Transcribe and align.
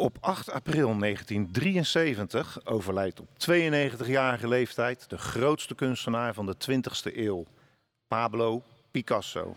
Op 0.00 0.16
8 0.20 0.50
april 0.50 0.98
1973 0.98 2.66
overlijdt 2.66 3.20
op 3.20 3.28
92-jarige 3.28 4.48
leeftijd 4.48 5.10
de 5.10 5.18
grootste 5.18 5.74
kunstenaar 5.74 6.34
van 6.34 6.46
de 6.46 6.54
20e 6.70 7.16
eeuw, 7.16 7.44
Pablo 8.08 8.62
Picasso. 8.90 9.56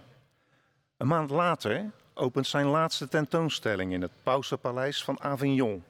Een 0.98 1.08
maand 1.08 1.30
later 1.30 1.92
opent 2.14 2.48
zijn 2.48 2.66
laatste 2.66 3.08
tentoonstelling 3.08 3.94
in 3.94 4.02
het 4.02 4.12
Pausepaleis 4.24 5.04
van 5.04 5.22
Avignon. 5.22 5.84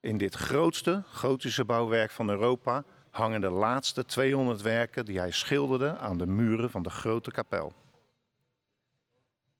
In 0.00 0.18
dit 0.18 0.34
grootste 0.34 1.02
gotische 1.12 1.64
bouwwerk 1.64 2.10
van 2.10 2.28
Europa 2.28 2.84
hangen 3.10 3.40
de 3.40 3.50
laatste 3.50 4.04
200 4.04 4.62
werken 4.62 5.04
die 5.04 5.18
hij 5.18 5.30
schilderde 5.30 5.96
aan 5.96 6.18
de 6.18 6.26
muren 6.26 6.70
van 6.70 6.82
de 6.82 6.90
grote 6.90 7.30
kapel. 7.30 7.72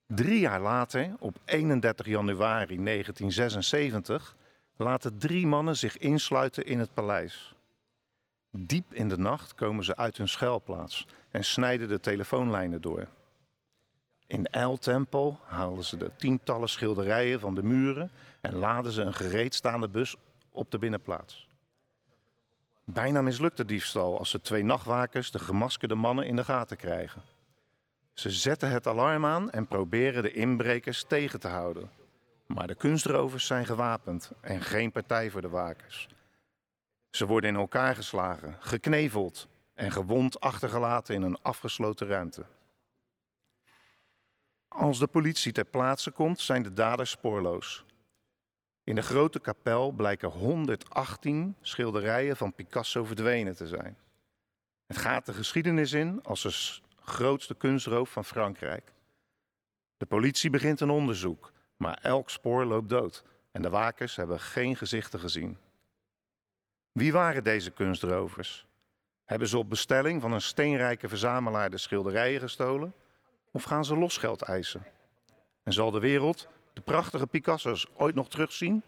Drie 0.06 0.40
jaar 0.40 0.60
later, 0.60 1.14
op 1.18 1.36
31 1.44 2.06
januari 2.06 2.84
1976, 2.84 4.36
laten 4.76 5.18
drie 5.18 5.46
mannen 5.46 5.76
zich 5.76 5.98
insluiten 5.98 6.66
in 6.66 6.78
het 6.78 6.94
paleis. 6.94 7.54
Diep 8.50 8.94
in 8.94 9.08
de 9.08 9.18
nacht 9.18 9.54
komen 9.54 9.84
ze 9.84 9.96
uit 9.96 10.16
hun 10.16 10.28
schuilplaats 10.28 11.06
en 11.30 11.44
snijden 11.44 11.88
de 11.88 12.00
telefoonlijnen 12.00 12.80
door. 12.80 13.08
In 14.26 14.48
tempo 14.80 15.38
halen 15.44 15.84
ze 15.84 15.96
de 15.96 16.10
tientallen 16.16 16.68
schilderijen 16.68 17.40
van 17.40 17.54
de 17.54 17.62
muren 17.62 18.10
en 18.40 18.54
laden 18.54 18.92
ze 18.92 19.02
een 19.02 19.14
gereedstaande 19.14 19.88
bus 19.88 20.16
op 20.50 20.70
de 20.70 20.78
binnenplaats. 20.78 21.48
Bijna 22.84 23.22
mislukt 23.22 23.56
de 23.56 23.64
diefstal 23.64 24.18
als 24.18 24.30
de 24.30 24.40
twee 24.40 24.64
nachtwakers 24.64 25.30
de 25.30 25.38
gemaskerde 25.38 25.94
mannen 25.94 26.26
in 26.26 26.36
de 26.36 26.44
gaten 26.44 26.76
krijgen. 26.76 27.22
Ze 28.12 28.30
zetten 28.30 28.70
het 28.70 28.86
alarm 28.86 29.26
aan 29.26 29.50
en 29.50 29.66
proberen 29.66 30.22
de 30.22 30.32
inbrekers 30.32 31.04
tegen 31.04 31.40
te 31.40 31.48
houden. 31.48 31.90
Maar 32.46 32.66
de 32.66 32.74
kunstrovers 32.74 33.46
zijn 33.46 33.66
gewapend 33.66 34.32
en 34.40 34.62
geen 34.62 34.92
partij 34.92 35.30
voor 35.30 35.40
de 35.40 35.48
wakers. 35.48 36.08
Ze 37.10 37.26
worden 37.26 37.50
in 37.50 37.56
elkaar 37.56 37.94
geslagen, 37.94 38.56
gekneveld 38.60 39.48
en 39.74 39.92
gewond 39.92 40.40
achtergelaten 40.40 41.14
in 41.14 41.22
een 41.22 41.42
afgesloten 41.42 42.06
ruimte. 42.06 42.46
Als 44.68 44.98
de 44.98 45.06
politie 45.06 45.52
ter 45.52 45.64
plaatse 45.64 46.10
komt, 46.10 46.40
zijn 46.40 46.62
de 46.62 46.72
daders 46.72 47.10
spoorloos. 47.10 47.84
In 48.84 48.94
de 48.94 49.02
grote 49.02 49.40
kapel 49.40 49.90
blijken 49.90 50.28
118 50.28 51.56
schilderijen 51.60 52.36
van 52.36 52.54
Picasso 52.54 53.04
verdwenen 53.04 53.56
te 53.56 53.66
zijn. 53.66 53.96
Het 54.86 54.98
gaat 54.98 55.26
de 55.26 55.32
geschiedenis 55.32 55.92
in 55.92 56.22
als 56.22 56.81
grootste 57.04 57.54
kunstroof 57.54 58.10
van 58.10 58.24
Frankrijk. 58.24 58.92
De 59.96 60.06
politie 60.06 60.50
begint 60.50 60.80
een 60.80 60.90
onderzoek, 60.90 61.52
maar 61.76 61.98
elk 62.02 62.30
spoor 62.30 62.64
loopt 62.64 62.88
dood 62.88 63.24
en 63.50 63.62
de 63.62 63.70
wakers 63.70 64.16
hebben 64.16 64.40
geen 64.40 64.76
gezichten 64.76 65.20
gezien. 65.20 65.58
Wie 66.92 67.12
waren 67.12 67.44
deze 67.44 67.70
kunstrovers? 67.70 68.66
Hebben 69.24 69.48
ze 69.48 69.58
op 69.58 69.68
bestelling 69.68 70.20
van 70.20 70.32
een 70.32 70.40
steenrijke 70.40 71.08
verzamelaar 71.08 71.70
de 71.70 71.78
schilderijen 71.78 72.40
gestolen? 72.40 72.94
Of 73.50 73.62
gaan 73.62 73.84
ze 73.84 73.96
losgeld 73.96 74.42
eisen? 74.42 74.86
En 75.62 75.72
zal 75.72 75.90
de 75.90 76.00
wereld 76.00 76.48
de 76.72 76.80
prachtige 76.80 77.26
Picasso's 77.26 77.86
ooit 77.96 78.14
nog 78.14 78.28
terugzien? 78.28 78.82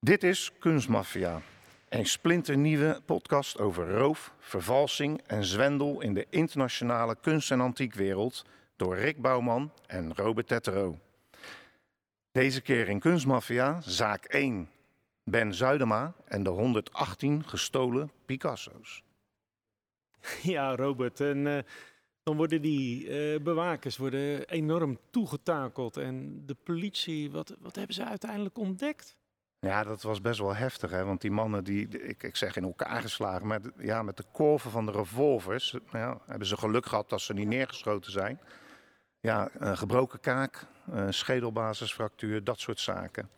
Dit 0.00 0.22
is 0.22 0.52
Kunstmafia, 0.58 1.42
een 1.88 2.06
splinternieuwe 2.06 3.00
podcast 3.04 3.58
over 3.58 3.90
roof, 3.90 4.34
vervalsing 4.38 5.22
en 5.26 5.44
zwendel 5.44 6.00
in 6.00 6.14
de 6.14 6.26
internationale 6.30 7.16
kunst- 7.20 7.50
en 7.50 7.60
antiekwereld 7.60 8.44
door 8.76 8.96
Rick 8.96 9.20
Bouwman 9.20 9.72
en 9.86 10.14
Robert 10.14 10.46
Tettero. 10.46 10.98
Deze 12.32 12.60
keer 12.60 12.88
in 12.88 13.00
Kunstmafia, 13.00 13.80
zaak 13.80 14.24
1, 14.24 14.68
Ben 15.24 15.54
Zuidema 15.54 16.14
en 16.24 16.42
de 16.42 16.50
118 16.50 17.44
gestolen 17.44 18.10
Picasso's. 18.24 19.02
Ja, 20.42 20.76
Robert, 20.76 21.20
en 21.20 21.46
uh, 21.46 21.58
dan 22.22 22.36
worden 22.36 22.62
die 22.62 23.08
uh, 23.08 23.40
bewakers 23.40 23.96
worden 23.96 24.48
enorm 24.48 24.98
toegetakeld. 25.10 25.96
En 25.96 26.42
de 26.46 26.54
politie, 26.54 27.30
wat, 27.30 27.56
wat 27.60 27.76
hebben 27.76 27.94
ze 27.94 28.04
uiteindelijk 28.04 28.58
ontdekt? 28.58 29.16
Ja, 29.66 29.84
dat 29.84 30.02
was 30.02 30.20
best 30.20 30.40
wel 30.40 30.54
heftig, 30.54 30.90
hè? 30.90 31.04
want 31.04 31.20
die 31.20 31.30
mannen, 31.30 31.64
die, 31.64 31.88
ik, 31.88 32.22
ik 32.22 32.36
zeg 32.36 32.56
in 32.56 32.64
elkaar 32.64 33.00
geslagen, 33.00 33.46
maar 33.46 33.60
ja, 33.78 34.02
met 34.02 34.16
de 34.16 34.24
korven 34.32 34.70
van 34.70 34.86
de 34.86 34.92
revolvers, 34.92 35.76
ja, 35.92 36.18
hebben 36.26 36.46
ze 36.46 36.56
geluk 36.56 36.86
gehad 36.86 37.08
dat 37.08 37.20
ze 37.20 37.32
niet 37.32 37.48
neergeschoten 37.48 38.12
zijn. 38.12 38.40
Ja, 39.20 39.48
een 39.58 39.78
gebroken 39.78 40.20
kaak, 40.20 40.66
een 40.90 41.14
schedelbasisfractuur, 41.14 42.44
dat 42.44 42.60
soort 42.60 42.80
zaken. 42.80 43.28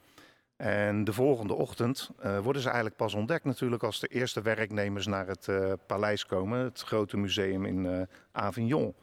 En 0.57 1.05
de 1.05 1.13
volgende 1.13 1.55
ochtend 1.55 2.11
uh, 2.25 2.39
worden 2.39 2.63
ze 2.63 2.69
eigenlijk 2.69 2.97
pas 2.97 3.15
ontdekt 3.15 3.45
natuurlijk 3.45 3.83
als 3.83 4.01
de 4.01 4.09
eerste 4.09 4.43
werknemers 4.43 5.07
naar 5.07 5.27
het 5.27 5.49
paleis 5.87 6.27
komen, 6.27 6.59
het 6.59 6.83
grote 6.83 7.17
museum 7.17 7.65
in 7.65 8.09
Avignon. 8.33 8.95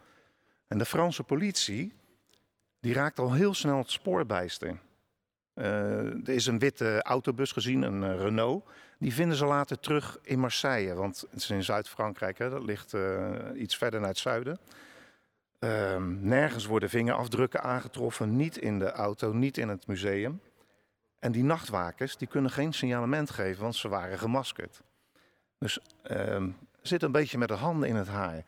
En 0.67 0.77
de 0.77 0.85
Franse 0.85 1.23
politie, 1.23 1.93
die 2.79 2.93
raakt 2.93 3.19
al 3.19 3.33
heel 3.33 3.53
snel 3.53 3.77
het 3.77 3.91
spoorbijster. 3.91 4.79
Er 5.55 6.29
is 6.29 6.45
een 6.45 6.59
witte 6.59 7.01
autobus 7.01 7.51
gezien, 7.51 7.81
een 7.81 8.17
Renault. 8.17 8.65
Die 8.99 9.13
vinden 9.13 9.37
ze 9.37 9.45
later 9.45 9.79
terug 9.79 10.19
in 10.21 10.39
Marseille, 10.39 10.93
want 10.93 11.25
het 11.31 11.39
is 11.41 11.49
in 11.49 11.63
Zuid-Frankrijk, 11.63 12.37
dat 12.37 12.63
ligt 12.63 12.95
iets 13.55 13.77
verder 13.77 13.99
naar 13.99 14.09
het 14.09 14.17
zuiden. 14.17 14.59
Ehm, 15.59 16.27
nergens 16.27 16.65
worden 16.65 16.89
vingerafdrukken 16.89 17.61
aangetroffen, 17.63 18.35
niet 18.35 18.57
in 18.57 18.79
de 18.79 18.91
auto, 18.91 19.33
niet 19.33 19.57
in 19.57 19.69
het 19.69 19.87
museum. 19.87 20.41
En 21.19 21.31
die 21.31 21.43
nachtwakers 21.43 22.17
die 22.17 22.27
kunnen 22.27 22.51
geen 22.51 22.73
signalement 22.73 23.29
geven, 23.29 23.61
want 23.61 23.75
ze 23.75 23.87
waren 23.87 24.19
gemaskerd. 24.19 24.81
Dus 25.57 25.79
uh, 26.11 26.43
zit 26.81 27.03
een 27.03 27.11
beetje 27.11 27.37
met 27.37 27.47
de 27.47 27.53
handen 27.53 27.89
in 27.89 27.95
het 27.95 28.07
haar. 28.07 28.43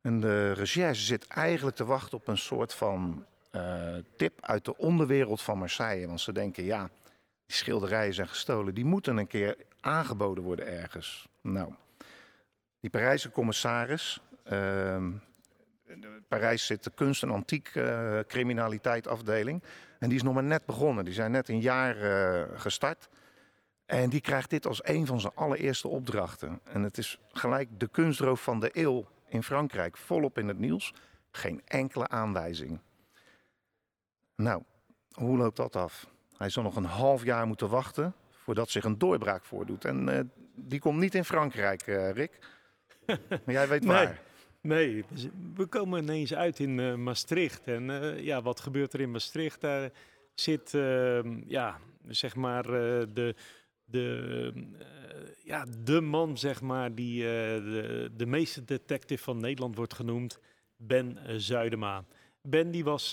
En 0.00 0.20
de 0.20 0.52
recherche 0.52 1.02
zit 1.02 1.26
eigenlijk 1.26 1.76
te 1.76 1.84
wachten 1.84 2.18
op 2.18 2.28
een 2.28 2.38
soort 2.38 2.74
van 2.74 3.26
tip 4.16 4.38
uit 4.40 4.64
de 4.64 4.76
onderwereld 4.76 5.42
van 5.42 5.58
Marseille. 5.58 6.06
Want 6.06 6.20
ze 6.20 6.32
denken, 6.32 6.64
ja, 6.64 6.90
die 7.46 7.56
schilderijen 7.56 8.14
zijn 8.14 8.28
gestolen. 8.28 8.74
Die 8.74 8.84
moeten 8.84 9.16
een 9.16 9.26
keer 9.26 9.56
aangeboden 9.80 10.44
worden 10.44 10.66
ergens. 10.66 11.28
Nou, 11.40 11.72
die 12.80 12.90
Parijse 12.90 13.30
commissaris... 13.30 14.20
In 15.88 16.24
Parijs 16.28 16.66
zit 16.66 16.84
de 16.84 16.90
kunst- 16.94 17.22
en 17.22 17.30
antiek 17.30 17.74
uh, 17.74 18.18
criminaliteit 18.26 19.06
afdeling. 19.06 19.62
En 19.98 20.08
die 20.08 20.18
is 20.18 20.22
nog 20.22 20.34
maar 20.34 20.42
net 20.42 20.66
begonnen. 20.66 21.04
Die 21.04 21.14
zijn 21.14 21.30
net 21.30 21.48
een 21.48 21.60
jaar 21.60 21.96
uh, 21.96 22.42
gestart. 22.54 23.08
En 23.86 24.10
die 24.10 24.20
krijgt 24.20 24.50
dit 24.50 24.66
als 24.66 24.80
een 24.84 25.06
van 25.06 25.20
zijn 25.20 25.32
allereerste 25.34 25.88
opdrachten. 25.88 26.60
En 26.72 26.82
het 26.82 26.98
is 26.98 27.18
gelijk 27.32 27.68
de 27.80 27.88
kunstroof 27.88 28.42
van 28.42 28.60
de 28.60 28.70
eeuw 28.72 29.08
in 29.28 29.42
Frankrijk. 29.42 29.96
Volop 29.96 30.38
in 30.38 30.48
het 30.48 30.58
nieuws. 30.58 30.94
Geen 31.30 31.62
enkele 31.64 32.08
aanwijzing. 32.08 32.80
Nou, 34.42 34.62
hoe 35.12 35.36
loopt 35.36 35.56
dat 35.56 35.76
af? 35.76 36.06
Hij 36.36 36.48
zal 36.48 36.62
nog 36.62 36.76
een 36.76 36.84
half 36.84 37.24
jaar 37.24 37.46
moeten 37.46 37.68
wachten 37.68 38.14
voordat 38.30 38.70
zich 38.70 38.84
een 38.84 38.98
doorbraak 38.98 39.44
voordoet. 39.44 39.84
En 39.84 40.08
uh, 40.08 40.20
die 40.54 40.80
komt 40.80 40.98
niet 40.98 41.14
in 41.14 41.24
Frankrijk, 41.24 41.86
uh, 41.86 42.10
Rick. 42.10 42.38
Maar 43.44 43.54
jij 43.54 43.68
weet 43.68 43.84
waar. 43.84 44.06
Nee. 44.06 44.16
Nee, 44.60 45.04
we 45.54 45.66
komen 45.66 46.02
ineens 46.02 46.34
uit 46.34 46.58
in 46.58 46.78
uh, 46.78 46.94
Maastricht. 46.94 47.66
En 47.66 47.88
uh, 47.88 48.20
ja, 48.20 48.42
wat 48.42 48.60
gebeurt 48.60 48.92
er 48.92 49.00
in 49.00 49.10
Maastricht? 49.10 49.60
Daar 49.60 49.90
zit, 50.34 50.72
uh, 50.72 51.20
ja, 51.46 51.78
zeg 52.08 52.34
maar, 52.34 52.62
de, 52.62 53.34
de, 53.84 54.68
ja, 55.44 55.66
de 55.84 56.00
man, 56.00 56.38
zeg 56.38 56.60
maar, 56.60 56.94
die 56.94 57.22
de, 57.22 58.10
de 58.16 58.26
meeste 58.26 58.64
detective 58.64 59.22
van 59.22 59.40
Nederland 59.40 59.76
wordt 59.76 59.94
genoemd, 59.94 60.38
Ben 60.76 61.18
Zuidema. 61.40 62.04
Ben 62.42 62.70
die 62.70 62.84
was 62.84 63.12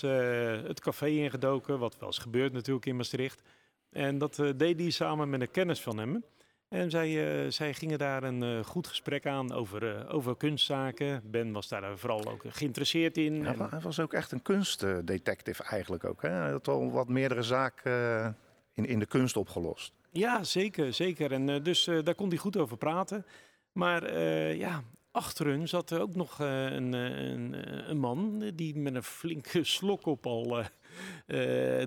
het 0.66 0.80
café 0.80 1.06
ingedoken, 1.06 1.78
wat 1.78 1.98
wel 1.98 2.08
eens 2.08 2.18
gebeurt 2.18 2.52
natuurlijk 2.52 2.86
in 2.86 2.96
Maastricht. 2.96 3.42
En 3.90 4.18
dat 4.18 4.42
deed 4.56 4.80
hij 4.80 4.90
samen 4.90 5.30
met 5.30 5.40
een 5.40 5.50
kennis 5.50 5.80
van 5.82 5.98
hem. 5.98 6.24
En 6.68 6.90
zij, 6.90 7.44
uh, 7.44 7.50
zij 7.50 7.74
gingen 7.74 7.98
daar 7.98 8.22
een 8.22 8.42
uh, 8.42 8.64
goed 8.64 8.86
gesprek 8.86 9.26
aan 9.26 9.52
over, 9.52 9.82
uh, 9.82 10.14
over 10.14 10.36
kunstzaken. 10.36 11.22
Ben 11.24 11.52
was 11.52 11.68
daar 11.68 11.98
vooral 11.98 12.30
ook 12.30 12.42
geïnteresseerd 12.48 13.16
in. 13.16 13.34
Ja, 13.34 13.52
en... 13.52 13.70
Hij 13.70 13.80
was 13.80 14.00
ook 14.00 14.12
echt 14.12 14.32
een 14.32 14.42
kunstdetective 14.42 15.62
eigenlijk 15.62 16.04
ook. 16.04 16.22
Hè? 16.22 16.28
Hij 16.28 16.50
had 16.50 16.68
al 16.68 16.90
wat 16.90 17.08
meerdere 17.08 17.42
zaken 17.42 18.36
in, 18.72 18.84
in 18.86 18.98
de 18.98 19.06
kunst 19.06 19.36
opgelost. 19.36 19.92
Ja, 20.10 20.44
zeker. 20.44 20.92
zeker. 20.92 21.32
En 21.32 21.62
dus 21.62 21.84
daar 21.84 22.14
kon 22.14 22.28
hij 22.28 22.38
goed 22.38 22.56
over 22.56 22.76
praten. 22.76 23.26
Maar 23.72 24.18
ja, 24.56 24.82
achter 25.16 25.46
hun 25.46 25.68
zat 25.68 25.90
er 25.90 26.00
ook 26.00 26.14
nog 26.14 26.38
een, 26.38 26.92
een, 26.92 27.90
een, 27.90 27.98
man 27.98 28.50
die 28.54 28.76
met 28.76 28.94
een 28.94 29.02
flinke 29.02 29.64
slok 29.76 30.06
op 30.06 30.26
al 30.26 30.62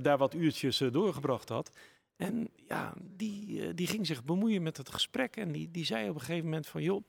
daar 0.01 0.17
wat 0.17 0.33
uurtjes 0.33 0.77
doorgebracht 0.77 1.49
had. 1.49 1.71
En 2.19 2.49
ja, 2.67 2.93
die, 3.15 3.61
eh, 3.61 3.69
die 3.75 3.87
ging 3.87 4.05
zich 4.05 4.23
bemoeien 4.23 4.63
met 4.63 4.77
het 4.77 4.89
gesprek. 4.89 5.35
En 5.35 5.51
die, 5.51 5.71
die 5.71 5.85
zei 5.85 6.09
op 6.09 6.15
een 6.15 6.21
gegeven 6.21 6.45
moment 6.45 6.67
van... 6.67 6.81
joh, 6.81 7.03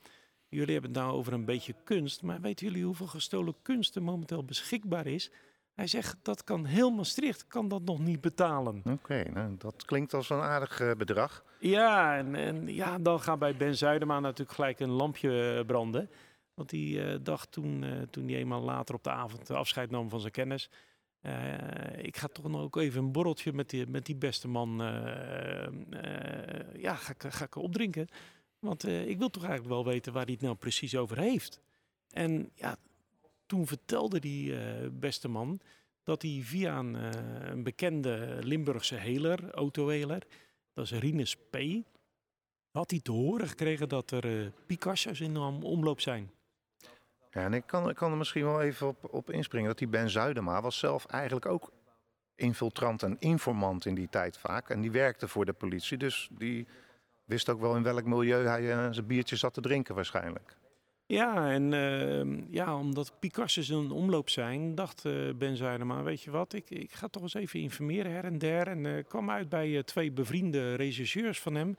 jullie 0.48 0.72
hebben 0.72 0.90
het 0.90 1.00
nou 1.00 1.12
over 1.12 1.32
een 1.32 1.44
beetje 1.44 1.74
kunst... 1.84 2.22
maar 2.22 2.40
weten 2.40 2.66
jullie 2.66 2.84
hoeveel 2.84 3.06
gestolen 3.06 3.54
kunst 3.62 3.96
er 3.96 4.02
momenteel 4.02 4.44
beschikbaar 4.44 5.06
is? 5.06 5.30
Hij 5.74 5.86
zegt, 5.86 6.16
dat 6.22 6.44
kan 6.44 6.64
heel 6.64 6.90
Maastricht, 6.90 7.46
kan 7.46 7.68
dat 7.68 7.82
nog 7.82 7.98
niet 7.98 8.20
betalen. 8.20 8.82
Oké, 8.84 9.30
nou, 9.32 9.54
dat 9.58 9.84
klinkt 9.84 10.14
als 10.14 10.30
een 10.30 10.40
aardig 10.40 10.80
uh, 10.80 10.92
bedrag. 10.92 11.44
Ja, 11.60 12.16
en, 12.16 12.34
en, 12.34 12.74
ja, 12.74 12.98
dan 12.98 13.20
gaat 13.20 13.38
bij 13.38 13.56
Ben 13.56 13.76
Zuidema 13.76 14.20
natuurlijk 14.20 14.52
gelijk 14.52 14.80
een 14.80 14.90
lampje 14.90 15.56
eh, 15.58 15.66
branden. 15.66 16.10
Want 16.54 16.70
die 16.70 17.22
dacht 17.22 17.52
toen, 17.52 17.84
toen 18.10 18.28
hij 18.28 18.36
eenmaal 18.36 18.62
later 18.62 18.94
op 18.94 19.04
de 19.04 19.10
avond 19.10 19.50
afscheid 19.50 19.90
nam 19.90 20.08
van 20.08 20.20
zijn 20.20 20.32
kennis... 20.32 20.70
Ik 21.96 22.16
ga 22.16 22.26
toch 22.26 22.48
nog 22.48 22.60
ook 22.60 22.76
even 22.76 23.02
een 23.02 23.12
borreltje 23.12 23.52
met 23.52 23.70
die, 23.70 23.86
met 23.86 24.06
die 24.06 24.16
beste 24.16 24.48
man. 24.48 24.76
Ja, 26.74 26.94
ga, 26.94 27.14
ga 27.18 27.44
ik 27.44 27.56
opdrinken. 27.56 28.08
Want 28.58 28.86
ik 28.86 29.18
wil 29.18 29.30
toch 29.30 29.44
eigenlijk 29.44 29.74
wel 29.74 29.84
weten 29.92 30.12
waar 30.12 30.24
hij 30.24 30.32
het 30.32 30.42
nou 30.42 30.54
precies 30.54 30.96
over 30.96 31.18
heeft. 31.18 31.60
En 32.10 32.50
ja, 32.54 32.76
toen 33.50 33.66
vertelde 33.66 34.20
die 34.20 34.54
beste 34.90 35.28
man 35.28 35.60
dat 36.02 36.22
hij 36.22 36.40
via 36.44 36.78
een, 36.78 36.94
een 37.50 37.62
bekende 37.62 38.38
Limburgse 38.40 38.94
heler, 38.94 39.50
autoheler, 39.50 40.26
dat 40.74 40.84
is 40.84 40.92
Rinus 40.92 41.36
P., 41.36 41.56
had 42.70 42.90
hij 42.90 43.00
te 43.00 43.12
horen 43.12 43.48
gekregen 43.48 43.88
dat 43.88 44.10
er 44.10 44.52
Picasso's 44.66 45.20
in 45.20 45.34
de 45.34 45.40
omloop 45.62 46.00
zijn. 46.00 46.30
Ja, 47.30 47.44
en 47.44 47.54
ik 47.54 47.66
kan, 47.66 47.88
ik 47.88 47.96
kan 47.96 48.10
er 48.10 48.16
misschien 48.16 48.44
wel 48.44 48.62
even 48.62 48.88
op, 48.88 49.14
op 49.14 49.30
inspringen. 49.30 49.68
Dat 49.68 49.78
die 49.78 49.88
Ben 49.88 50.10
Zuidema 50.10 50.62
was 50.62 50.78
zelf 50.78 51.06
eigenlijk 51.06 51.46
ook 51.46 51.72
infiltrant 52.34 53.02
en 53.02 53.16
informant 53.18 53.86
in 53.86 53.94
die 53.94 54.08
tijd 54.08 54.38
vaak. 54.38 54.68
En 54.70 54.80
die 54.80 54.90
werkte 54.90 55.28
voor 55.28 55.44
de 55.44 55.52
politie. 55.52 55.98
Dus 55.98 56.28
die 56.32 56.66
wist 57.24 57.48
ook 57.48 57.60
wel 57.60 57.76
in 57.76 57.82
welk 57.82 58.04
milieu 58.04 58.46
hij 58.46 58.92
zijn 58.92 59.06
biertje 59.06 59.36
zat 59.36 59.54
te 59.54 59.60
drinken 59.60 59.94
waarschijnlijk. 59.94 60.56
Ja, 61.10 61.50
en 61.50 61.72
uh, 61.72 62.50
ja, 62.50 62.78
omdat 62.78 63.12
Picasso's 63.18 63.68
een 63.68 63.90
omloop 63.90 64.28
zijn, 64.28 64.74
dacht 64.74 65.04
uh, 65.04 65.34
Ben 65.34 65.56
Zuidema, 65.56 66.02
weet 66.02 66.22
je 66.22 66.30
wat, 66.30 66.52
ik, 66.52 66.70
ik 66.70 66.92
ga 66.92 67.08
toch 67.08 67.22
eens 67.22 67.34
even 67.34 67.60
informeren 67.60 68.12
her 68.12 68.24
en 68.24 68.38
der. 68.38 68.66
En 68.66 68.84
uh, 68.84 69.04
kwam 69.04 69.30
uit 69.30 69.48
bij 69.48 69.82
twee 69.82 70.12
bevriende 70.12 70.74
regisseurs 70.74 71.40
van 71.40 71.54
hem, 71.54 71.76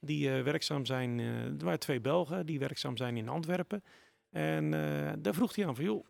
die 0.00 0.30
werkzaam 0.30 0.86
zijn, 0.86 1.18
er 1.18 1.64
waren 1.64 1.78
twee 1.78 2.00
Belgen, 2.00 2.46
die 2.46 2.58
werkzaam 2.58 2.96
zijn 2.96 3.16
in 3.16 3.28
Antwerpen. 3.28 3.84
En 4.30 4.70
daar 5.22 5.34
vroeg 5.34 5.54
hij 5.54 5.66
aan 5.66 5.74
van, 5.74 5.84
joh, 5.84 6.06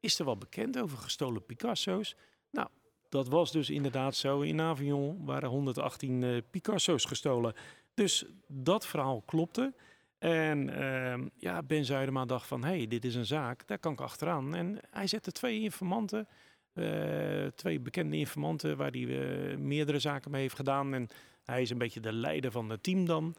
is 0.00 0.18
er 0.18 0.24
wat 0.24 0.38
bekend 0.38 0.78
over 0.78 0.98
gestolen 0.98 1.44
Picasso's? 1.44 2.16
Nou, 2.50 2.68
dat 3.08 3.28
was 3.28 3.52
dus 3.52 3.70
inderdaad 3.70 4.16
zo. 4.16 4.40
In 4.40 4.60
Avignon 4.60 5.24
waren 5.24 5.48
118 5.48 6.22
uh, 6.22 6.38
Picasso's 6.50 7.04
gestolen. 7.04 7.54
Dus 7.94 8.24
dat 8.46 8.86
verhaal 8.86 9.22
klopte. 9.26 9.74
En 10.18 10.68
uh, 10.68 11.14
ja, 11.36 11.62
Ben 11.62 11.84
Zuidema 11.84 12.24
dacht 12.24 12.46
van, 12.46 12.64
hé, 12.64 12.76
hey, 12.76 12.86
dit 12.86 13.04
is 13.04 13.14
een 13.14 13.26
zaak, 13.26 13.66
daar 13.66 13.78
kan 13.78 13.92
ik 13.92 14.00
achteraan. 14.00 14.54
En 14.54 14.80
hij 14.90 15.06
zette 15.06 15.32
twee 15.32 15.60
informanten, 15.60 16.28
uh, 16.74 17.46
twee 17.54 17.80
bekende 17.80 18.16
informanten, 18.16 18.76
waar 18.76 18.90
hij 18.90 19.00
uh, 19.00 19.56
meerdere 19.56 19.98
zaken 19.98 20.30
mee 20.30 20.40
heeft 20.40 20.56
gedaan. 20.56 20.94
En 20.94 21.08
hij 21.44 21.62
is 21.62 21.70
een 21.70 21.78
beetje 21.78 22.00
de 22.00 22.12
leider 22.12 22.50
van 22.50 22.70
het 22.70 22.82
team 22.82 23.06
dan. 23.06 23.34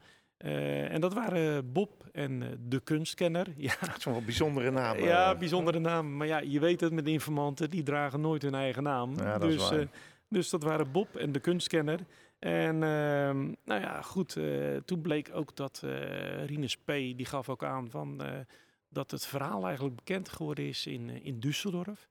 Uh, 0.46 0.92
en 0.94 1.02
dat 1.02 1.14
waren 1.14 1.72
Bob 1.72 2.10
en 2.12 2.42
uh, 2.42 2.48
de 2.60 2.80
kunstkenner. 2.80 3.48
Ja. 3.58 3.74
Dat 3.80 3.98
is 3.98 4.04
wel 4.04 4.16
een 4.16 4.26
bijzondere 4.26 4.72
naam. 4.72 4.98
Ja, 4.98 5.36
bijzondere 5.36 5.80
naam. 5.80 6.18
Maar 6.18 6.28
ja, 6.28 6.40
je 6.40 6.60
weet 6.60 6.82
het 6.82 6.94
met 6.94 7.08
informanten, 7.08 7.70
die 7.70 7.84
dragen 7.84 8.22
nooit 8.22 8.42
hun 8.42 8.56
eigen 8.56 8.84
naam. 8.84 9.16
Ja, 9.16 9.38
dat 9.38 9.50
dus, 9.50 9.72
uh, 9.72 9.82
dus 10.30 10.50
dat 10.50 10.64
waren 10.64 10.92
Bob 10.92 11.16
en 11.16 11.32
de 11.32 11.40
kunstkenner. 11.40 12.00
En 12.40 12.84
ehm, 12.84 13.54
nou 13.64 13.82
ja, 13.82 14.02
goed, 14.02 14.38
toen 14.86 15.02
bleek 15.02 15.30
ook 15.34 15.56
dat 15.56 15.80
Rinus 16.46 16.78
P. 16.78 16.88
die 16.88 17.26
gaf 17.26 17.50
ook 17.50 17.64
aan 17.64 17.90
van, 17.90 18.22
dat 18.90 19.12
het 19.12 19.26
verhaal 19.26 19.66
eigenlijk 19.66 19.96
bekend 19.96 20.30
geworden 20.30 20.68
is 20.68 20.86
in, 20.86 21.10
in 21.10 21.40
Düsseldorf. 21.40 22.08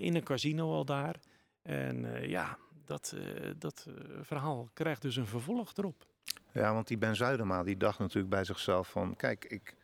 in 0.00 0.14
een 0.14 0.24
casino 0.24 0.72
al 0.72 0.84
daar. 0.84 1.20
En 1.62 2.28
ja, 2.28 2.58
dat, 2.84 3.16
dat 3.58 3.86
verhaal 4.22 4.68
krijgt 4.72 5.02
dus 5.02 5.16
een 5.16 5.26
vervolg 5.26 5.72
erop. 5.76 6.06
Ja, 6.52 6.74
want 6.74 6.88
die 6.88 6.98
Ben 6.98 7.16
Zuidema 7.16 7.62
die 7.62 7.76
dacht 7.76 7.98
natuurlijk 7.98 8.30
bij 8.34 8.44
zichzelf 8.44 8.88
van... 8.88 9.16
kijk, 9.16 9.44
ik 9.44 9.74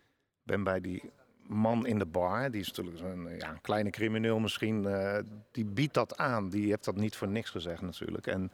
ben 0.42 0.64
bij 0.64 0.80
die 0.80 1.10
man 1.46 1.86
in 1.86 1.98
de 1.98 2.06
bar, 2.06 2.50
die 2.50 2.60
is 2.60 2.72
natuurlijk 2.72 3.00
een, 3.00 3.38
ja, 3.38 3.50
een 3.50 3.60
kleine 3.60 3.90
crimineel 3.90 4.38
misschien... 4.38 4.86
Die 5.50 5.64
biedt 5.64 5.94
dat 5.94 6.16
aan, 6.16 6.48
die 6.48 6.68
heeft 6.68 6.84
dat 6.84 6.96
niet 6.96 7.16
voor 7.16 7.28
niks 7.28 7.50
gezegd 7.50 7.82
natuurlijk. 7.82 8.26
En 8.26 8.52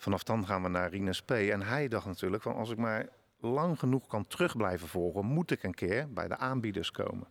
vanaf 0.00 0.22
dan 0.22 0.46
gaan 0.46 0.62
we 0.62 0.68
naar 0.68 0.90
Rinus 0.90 1.22
P. 1.22 1.30
En 1.30 1.62
hij 1.62 1.88
dacht 1.88 2.06
natuurlijk 2.06 2.42
van 2.42 2.54
als 2.54 2.70
ik 2.70 2.76
maar 2.76 3.08
lang 3.40 3.78
genoeg 3.78 4.06
kan 4.06 4.26
terug 4.26 4.56
blijven 4.56 4.88
volgen... 4.88 5.24
moet 5.24 5.50
ik 5.50 5.62
een 5.62 5.74
keer 5.74 6.12
bij 6.12 6.28
de 6.28 6.36
aanbieders 6.36 6.90
komen. 6.90 7.26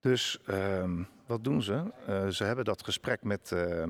Dus 0.00 0.40
uh, 0.46 1.00
wat 1.26 1.44
doen 1.44 1.62
ze? 1.62 1.92
Uh, 2.08 2.28
ze 2.28 2.44
hebben 2.44 2.64
dat 2.64 2.84
gesprek 2.84 3.22
met, 3.22 3.50
uh, 3.54 3.84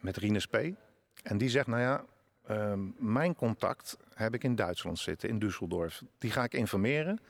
met 0.00 0.16
Rinus 0.16 0.46
P. 0.46 0.56
En 1.22 1.38
die 1.38 1.48
zegt, 1.48 1.66
nou 1.66 1.80
ja, 1.80 2.04
Ehm, 2.48 2.80
mijn 2.96 3.34
contact 3.34 3.96
heb 4.14 4.34
ik 4.34 4.44
in 4.44 4.54
Duitsland 4.54 4.98
zitten, 4.98 5.28
in 5.28 5.38
Düsseldorf. 5.38 6.02
Die 6.18 6.30
ga 6.30 6.42
ik 6.42 6.54
informeren. 6.54 7.20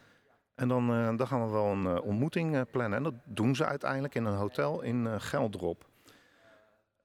En 0.55 0.69
dan, 0.69 1.17
dan 1.17 1.27
gaan 1.27 1.45
we 1.47 1.53
wel 1.53 1.67
een 1.67 2.01
ontmoeting 2.01 2.71
plannen. 2.71 2.99
En 2.99 3.05
dat 3.05 3.15
doen 3.25 3.57
ze 3.57 3.65
uiteindelijk 3.65 4.15
in 4.15 4.25
een 4.25 4.35
hotel 4.35 4.83
in 4.83 5.21
Geldrop. 5.21 5.87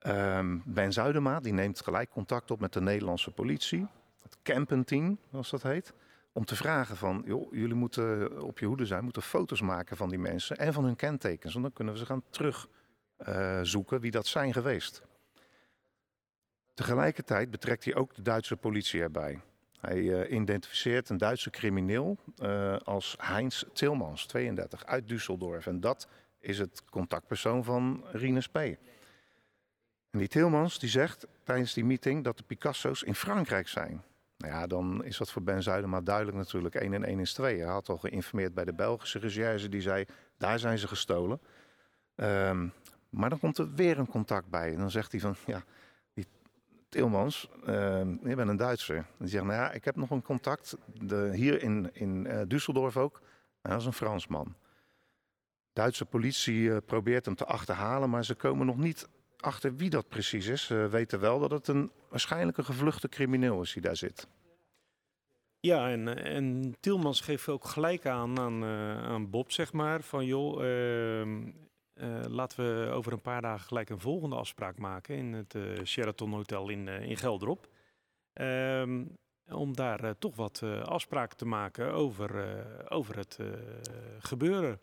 Um, 0.07 0.61
ben 0.65 0.93
Zuidema 0.93 1.39
die 1.39 1.53
neemt 1.53 1.81
gelijk 1.81 2.09
contact 2.09 2.51
op 2.51 2.59
met 2.59 2.73
de 2.73 2.81
Nederlandse 2.81 3.31
politie. 3.31 3.87
Het 4.21 4.37
campenteam, 4.43 5.17
zoals 5.31 5.49
dat 5.49 5.63
heet. 5.63 5.93
Om 6.31 6.45
te 6.45 6.55
vragen 6.55 6.97
van, 6.97 7.23
joh, 7.25 7.53
jullie 7.53 7.75
moeten 7.75 8.41
op 8.41 8.59
je 8.59 8.65
hoede 8.65 8.85
zijn, 8.85 9.03
moeten 9.03 9.21
foto's 9.21 9.61
maken 9.61 9.97
van 9.97 10.09
die 10.09 10.19
mensen 10.19 10.57
en 10.57 10.73
van 10.73 10.83
hun 10.83 10.95
kentekens. 10.95 11.53
Want 11.53 11.65
dan 11.65 11.73
kunnen 11.73 11.93
we 11.93 11.99
ze 11.99 12.05
gaan 12.05 12.23
terugzoeken 12.29 13.99
wie 13.99 14.11
dat 14.11 14.27
zijn 14.27 14.53
geweest. 14.53 15.01
Tegelijkertijd 16.73 17.51
betrekt 17.51 17.85
hij 17.85 17.95
ook 17.95 18.15
de 18.15 18.21
Duitse 18.21 18.55
politie 18.55 19.01
erbij. 19.01 19.39
Hij 19.79 19.97
uh, 19.97 20.31
identificeert 20.31 21.09
een 21.09 21.17
Duitse 21.17 21.49
crimineel 21.49 22.17
uh, 22.37 22.77
als 22.77 23.15
Heinz 23.19 23.63
Tilmans, 23.73 24.25
32, 24.25 24.85
uit 24.85 25.13
Düsseldorf. 25.13 25.67
En 25.67 25.79
dat 25.79 26.07
is 26.39 26.59
het 26.59 26.83
contactpersoon 26.89 27.63
van 27.63 28.03
Rinus 28.11 28.47
P. 28.47 28.59
En 30.13 30.19
die 30.19 30.27
Tilmans 30.27 30.79
die 30.79 30.89
zegt 30.89 31.27
tijdens 31.43 31.73
die 31.73 31.85
meeting 31.85 32.23
dat 32.23 32.37
de 32.37 32.43
Picasso's 32.43 33.03
in 33.03 33.15
Frankrijk 33.15 33.67
zijn. 33.67 34.03
Nou 34.37 34.53
ja, 34.53 34.67
dan 34.67 35.03
is 35.03 35.17
dat 35.17 35.31
voor 35.31 35.43
Ben 35.43 35.63
Zuidema 35.63 36.01
duidelijk 36.01 36.37
natuurlijk. 36.37 36.75
1 36.75 36.93
en 36.93 37.03
1 37.03 37.19
is 37.19 37.33
2. 37.33 37.59
Hij 37.59 37.67
had 37.67 37.89
al 37.89 37.97
geïnformeerd 37.97 38.53
bij 38.53 38.65
de 38.65 38.73
Belgische 38.73 39.19
recherche. 39.19 39.69
Die 39.69 39.81
zei, 39.81 40.05
daar 40.37 40.59
zijn 40.59 40.77
ze 40.77 40.87
gestolen. 40.87 41.39
Um, 42.15 42.73
maar 43.09 43.29
dan 43.29 43.39
komt 43.39 43.57
er 43.57 43.73
weer 43.73 43.99
een 43.99 44.07
contact 44.07 44.49
bij. 44.49 44.71
En 44.71 44.77
dan 44.77 44.91
zegt 44.91 45.11
hij 45.11 45.21
van, 45.21 45.35
ja, 45.45 45.63
Tilmans, 46.89 47.49
uh, 47.59 47.65
je 48.23 48.35
bent 48.35 48.49
een 48.49 48.57
Duitser. 48.57 49.05
Die 49.17 49.27
zegt, 49.27 49.43
nou 49.43 49.55
ja, 49.55 49.71
ik 49.71 49.85
heb 49.85 49.95
nog 49.95 50.09
een 50.09 50.21
contact, 50.21 50.77
de, 51.01 51.31
hier 51.33 51.61
in, 51.61 51.89
in 51.93 52.25
uh, 52.25 52.41
Düsseldorf 52.41 52.97
ook. 52.97 53.21
Nou, 53.61 53.75
dat 53.75 53.79
is 53.79 53.85
een 53.85 53.93
Fransman. 53.93 54.55
Duitse 55.73 56.05
politie 56.05 56.59
uh, 56.59 56.77
probeert 56.85 57.25
hem 57.25 57.35
te 57.35 57.45
achterhalen, 57.45 58.09
maar 58.09 58.25
ze 58.25 58.35
komen 58.35 58.65
nog 58.65 58.77
niet 58.77 59.07
achter 59.43 59.75
wie 59.75 59.89
dat 59.89 60.07
precies 60.07 60.47
is. 60.47 60.65
Ze 60.65 60.87
weten 60.89 61.19
wel 61.19 61.39
dat 61.39 61.51
het 61.51 61.67
een 61.67 61.91
waarschijnlijk 62.09 62.57
een 62.57 62.65
gevluchte 62.65 63.09
crimineel 63.09 63.61
is 63.61 63.73
die 63.73 63.81
daar 63.81 63.95
zit. 63.95 64.27
Ja, 65.59 65.89
en, 65.89 66.23
en 66.23 66.75
Tilmans 66.79 67.21
geeft 67.21 67.49
ook 67.49 67.65
gelijk 67.65 68.05
aan 68.05 68.39
aan, 68.39 68.63
uh, 68.63 69.03
aan 69.03 69.29
Bob, 69.29 69.51
zeg 69.51 69.73
maar, 69.73 70.01
van 70.01 70.25
joh, 70.25 70.63
ehm, 70.65 71.51
laten 72.27 72.57
we 72.57 72.91
over 72.91 73.13
een 73.13 73.21
paar 73.21 73.41
dagen 73.41 73.67
gelijk 73.67 73.89
een 73.89 73.99
volgende 73.99 74.35
afspraak 74.35 74.77
maken 74.77 75.15
in 75.15 75.33
het 75.33 75.53
uh, 75.53 75.83
Sheraton 75.83 76.33
Hotel 76.33 76.69
in, 76.69 76.87
in 76.87 77.17
Gelderop. 77.17 77.67
Um, 78.33 79.15
om 79.51 79.75
daar 79.75 80.17
toch 80.17 80.35
wat 80.35 80.63
afspraken 80.83 81.37
te 81.37 81.45
maken 81.45 81.91
over, 81.91 82.65
over 82.89 83.17
het 83.17 83.39
gebeuren. 84.19 84.79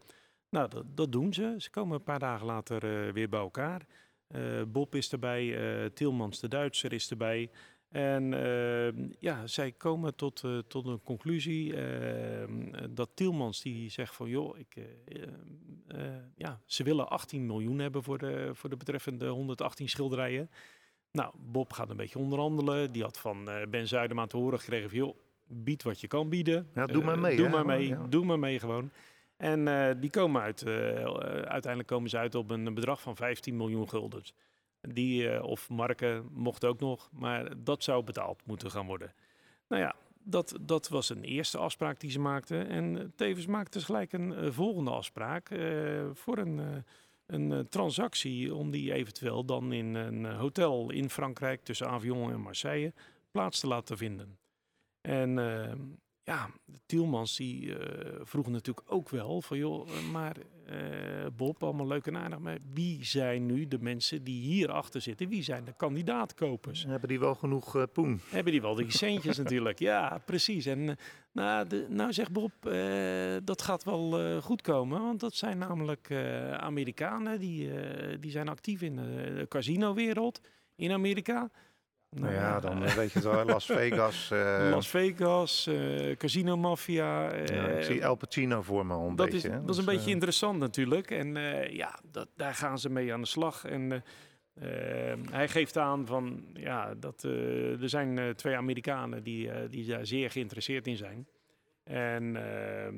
Nou, 0.50 0.68
dat, 0.68 0.84
dat, 0.94 1.12
doen 1.12 1.32
ze. 1.32 1.54
Ze 1.58 1.70
komen 1.70 1.96
een 1.96 2.02
paar 2.02 2.18
dagen 2.18 2.46
later 2.46 3.12
weer 3.12 3.28
bij 3.28 3.40
elkaar. 3.40 3.86
Bob 4.68 4.94
is 4.94 5.12
erbij, 5.12 5.56
Tilmans 5.94 6.40
de 6.40 6.48
Duitser 6.48 6.92
is 6.92 7.10
erbij. 7.10 7.50
En 7.90 8.34
ehm, 8.34 9.08
ja, 9.18 9.46
zij 9.46 9.72
komen 9.72 10.14
tot, 10.14 10.42
uh, 10.44 10.58
tot 10.58 10.86
een 10.86 11.02
conclusie 11.02 11.76
ehm, 11.76 12.94
dat 12.94 13.10
Tielmans 13.14 13.62
die 13.62 13.90
zegt 13.90 14.14
van 14.14 14.28
joh, 14.28 14.58
ik, 14.58 14.76
ja, 16.36 16.60
ze 16.64 16.82
willen 16.82 17.08
18 17.08 17.46
miljoen 17.46 17.78
hebben 17.78 18.02
voor 18.02 18.18
de, 18.18 18.50
voor 18.52 18.70
de 18.70 18.76
betreffende 18.76 19.26
118 19.28 19.88
schilderijen. 19.88 20.50
Nou, 21.12 21.34
Bob 21.38 21.72
gaat 21.72 21.90
een 21.90 21.96
beetje 21.96 22.18
onderhandelen. 22.18 22.92
Die 22.92 23.02
had 23.02 23.18
van 23.18 23.48
Ben 23.70 23.88
Zuidema 23.88 24.26
te 24.26 24.36
horen 24.36 24.58
gekregen 24.58 24.88
van 24.88 24.98
joh, 24.98 25.16
bied 25.46 25.82
wat 25.82 26.00
je 26.00 26.06
kan 26.06 26.28
bieden. 26.28 26.68
Ja, 26.74 26.86
doe 26.86 27.04
maar 27.04 27.18
mee. 27.18 27.36
Doe 27.36 27.48
maar 27.48 27.66
mee, 27.66 27.96
doe 28.08 28.24
maar 28.24 28.38
mee 28.38 28.58
gewoon. 28.58 28.90
En 29.40 29.66
uh, 29.66 29.90
die 29.96 30.10
komen 30.10 30.42
uit, 30.42 30.66
uh, 30.66 31.04
uiteindelijk 31.34 31.86
komen 31.86 32.10
ze 32.10 32.18
uit 32.18 32.34
op 32.34 32.50
een 32.50 32.74
bedrag 32.74 33.00
van 33.00 33.16
15 33.16 33.56
miljoen 33.56 33.88
gulden. 33.88 34.22
Die, 34.80 35.22
uh, 35.22 35.42
of 35.42 35.68
marken, 35.68 36.28
mocht 36.32 36.64
ook 36.64 36.80
nog, 36.80 37.10
maar 37.12 37.62
dat 37.62 37.84
zou 37.84 38.04
betaald 38.04 38.42
moeten 38.46 38.70
gaan 38.70 38.86
worden. 38.86 39.12
Nou 39.68 39.82
ja, 39.82 39.94
dat, 40.22 40.58
dat 40.60 40.88
was 40.88 41.08
een 41.08 41.24
eerste 41.24 41.58
afspraak 41.58 42.00
die 42.00 42.10
ze 42.10 42.20
maakten. 42.20 42.68
En 42.68 43.12
tevens 43.16 43.46
maakten 43.46 43.80
ze 43.80 43.86
gelijk 43.86 44.12
een 44.12 44.52
volgende 44.52 44.90
afspraak 44.90 45.48
voor 46.12 46.38
een, 46.38 46.84
een 47.26 47.66
transactie 47.68 48.54
om 48.54 48.70
die 48.70 48.92
eventueel 48.92 49.44
dan 49.44 49.72
in 49.72 49.94
een 49.94 50.24
hotel 50.24 50.90
in 50.90 51.10
Frankrijk 51.10 51.62
tussen 51.64 51.88
Avion 51.88 52.32
en 52.32 52.40
Marseille 52.40 52.92
plaats 53.30 53.60
te 53.60 53.66
laten 53.66 53.96
vinden. 53.96 54.38
En 55.00 55.38
ehm, 55.38 55.78
ja, 56.30 56.50
Tielmans 56.86 57.36
die 57.36 57.66
uh, 57.66 57.76
vroeg 58.22 58.48
natuurlijk 58.48 58.92
ook 58.92 59.08
wel 59.08 59.42
van 59.42 59.58
joh, 59.58 59.88
eh, 59.88 60.10
maar 60.12 60.36
uh, 60.36 60.76
Bob, 61.36 61.62
allemaal 61.62 61.86
leuk 61.86 62.06
en 62.06 62.16
aardig, 62.16 62.38
maar 62.38 62.58
wie 62.72 63.04
zijn 63.04 63.46
nu 63.46 63.68
de 63.68 63.78
mensen 63.80 64.24
die 64.24 64.42
hierachter 64.42 65.00
zitten? 65.00 65.28
Wie 65.28 65.42
zijn 65.42 65.64
de 65.64 65.72
kandidaatkopers? 65.76 66.84
Hebben 66.84 67.08
die 67.08 67.18
wel 67.18 67.34
genoeg 67.34 67.76
uh, 67.76 67.82
poen? 67.92 68.20
Hebben 68.28 68.52
die 68.52 68.60
wel 68.60 68.74
die 68.74 68.90
centjes 68.90 69.38
natuurlijk, 69.42 69.78
ja 69.78 70.22
precies. 70.24 70.66
En 70.66 70.96
nou, 71.32 71.66
de, 71.66 71.86
nou 71.88 72.12
zegt 72.12 72.32
Bob, 72.32 72.52
dat 73.44 73.62
gaat 73.62 73.84
wel 73.84 74.40
goed 74.40 74.62
komen, 74.62 75.00
want 75.00 75.20
dat 75.20 75.34
zijn 75.34 75.58
namelijk 75.58 76.12
Amerikanen, 76.56 77.40
die, 77.40 77.70
die 78.18 78.30
zijn 78.30 78.48
actief 78.48 78.82
in 78.82 78.96
de 78.96 79.46
casino-wereld 79.48 80.40
in 80.76 80.92
Amerika. 80.92 81.50
Nou 82.10 82.32
ja, 82.32 82.60
dan 82.60 82.84
eh, 82.84 82.94
weet 82.94 83.12
je 83.12 83.18
het 83.18 83.28
wel. 83.28 83.44
Las 83.44 83.66
Vegas. 83.66 84.30
Uh, 84.32 84.68
Las 84.74 84.88
Vegas, 84.88 85.66
uh, 85.66 86.16
Casino 86.16 86.56
Mafia. 86.56 87.34
Uh, 87.34 87.46
ja, 87.46 87.66
ik 87.66 87.84
zie 87.84 88.00
El 88.00 88.14
Pacino 88.14 88.62
voor 88.62 88.86
me 88.86 88.94
een 88.94 89.16
dat 89.16 89.30
beetje. 89.30 89.48
Is, 89.48 89.54
dat 89.54 89.68
is 89.68 89.76
een 89.76 89.84
dus, 89.84 89.94
beetje 89.94 90.10
interessant 90.10 90.58
natuurlijk. 90.58 91.10
En 91.10 91.34
ja, 91.72 91.98
dat, 92.10 92.28
daar 92.36 92.54
gaan 92.54 92.78
ze 92.78 92.90
mee 92.90 93.12
aan 93.12 93.20
de 93.20 93.26
slag. 93.26 93.64
En 93.64 94.04
hij 95.30 95.48
geeft 95.48 95.76
aan 95.76 96.06
van, 96.06 96.44
ja, 96.54 96.94
dat 96.94 97.22
er 97.22 97.88
zijn 97.88 98.34
twee 98.36 98.56
Amerikanen 98.56 99.22
die, 99.22 99.68
die 99.68 99.86
daar 99.86 100.06
zeer 100.06 100.30
geïnteresseerd 100.30 100.86
in 100.86 100.96
zijn. 100.96 101.26
En 101.84 102.32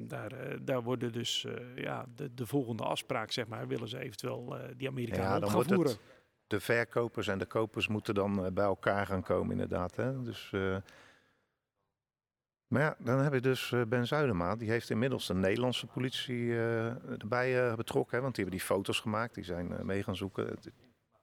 daar, 0.09 0.33
daar 0.63 0.83
worden 0.83 1.13
dus 1.13 1.47
ja, 1.75 2.07
de, 2.15 2.35
de 2.35 2.47
volgende 2.47 2.83
afspraak, 2.83 3.33
zeg 3.33 3.47
maar, 3.47 3.69
willen 3.69 3.89
ze 3.89 3.99
eventueel 3.99 4.57
die 4.77 4.89
Amerikanen 4.89 5.41
ja, 5.41 5.47
op 5.47 5.53
gaan 5.53 5.65
voeren 5.65 5.97
de 6.53 6.61
verkopers 6.61 7.29
en 7.29 7.39
de 7.39 7.47
kopers 7.47 7.89
moeten 7.89 8.15
dan 8.15 8.45
eh, 8.45 8.53
bij 8.53 8.65
elkaar 8.65 9.07
gaan 9.07 9.23
komen, 9.23 9.51
inderdaad. 9.51 9.97
Hè? 9.97 10.23
Dus, 10.23 10.51
uh, 10.55 10.77
maar 12.67 12.83
ja, 12.83 12.97
dan 12.99 13.19
heb 13.19 13.33
je 13.33 13.41
dus 13.41 13.71
uh, 13.71 13.83
Ben 13.85 14.07
Zuidema. 14.07 14.57
Die 14.57 14.71
heeft 14.71 14.91
inmiddels 14.91 15.27
de 15.27 15.35
Nederlandse 15.35 15.87
politie 15.87 16.55
erbij 17.19 17.75
betrokken. 17.77 18.17
Hè? 18.17 18.23
Want 18.23 18.35
die 18.35 18.45
hebben 18.45 18.61
die 18.61 18.69
foto's 18.69 19.01
gemaakt. 19.01 19.35
Die 19.35 19.45
zijn 19.45 19.87
mee 19.87 20.03
gaan 20.03 20.17
zoeken. 20.17 20.47
Het 20.47 20.71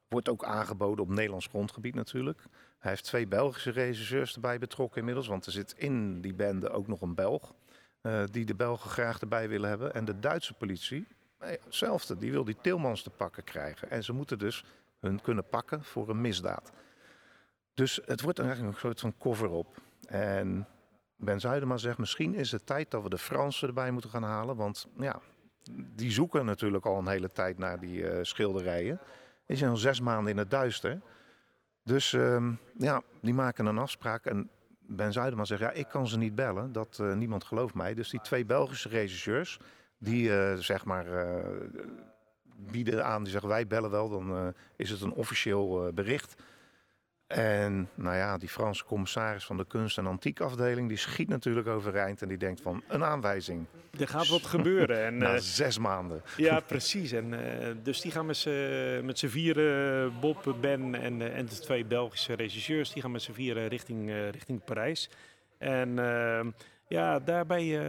wordt 0.07 0.29
ook 0.29 0.43
aangeboden 0.43 1.05
op 1.05 1.09
Nederlands 1.09 1.47
grondgebied 1.47 1.95
natuurlijk. 1.95 2.41
Hij 2.79 2.91
heeft 2.91 3.03
twee 3.03 3.27
Belgische 3.27 3.71
regisseurs 3.71 4.35
erbij 4.35 4.59
betrokken 4.59 4.99
inmiddels. 4.99 5.27
Want 5.27 5.45
er 5.45 5.51
zit 5.51 5.73
in 5.77 6.21
die 6.21 6.33
bende 6.33 6.69
ook 6.69 6.87
nog 6.87 7.01
een 7.01 7.15
Belg. 7.15 7.53
die 8.31 8.45
de 8.45 8.55
Belgen 8.55 8.89
graag 8.89 9.19
erbij 9.19 9.49
willen 9.49 9.69
hebben. 9.69 9.93
En 9.93 10.05
de 10.05 10.19
Duitse 10.19 10.53
politie, 10.53 11.07
hetzelfde. 11.37 12.17
Die 12.17 12.31
wil 12.31 12.43
die 12.43 12.57
Tilmans 12.61 13.03
te 13.03 13.09
pakken 13.09 13.43
krijgen. 13.43 13.89
En 13.89 14.03
ze 14.03 14.13
moeten 14.13 14.39
dus 14.39 14.63
hun 14.99 15.21
kunnen 15.21 15.47
pakken 15.49 15.83
voor 15.83 16.09
een 16.09 16.21
misdaad. 16.21 16.71
Dus 17.73 17.99
het 18.05 18.21
wordt 18.21 18.39
eigenlijk 18.39 18.73
een 18.73 18.79
soort 18.79 18.99
van 18.99 19.17
cover-op. 19.17 19.81
En 20.07 20.67
Ben 21.15 21.39
Zuidema 21.39 21.77
zegt, 21.77 21.97
misschien 21.97 22.33
is 22.35 22.51
het 22.51 22.65
tijd 22.65 22.91
dat 22.91 23.03
we 23.03 23.09
de 23.09 23.17
Fransen 23.17 23.67
erbij 23.67 23.91
moeten 23.91 24.09
gaan 24.09 24.23
halen. 24.23 24.55
Want 24.55 24.87
ja, 24.97 25.19
die 25.95 26.11
zoeken 26.11 26.45
natuurlijk 26.45 26.85
al 26.85 26.97
een 26.97 27.07
hele 27.07 27.31
tijd 27.31 27.57
naar 27.57 27.79
die 27.79 28.01
uh, 28.01 28.19
schilderijen. 28.21 28.99
Die 29.45 29.57
zijn 29.57 29.69
al 29.69 29.77
zes 29.77 30.01
maanden 30.01 30.31
in 30.31 30.37
het 30.37 30.51
duister. 30.51 31.01
Dus 31.83 32.13
uh, 32.13 32.47
ja, 32.77 33.01
die 33.21 33.33
maken 33.33 33.65
een 33.65 33.77
afspraak. 33.77 34.25
En 34.25 34.49
Ben 34.79 35.13
Zuidema 35.13 35.45
zegt, 35.45 35.61
ja, 35.61 35.71
ik 35.71 35.87
kan 35.87 36.07
ze 36.07 36.17
niet 36.17 36.35
bellen. 36.35 36.71
Dat 36.71 36.97
uh, 37.01 37.13
niemand 37.13 37.43
gelooft 37.43 37.73
mij. 37.73 37.93
Dus 37.93 38.09
die 38.09 38.21
twee 38.21 38.45
Belgische 38.45 38.89
regisseurs, 38.89 39.59
die 39.97 40.29
uh, 40.29 40.53
zeg 40.53 40.85
maar 40.85 41.05
bieden 42.71 43.05
aan, 43.05 43.23
die 43.23 43.31
zeggen 43.31 43.49
wij 43.49 43.67
bellen 43.67 43.91
wel, 43.91 44.09
dan 44.09 44.31
uh, 44.31 44.47
is 44.75 44.89
het 44.89 45.01
een 45.01 45.13
officieel 45.13 45.87
uh, 45.87 45.93
bericht. 45.93 46.35
En 47.27 47.89
nou 47.95 48.15
ja, 48.15 48.37
die 48.37 48.49
Franse 48.49 48.85
commissaris 48.85 49.45
van 49.45 49.57
de 49.57 49.65
kunst- 49.67 49.97
en 49.97 50.05
antiekafdeling, 50.05 50.87
die 50.87 50.97
schiet 50.97 51.27
natuurlijk 51.27 51.67
overeind 51.67 52.21
en 52.21 52.27
die 52.27 52.37
denkt 52.37 52.61
van 52.61 52.83
een 52.87 53.03
aanwijzing. 53.03 53.65
Er 53.99 54.07
gaat 54.07 54.27
wat 54.27 54.45
gebeuren. 54.45 55.05
En, 55.05 55.17
Na 55.27 55.33
uh, 55.33 55.39
zes 55.39 55.77
maanden. 55.77 56.21
Ja, 56.37 56.59
precies. 56.59 57.11
En, 57.11 57.33
dus 57.83 58.01
die 58.01 58.11
gaan 58.11 58.25
met 58.25 58.37
z'n 59.17 59.27
vieren, 59.27 60.19
Bob, 60.19 60.55
Ben 60.61 60.95
en, 60.95 61.33
en 61.33 61.45
de 61.45 61.59
twee 61.59 61.85
Belgische 61.85 62.33
regisseurs, 62.33 62.93
die 62.93 63.01
gaan 63.01 63.11
met 63.11 63.21
z'n 63.21 63.31
vieren 63.31 63.67
richting, 63.67 64.11
richting 64.31 64.63
Parijs. 64.63 65.09
En 65.57 65.99
ehm, 65.99 66.51
ja, 66.87 67.19
daarbij 67.19 67.79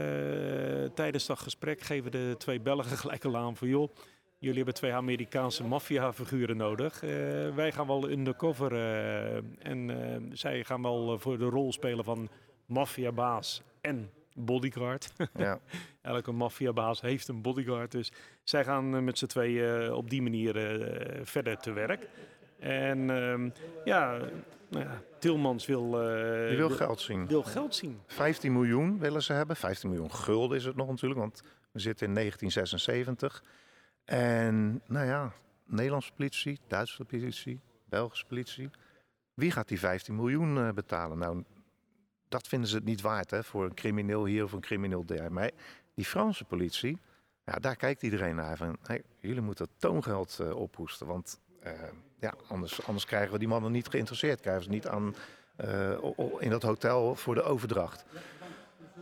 tijdens 0.94 1.26
dat 1.26 1.38
gesprek 1.38 1.80
geven 1.80 2.10
de 2.10 2.34
twee 2.38 2.60
Belgen 2.60 2.96
gelijk 2.96 3.24
al 3.24 3.36
aan 3.36 3.56
van 3.56 3.68
joh, 3.68 3.90
Jullie 4.40 4.56
hebben 4.56 4.74
twee 4.74 4.92
Amerikaanse 4.92 5.64
maffiafiguren 5.64 6.56
nodig. 6.56 7.02
Uh, 7.02 7.10
wij 7.54 7.72
gaan 7.72 7.86
wel 7.86 8.10
undercover 8.10 8.72
uh, 8.72 9.36
en 9.58 9.88
uh, 9.88 10.16
zij 10.32 10.64
gaan 10.64 10.82
wel 10.82 11.18
voor 11.18 11.38
de 11.38 11.44
rol 11.44 11.72
spelen 11.72 12.04
van 12.04 12.28
maffiabaas 12.66 13.62
en 13.80 14.10
bodyguard. 14.34 15.12
Ja. 15.34 15.60
Elke 16.02 16.32
maffiabaas 16.32 17.00
heeft 17.00 17.28
een 17.28 17.42
bodyguard. 17.42 17.92
Dus 17.92 18.12
zij 18.42 18.64
gaan 18.64 19.04
met 19.04 19.18
z'n 19.18 19.26
tweeën 19.26 19.92
op 19.92 20.10
die 20.10 20.22
manier 20.22 20.54
verder 21.22 21.56
te 21.56 21.72
werk. 21.72 22.08
En 22.58 23.10
ehm, 23.10 23.50
ja, 23.84 24.16
nou 24.68 24.84
ja, 24.84 25.02
Tilmans 25.18 25.66
wil... 25.66 25.90
Die 26.48 26.56
wil 26.56 26.70
geld 26.70 27.00
zien. 27.00 27.26
Wil 27.26 27.42
geld 27.42 27.74
zien. 27.74 28.00
15 28.06 28.52
miljoen 28.52 28.98
willen 28.98 29.22
ze 29.22 29.32
hebben. 29.32 29.56
15 29.56 29.88
miljoen 29.88 30.12
gulden 30.12 30.56
is 30.56 30.64
het 30.64 30.76
nog 30.76 30.88
natuurlijk, 30.88 31.20
want 31.20 31.42
we 31.72 31.80
zitten 31.80 32.06
in 32.06 32.14
1976. 32.14 33.42
En 34.10 34.82
nou 34.86 35.06
ja, 35.06 35.32
Nederlandse 35.64 36.12
politie, 36.12 36.58
Duitse 36.66 37.04
politie, 37.04 37.60
Belgische 37.84 38.26
politie. 38.26 38.70
Wie 39.34 39.50
gaat 39.50 39.68
die 39.68 39.78
15 39.78 40.16
miljoen 40.16 40.56
uh, 40.56 40.70
betalen? 40.70 41.18
Nou, 41.18 41.44
dat 42.28 42.48
vinden 42.48 42.68
ze 42.68 42.74
het 42.74 42.84
niet 42.84 43.00
waard 43.00 43.30
hè, 43.30 43.44
voor 43.44 43.64
een 43.64 43.74
crimineel 43.74 44.24
hier 44.24 44.44
of 44.44 44.52
een 44.52 44.60
crimineel 44.60 45.04
daar. 45.04 45.32
Maar 45.32 45.50
die 45.94 46.04
Franse 46.04 46.44
politie, 46.44 46.98
ja, 47.44 47.52
daar 47.52 47.76
kijkt 47.76 48.02
iedereen 48.02 48.34
naar 48.34 48.56
van, 48.56 48.78
jullie 49.20 49.40
moeten 49.40 49.68
toongeld 49.76 50.38
uh, 50.40 50.56
ophoesten. 50.56 51.06
Want 51.06 51.40
uh, 51.64 51.72
ja, 52.20 52.34
anders, 52.48 52.86
anders 52.86 53.06
krijgen 53.06 53.32
we 53.32 53.38
die 53.38 53.48
mannen 53.48 53.72
niet 53.72 53.88
geïnteresseerd. 53.88 54.40
Krijgen 54.40 54.62
ze 54.62 54.70
niet 54.70 54.88
aan 54.88 55.14
in 56.38 56.50
dat 56.50 56.62
hotel 56.62 57.14
voor 57.14 57.34
de 57.34 57.42
overdracht. 57.42 58.04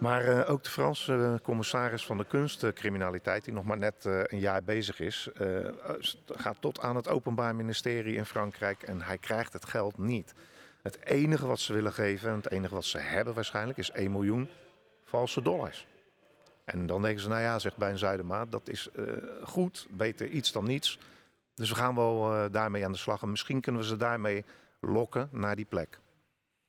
Maar 0.00 0.28
uh, 0.28 0.50
ook 0.50 0.62
de 0.62 0.70
Franse 0.70 1.12
uh, 1.12 1.34
commissaris 1.42 2.06
van 2.06 2.18
de 2.18 2.24
kunstcriminaliteit, 2.24 3.44
die 3.44 3.54
nog 3.54 3.64
maar 3.64 3.78
net 3.78 4.04
uh, 4.04 4.20
een 4.24 4.38
jaar 4.38 4.62
bezig 4.62 5.00
is, 5.00 5.28
gaat 6.26 6.56
tot 6.60 6.80
aan 6.80 6.96
het 6.96 7.08
Openbaar 7.08 7.56
Ministerie 7.56 8.16
in 8.16 8.24
Frankrijk 8.24 8.82
en 8.82 9.02
hij 9.02 9.18
krijgt 9.18 9.52
het 9.52 9.64
geld 9.64 9.98
niet. 9.98 10.34
Het 10.82 11.04
enige 11.04 11.46
wat 11.46 11.60
ze 11.60 11.72
willen 11.72 11.92
geven, 11.92 12.30
en 12.30 12.36
het 12.36 12.50
enige 12.50 12.74
wat 12.74 12.84
ze 12.84 12.98
hebben 12.98 13.34
waarschijnlijk, 13.34 13.78
is 13.78 13.90
1 13.90 14.12
miljoen 14.12 14.48
valse 15.04 15.42
dollars. 15.42 15.86
En 16.64 16.86
dan 16.86 17.02
denken 17.02 17.22
ze, 17.22 17.28
nou 17.28 17.40
ja, 17.40 17.58
zegt 17.58 17.76
bij 17.76 17.90
een 17.90 17.98
Zuidema, 17.98 18.44
dat 18.44 18.68
is 18.68 18.88
goed, 19.42 19.86
beter 19.90 20.28
iets 20.28 20.52
dan 20.52 20.64
niets. 20.64 20.98
Dus 21.54 21.68
we 21.68 21.74
gaan 21.74 21.94
wel 21.94 22.50
daarmee 22.50 22.84
aan 22.84 22.92
de 22.92 22.98
slag 22.98 23.22
en 23.22 23.30
misschien 23.30 23.60
kunnen 23.60 23.80
we 23.80 23.86
ze 23.86 23.96
daarmee 23.96 24.44
lokken 24.80 25.28
naar 25.32 25.56
die 25.56 25.64
plek. 25.64 25.98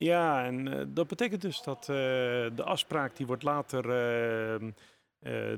Ja, 0.02 0.44
en 0.44 0.66
uh, 0.66 0.82
dat 0.88 1.06
betekent 1.06 1.42
dus 1.42 1.62
dat 1.62 1.80
uh, 1.80 1.96
de 2.56 2.62
afspraak 2.64 3.16
die 3.16 3.26
wordt 3.26 3.42
later 3.42 3.84
uh, 4.60 4.70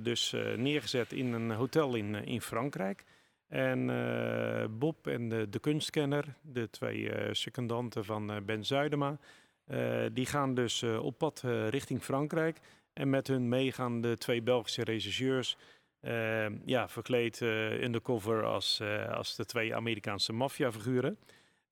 dus 0.03 0.35
neergezet 0.57 1.13
in 1.13 1.33
een 1.33 1.51
hotel 1.51 1.95
in, 1.95 2.15
in 2.15 2.41
Frankrijk. 2.41 3.05
En 3.49 3.87
Bob 4.79 5.07
en 5.07 5.29
de, 5.29 5.49
de 5.49 5.59
kunstkenner, 5.59 6.35
de 6.41 6.71
twee 6.71 7.11
secondanten 7.35 8.05
van 8.05 8.45
Ben 8.47 8.65
Zuidema, 8.65 9.19
die 10.13 10.27
gaan 10.27 10.55
dus 10.55 10.83
op 10.83 11.19
pad 11.19 11.43
richting 11.69 12.03
Frankrijk. 12.03 12.59
En 12.93 13.11
met 13.11 13.27
hun 13.27 13.49
mee 13.49 13.73
gaan 13.73 14.01
de 14.01 14.19
twee 14.19 14.43
Belgische 14.43 14.85
regisseurs, 14.85 15.57
ja, 16.65 16.89
verkleed 16.89 17.41
undercover 17.81 18.45
als, 18.45 18.83
als 19.11 19.37
de 19.37 19.45
twee 19.45 19.75
Amerikaanse 19.75 20.33
maffiafiguren. 20.33 21.19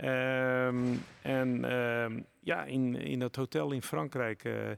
Ehm, 0.00 0.95
en 1.23 1.64
ehm, 1.64 2.21
ja, 2.40 2.64
in, 2.64 2.95
in 2.95 3.19
dat 3.19 3.37
hotel 3.37 3.71
in 3.73 3.83
Frankrijk, 3.83 4.45
eh, 4.45 4.71
eh, 4.71 4.76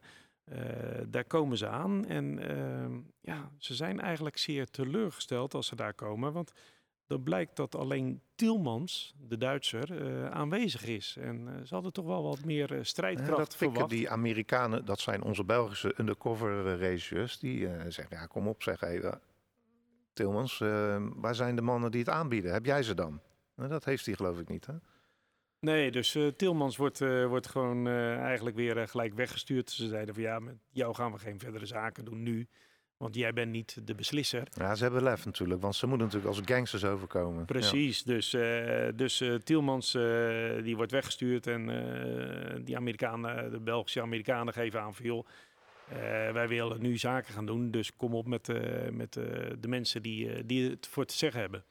daar 1.06 1.24
komen 1.24 1.58
ze 1.58 1.68
aan. 1.68 2.06
En 2.06 2.38
ehm, 2.48 3.00
ja, 3.20 3.50
ze 3.58 3.74
zijn 3.74 4.00
eigenlijk 4.00 4.38
zeer 4.38 4.70
teleurgesteld 4.70 5.54
als 5.54 5.66
ze 5.66 5.76
daar 5.76 5.94
komen. 5.94 6.32
Want 6.32 6.52
dan 7.06 7.22
blijkt 7.22 7.56
dat 7.56 7.74
alleen 7.74 8.20
Tielmans, 8.34 9.14
de 9.28 9.36
Duitser, 9.36 10.02
eh, 10.02 10.30
aanwezig 10.30 10.84
is. 10.84 11.16
En 11.20 11.40
uh, 11.40 11.52
ze 11.64 11.74
hadden 11.74 11.92
toch 11.92 12.06
wel 12.06 12.22
wat 12.22 12.44
meer 12.44 12.72
uh, 12.72 12.78
strijdkracht 12.82 13.30
ja, 13.30 13.36
dat 13.36 13.56
verwacht. 13.56 13.90
Die 13.90 14.10
Amerikanen, 14.10 14.84
dat 14.84 15.00
zijn 15.00 15.22
onze 15.22 15.44
Belgische 15.44 15.94
undercover 15.98 16.76
regisseurs, 16.76 17.38
die 17.38 17.68
zeggen, 17.88 18.16
ja 18.16 18.26
kom 18.26 18.48
op 18.48 18.62
zeg 18.62 18.82
even. 18.82 19.20
Tilmans, 20.12 20.58
waar 21.14 21.34
zijn 21.34 21.56
de 21.56 21.62
mannen 21.62 21.90
die 21.90 22.00
het 22.00 22.08
aanbieden? 22.08 22.52
Heb 22.52 22.64
jij 22.64 22.82
ze 22.82 22.94
dan? 22.94 23.20
Nou, 23.56 23.68
dat 23.68 23.84
heeft 23.84 24.06
hij 24.06 24.14
geloof 24.14 24.38
ik 24.38 24.48
niet, 24.48 24.66
hè? 24.66 24.74
Nee, 25.62 25.90
dus 25.90 26.14
uh, 26.14 26.26
Tilmans 26.26 26.76
wordt, 26.76 27.00
uh, 27.00 27.26
wordt 27.26 27.48
gewoon 27.48 27.86
uh, 27.86 28.18
eigenlijk 28.18 28.56
weer 28.56 28.88
gelijk 28.88 29.14
weggestuurd. 29.14 29.70
Ze 29.70 29.88
zeiden 29.88 30.14
van 30.14 30.22
ja, 30.22 30.38
met 30.38 30.54
jou 30.70 30.94
gaan 30.94 31.12
we 31.12 31.18
geen 31.18 31.38
verdere 31.38 31.66
zaken 31.66 32.04
doen 32.04 32.22
nu. 32.22 32.48
Want 32.96 33.14
jij 33.14 33.32
bent 33.32 33.50
niet 33.50 33.86
de 33.86 33.94
beslisser. 33.94 34.48
Ja, 34.50 34.74
ze 34.74 34.82
hebben 34.82 35.02
lef 35.02 35.24
natuurlijk, 35.24 35.60
want 35.60 35.74
ze 35.74 35.86
moeten 35.86 36.06
natuurlijk 36.06 36.34
als 36.34 36.42
gangsters 36.44 36.84
overkomen. 36.84 37.44
Precies, 37.44 38.02
ja. 38.04 38.12
dus, 38.12 38.30
dus 38.96 39.22
Tilmans 39.44 39.92
die 40.62 40.76
wordt 40.76 40.92
weggestuurd 40.92 41.46
en 41.46 41.66
die 42.64 42.76
Amerikanen, 42.76 43.50
de 43.50 43.60
Belgische 43.60 44.02
Amerikanen 44.02 44.52
geven 44.52 44.80
aan 44.80 44.94
van 44.94 45.04
joh, 45.04 45.26
wij 46.32 46.48
willen 46.48 46.80
nu 46.80 46.96
zaken 46.96 47.34
gaan 47.34 47.46
doen, 47.46 47.70
dus 47.70 47.96
kom 47.96 48.14
op 48.14 48.26
met, 48.26 48.46
met 48.92 49.12
de 49.12 49.68
mensen 49.68 50.02
die, 50.02 50.46
die 50.46 50.70
het 50.70 50.86
voor 50.86 51.04
te 51.04 51.16
zeggen 51.16 51.40
hebben. 51.40 51.64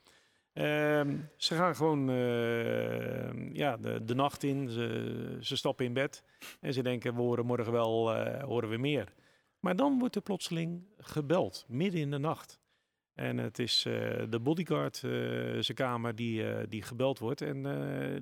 Uh, 0.54 1.00
ze 1.36 1.54
gaan 1.54 1.76
gewoon 1.76 2.10
uh, 2.10 3.54
ja, 3.54 3.76
de, 3.76 4.04
de, 4.04 4.14
nacht 4.14 4.42
in, 4.42 4.68
ze, 4.70 5.38
ze, 5.40 5.56
stappen 5.56 5.84
in 5.84 5.92
bed 5.92 6.24
en 6.60 6.72
ze 6.72 6.82
denken 6.82 7.14
we 7.14 7.20
horen 7.20 7.46
morgen 7.46 7.72
wel 7.72 8.16
uh, 8.16 8.42
horen 8.42 8.68
we 8.68 8.76
meer. 8.76 9.12
Maar 9.60 9.76
dan 9.76 9.98
wordt 9.98 10.16
er 10.16 10.22
plotseling 10.22 10.84
gebeld, 10.98 11.64
midden 11.68 12.00
in 12.00 12.10
de 12.10 12.18
nacht. 12.18 12.60
En 13.14 13.38
het 13.38 13.58
is 13.58 13.84
uh, 13.84 14.22
de 14.28 14.40
bodyguard, 14.40 14.96
zijn 14.96 15.74
kamer, 15.74 16.14
die, 16.14 16.68
die 16.68 16.82
gebeld 16.82 17.18
wordt 17.18 17.40
en 17.40 17.62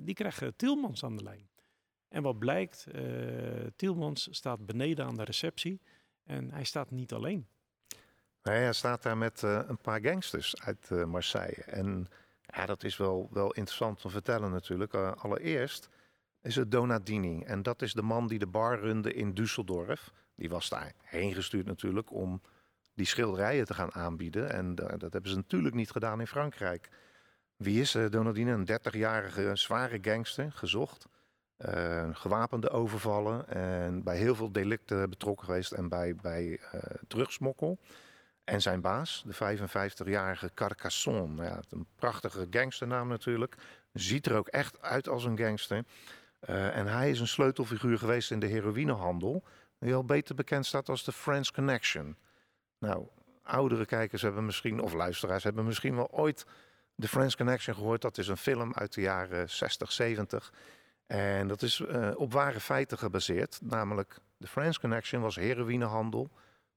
die 0.03 0.15
krijgen 0.15 0.55
Tilmans 0.55 1.03
aan 1.03 1.17
de 1.17 1.23
lijn. 1.23 1.49
En 2.07 2.23
wat 2.23 2.39
blijkt, 2.39 2.87
Tilmans 3.75 4.27
staat 4.31 4.65
beneden 4.65 5.05
aan 5.05 5.15
de 5.15 5.23
receptie 5.23 5.81
en 6.23 6.51
hij 6.51 6.63
staat 6.63 6.91
niet 6.91 7.13
alleen. 7.13 7.47
Nee, 8.43 8.59
hij 8.59 8.73
staat 8.73 9.03
daar 9.03 9.17
met 9.17 9.41
een 9.41 9.81
paar 9.81 10.01
gangsters 10.01 10.61
uit 10.61 10.89
Marseille. 10.89 11.63
En 11.63 12.07
ja, 12.51 12.65
dat 12.65 12.83
is 12.83 12.97
wel, 12.97 13.29
wel 13.31 13.51
interessant 13.53 14.01
te 14.01 14.09
vertellen 14.09 14.51
natuurlijk. 14.51 14.93
Uh, 14.93 15.11
allereerst 15.11 15.89
is 16.41 16.55
het 16.55 16.71
Donadini. 16.71 17.43
En 17.43 17.63
dat 17.63 17.81
is 17.81 17.93
de 17.93 18.01
man 18.01 18.27
die 18.27 18.39
de 18.39 18.47
bar 18.47 18.79
runde 18.79 19.13
in 19.13 19.33
Düsseldorf. 19.33 20.13
Die 20.35 20.49
was 20.49 20.69
daar 20.69 20.93
heen 21.01 21.33
gestuurd 21.33 21.65
natuurlijk 21.65 22.11
om 22.11 22.41
die 22.93 23.05
schilderijen 23.05 23.65
te 23.65 23.73
gaan 23.73 23.93
aanbieden. 23.93 24.51
En 24.51 24.75
dat 24.75 25.13
hebben 25.13 25.29
ze 25.29 25.35
natuurlijk 25.35 25.75
niet 25.75 25.91
gedaan 25.91 26.19
in 26.19 26.27
Frankrijk. 26.27 26.89
Wie 27.55 27.81
is 27.81 27.97
Donadini? 28.09 28.51
Een 28.51 28.67
30-jarige 28.71 29.51
zware 29.55 29.97
gangster, 30.01 30.51
gezocht. 30.51 31.07
gewapende 32.11 32.69
overvallen 32.69 33.47
en 33.47 34.03
bij 34.03 34.17
heel 34.17 34.35
veel 34.35 34.51
delicten 34.51 35.09
betrokken 35.09 35.45
geweest 35.45 35.71
en 35.71 35.89
bij, 35.89 36.15
bij 36.15 36.59
drugsmokkel. 37.07 37.79
En 38.51 38.61
zijn 38.61 38.81
baas, 38.81 39.23
de 39.25 39.57
55-jarige 39.57 40.51
Carcassonne. 40.53 41.43
Ja, 41.43 41.59
een 41.69 41.85
prachtige 41.95 42.47
gangsternaam 42.49 43.07
natuurlijk. 43.07 43.55
Ziet 43.93 44.25
er 44.25 44.37
ook 44.37 44.47
echt 44.47 44.81
uit 44.81 45.07
als 45.07 45.23
een 45.23 45.37
gangster. 45.37 45.83
Uh, 46.49 46.77
en 46.77 46.87
hij 46.87 47.09
is 47.09 47.19
een 47.19 47.27
sleutelfiguur 47.27 47.97
geweest 47.97 48.31
in 48.31 48.39
de 48.39 48.47
heroïnehandel. 48.47 49.43
Die 49.79 49.93
al 49.93 50.05
beter 50.05 50.35
bekend 50.35 50.65
staat 50.65 50.89
als 50.89 51.03
de 51.03 51.11
French 51.11 51.51
Connection. 51.51 52.17
Nou, 52.79 53.07
oudere 53.43 53.85
kijkers 53.85 54.21
hebben 54.21 54.45
misschien, 54.45 54.79
of 54.79 54.93
luisteraars 54.93 55.43
hebben 55.43 55.65
misschien 55.65 55.95
wel 55.95 56.11
ooit 56.11 56.45
de 56.95 57.07
French 57.07 57.35
Connection 57.35 57.75
gehoord. 57.75 58.01
Dat 58.01 58.17
is 58.17 58.27
een 58.27 58.37
film 58.37 58.73
uit 58.73 58.93
de 58.93 59.01
jaren 59.01 59.49
60, 59.49 59.91
70. 59.91 60.53
En 61.07 61.47
dat 61.47 61.61
is 61.61 61.79
uh, 61.79 62.11
op 62.15 62.33
ware 62.33 62.59
feiten 62.59 62.97
gebaseerd. 62.97 63.59
Namelijk, 63.61 64.17
de 64.37 64.47
French 64.47 64.79
Connection 64.79 65.21
was 65.21 65.35
heroïnehandel 65.35 66.31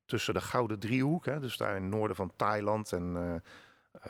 tussen 0.05 0.35
de 0.35 0.41
Gouden 0.41 0.79
Driehoek, 0.79 1.25
hè, 1.25 1.41
dus 1.41 1.57
daar 1.57 1.77
in 1.77 1.83
het 1.83 1.93
noorden 1.93 2.17
van 2.17 2.33
Thailand 2.37 2.93
en 2.93 3.15
uh, 3.17 3.35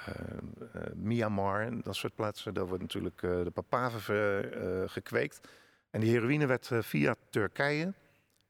uh, 0.08 0.94
Myanmar 0.94 1.60
en 1.60 1.80
dat 1.80 1.96
soort 1.96 2.14
plaatsen. 2.14 2.54
Daar 2.54 2.66
wordt 2.66 2.82
natuurlijk 2.82 3.20
de 3.20 3.50
papaver 3.54 4.48
gekweekt. 4.90 5.48
En 5.90 6.00
die 6.00 6.10
heroïne 6.10 6.46
werd 6.46 6.70
via 6.80 7.14
Turkije 7.30 7.92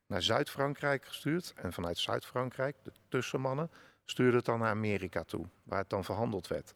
naar 0.06 0.22
Zuid-Frankrijk 0.22 1.04
gestuurd. 1.04 1.52
En 1.56 1.72
vanuit 1.72 1.98
Zuid-Frankrijk, 1.98 2.76
de 2.82 2.92
tussenmannen, 3.08 3.70
stuurden 4.04 4.36
het 4.36 4.44
dan 4.44 4.58
naar 4.58 4.70
Amerika 4.70 5.22
toe, 5.22 5.46
waar 5.62 5.78
het 5.78 5.90
dan 5.90 6.04
verhandeld 6.04 6.46
werd. 6.46 6.74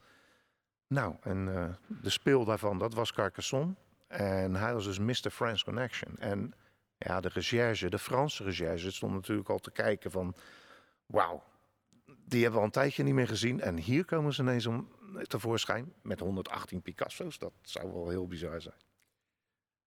Nou, 0.86 1.14
en 1.20 1.44
de 1.86 2.10
speel 2.10 2.44
daarvan, 2.44 2.78
dat 2.78 2.94
was 2.94 3.12
Carcassonne. 3.12 3.74
En 4.08 4.54
hij 4.54 4.74
was 4.74 4.84
dus 4.84 4.98
Mr. 4.98 5.30
French 5.30 5.62
Connection. 5.62 6.16
En 6.18 6.54
ja, 6.98 7.20
de 7.20 7.28
recherche, 7.28 7.90
de 7.90 7.98
Franse 7.98 8.44
recherche, 8.44 8.90
stond 8.90 9.12
natuurlijk 9.12 9.48
al 9.48 9.58
te 9.58 9.70
kijken 9.70 10.10
van... 10.10 10.34
Wauw, 11.06 11.42
die 12.04 12.42
hebben 12.42 12.52
we 12.52 12.58
al 12.58 12.64
een 12.64 12.70
tijdje 12.70 13.02
niet 13.02 13.14
meer 13.14 13.28
gezien. 13.28 13.60
En 13.60 13.76
hier 13.76 14.04
komen 14.04 14.32
ze 14.32 14.42
ineens 14.42 14.66
om 14.66 14.88
tevoorschijn 15.22 15.92
met 16.02 16.20
118 16.20 16.82
Picasso's. 16.82 17.38
Dat 17.38 17.52
zou 17.62 17.92
wel 17.92 18.08
heel 18.08 18.26
bizar 18.26 18.60
zijn. 18.60 18.76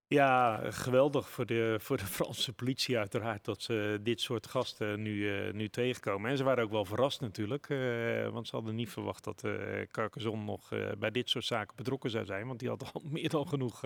Ja, 0.08 0.62
geweldig 0.72 1.30
voor 1.30 1.46
de, 1.46 1.76
voor 1.80 1.98
de 1.98 2.06
Franse 2.06 2.54
politie 2.54 2.98
uiteraard 2.98 3.46
dat 3.46 3.62
ze 3.62 4.00
dit 4.02 4.22
soort 4.22 4.48
gasten 4.48 5.02
nu, 5.02 5.14
uh, 5.14 5.54
nu 5.54 5.70
tegenkomen. 5.70 6.32
En 6.32 6.38
ze 6.38 6.44
waren 6.44 6.64
ook 6.64 6.72
wel 6.72 6.86
verrast 6.86 7.22
natuurlijk, 7.22 7.70
uh, 7.70 8.28
want 8.28 8.48
ze 8.48 8.56
hadden 8.56 8.76
niet 8.76 8.90
verwacht 8.90 9.24
dat 9.24 9.44
uh, 9.46 9.82
Carcassonne 9.92 10.44
nog 10.44 10.70
bij 10.98 11.12
dit 11.12 11.30
soort 11.30 11.46
zaken 11.46 11.76
betrokken 11.76 12.10
zou 12.10 12.26
zijn. 12.26 12.48
Want 12.48 12.60
die 12.60 12.70
had 12.70 12.94
al 12.94 13.02
meer 13.12 13.30
dan 13.30 13.48
genoeg 13.48 13.84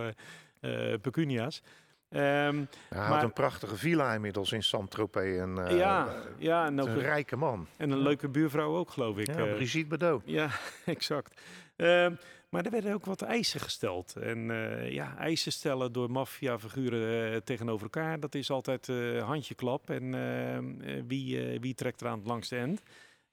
pecunia's. 1.01 1.61
Um, 2.10 2.22
hij 2.22 2.68
maar, 2.89 3.08
had 3.08 3.24
een 3.24 3.34
prachtige 3.34 3.76
villa 3.76 4.13
inmiddels 4.13 4.52
in 4.52 4.63
Saint-Tropez. 4.63 5.39
En, 5.39 5.56
uh, 5.60 5.78
ja, 5.78 6.08
ja, 6.38 6.65
en 6.65 6.82
ook 6.82 6.88
een 6.88 7.00
rijke 7.00 7.36
man. 7.36 7.68
En 7.78 7.91
een 7.91 7.98
leuke 7.98 8.30
buurvrouw 8.30 8.76
ook, 8.76 8.91
geloof 8.91 9.18
ik. 9.18 9.28
Ja, 9.28 9.46
Brigitte 9.46 9.98
Bardot. 9.98 10.22
Ja, 10.26 10.50
exact. 10.86 11.41
Uh, 11.78 12.08
maar 12.50 12.65
er 12.65 12.72
werden 12.72 12.94
ook 12.94 13.06
wat 13.06 13.22
eisen 13.22 13.60
gesteld. 13.60 14.15
En 14.15 14.50
uh, 14.50 14.91
ja, 14.91 15.18
eisen 15.18 15.52
stellen 15.52 15.91
door 15.91 16.12
maffiafiguren 16.12 17.44
tegenover 17.44 17.84
elkaar, 17.84 18.20
dat 18.20 18.36
is 18.36 18.52
altijd 18.52 18.88
handjeklap. 19.20 19.89
En 19.89 20.13
ehm, 20.13 21.08
wie, 21.08 21.60
wie 21.60 21.74
trekt 21.74 22.02
er 22.02 22.08
aan 22.08 22.18
het 22.18 22.28
langste 22.28 22.56
eind? 22.56 22.82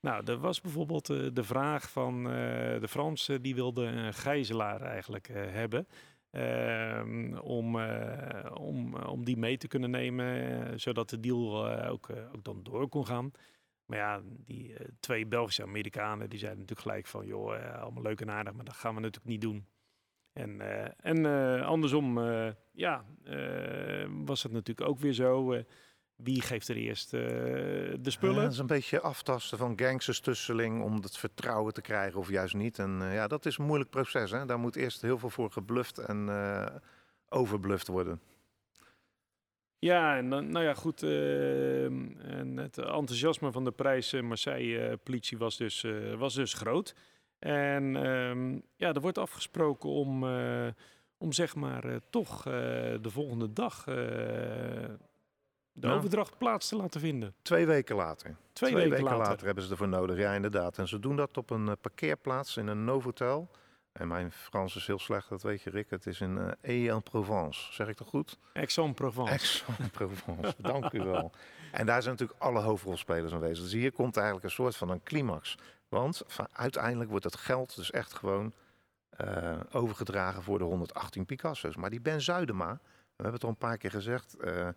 Nou, 0.00 0.22
er 0.26 0.38
was 0.38 0.60
bijvoorbeeld 0.60 1.06
de 1.06 1.44
vraag 1.44 1.90
van 1.90 2.24
de 2.80 2.88
Fransen, 2.88 3.42
die 3.42 3.54
wilden 3.54 3.96
een 3.96 4.14
gijzelaar 4.14 4.80
eigenlijk 4.80 5.28
hebben. 5.34 5.86
Uh, 6.32 7.02
om, 7.42 7.76
uh, 7.76 8.50
om, 8.54 8.94
om 8.94 9.24
die 9.24 9.36
mee 9.36 9.56
te 9.56 9.68
kunnen 9.68 9.90
nemen, 9.90 10.26
uh, 10.26 10.72
zodat 10.76 11.10
de 11.10 11.20
deal 11.20 11.68
eh, 11.68 11.90
ook, 11.90 12.10
ook 12.34 12.44
dan 12.44 12.62
door 12.62 12.88
kon 12.88 13.06
gaan. 13.06 13.30
Maar 13.86 13.98
ja, 13.98 14.22
die 14.24 14.74
twee 15.00 15.26
Belgische 15.26 15.62
Amerikanen 15.62 16.30
die 16.30 16.38
zeiden 16.38 16.60
natuurlijk 16.60 16.88
gelijk 16.88 17.06
van, 17.06 17.26
joh, 17.26 17.80
allemaal 17.82 18.02
leuk 18.02 18.20
en 18.20 18.30
aardig, 18.30 18.52
maar 18.52 18.64
dat 18.64 18.74
gaan 18.74 18.94
we 18.94 19.00
natuurlijk 19.00 19.32
niet 19.32 19.40
doen. 19.40 19.66
En, 20.32 20.60
en 20.96 21.26
andersom, 21.64 22.18
ja, 22.72 23.04
was 24.24 24.42
het 24.42 24.52
natuurlijk 24.52 24.88
ook 24.88 24.98
weer 24.98 25.12
zo. 25.12 25.62
Wie 26.22 26.40
geeft 26.40 26.68
er 26.68 26.76
eerst 26.76 27.12
uh, 27.14 27.20
de 27.20 28.10
spullen? 28.10 28.36
Ja, 28.36 28.42
dat 28.42 28.52
is 28.52 28.58
een 28.58 28.66
beetje 28.66 29.00
aftasten 29.00 29.58
van 29.58 29.78
gangsters 29.78 30.20
tusseling 30.20 30.82
om 30.82 30.94
het 30.94 31.18
vertrouwen 31.18 31.72
te 31.72 31.80
krijgen 31.80 32.18
of 32.18 32.28
juist 32.30 32.54
niet. 32.54 32.78
En 32.78 32.98
uh, 33.02 33.14
ja, 33.14 33.26
dat 33.26 33.46
is 33.46 33.58
een 33.58 33.64
moeilijk 33.64 33.90
proces. 33.90 34.30
Hè? 34.30 34.46
Daar 34.46 34.58
moet 34.58 34.76
eerst 34.76 35.02
heel 35.02 35.18
veel 35.18 35.30
voor 35.30 35.50
gebluft 35.50 35.98
en 35.98 36.26
uh, 36.28 36.66
overbluft 37.28 37.86
worden. 37.86 38.20
Ja, 39.78 40.16
en 40.16 40.30
dan, 40.30 40.50
nou 40.50 40.64
ja, 40.64 40.74
goed. 40.74 41.02
en 41.02 42.56
het 42.56 42.78
enthousiasme 42.78 43.52
van 43.52 43.64
de 43.64 43.72
prijs 43.72 44.12
Marseille-politie 44.12 45.38
was, 45.38 45.56
dus, 45.56 45.86
was 46.16 46.34
dus 46.34 46.54
groot. 46.54 46.94
En 47.38 47.96
ehm, 47.96 48.58
ja, 48.76 48.92
er 48.92 49.00
wordt 49.00 49.18
afgesproken 49.18 49.88
om, 49.88 50.24
om 51.18 51.32
zeg 51.32 51.54
maar 51.54 52.00
toch 52.10 52.42
de 52.42 53.10
volgende 53.10 53.52
dag 53.52 53.84
de 55.72 55.86
nou, 55.86 55.98
overdracht 55.98 56.38
plaats 56.38 56.68
te 56.68 56.76
laten 56.76 57.00
vinden. 57.00 57.34
Twee 57.42 57.66
weken 57.66 57.96
later. 57.96 58.36
Twee, 58.52 58.74
weken, 58.74 58.90
weken 58.90 59.04
later. 59.04 59.46
hebben 59.46 59.64
ze 59.64 59.70
ervoor 59.70 59.88
nodig, 59.88 60.16
ja 60.16 60.32
inderdaad. 60.32 60.78
En 60.78 60.88
ze 60.88 60.98
doen 60.98 61.16
dat 61.16 61.36
op 61.36 61.50
een 61.50 61.66
uh, 61.66 61.72
parkeerplaats 61.80 62.56
in 62.56 62.66
een 62.66 62.84
Novotel. 62.84 63.50
En 63.92 64.08
mijn 64.08 64.32
Frans 64.32 64.76
is 64.76 64.86
heel 64.86 64.98
slecht, 64.98 65.28
dat 65.28 65.42
weet 65.42 65.62
je 65.62 65.70
Rick. 65.70 65.90
Het 65.90 66.06
is 66.06 66.20
in 66.20 66.36
uh, 66.36 66.50
Aix-en-Provence, 66.62 67.72
zeg 67.72 67.88
ik 67.88 67.96
dat 67.96 68.08
goed? 68.08 68.38
Aix-en-Provence. 68.52 69.32
Aix-en-Provence, 69.32 70.54
dank 70.72 70.92
u 70.92 71.00
wel. 71.00 71.32
En 71.72 71.86
daar 71.86 72.02
zijn 72.02 72.14
natuurlijk 72.14 72.40
alle 72.40 72.60
hoofdrolspelers 72.60 73.32
aanwezig. 73.32 73.64
Dus 73.64 73.72
hier 73.72 73.92
komt 73.92 74.16
eigenlijk 74.16 74.44
een 74.46 74.50
soort 74.50 74.76
van 74.76 74.90
een 74.90 75.02
climax. 75.02 75.58
Want 75.88 76.22
uiteindelijk 76.52 77.10
wordt 77.10 77.24
het 77.24 77.36
geld 77.36 77.76
dus 77.76 77.90
echt 77.90 78.14
gewoon 78.14 78.52
uh, 79.20 79.50
eh, 79.50 79.60
overgedragen 79.72 80.42
voor 80.42 80.58
de 80.58 80.64
118 80.64 81.26
Picasso's. 81.26 81.76
Maar 81.76 81.90
die 81.90 82.00
Ben 82.00 82.20
Zuidema, 82.20 82.72
we 82.72 83.22
hebben 83.22 83.32
het 83.32 83.44
al 83.44 83.48
een 83.48 83.56
paar 83.56 83.76
keer 83.76 83.90
gezegd, 83.90 84.36
uh, 84.40 84.68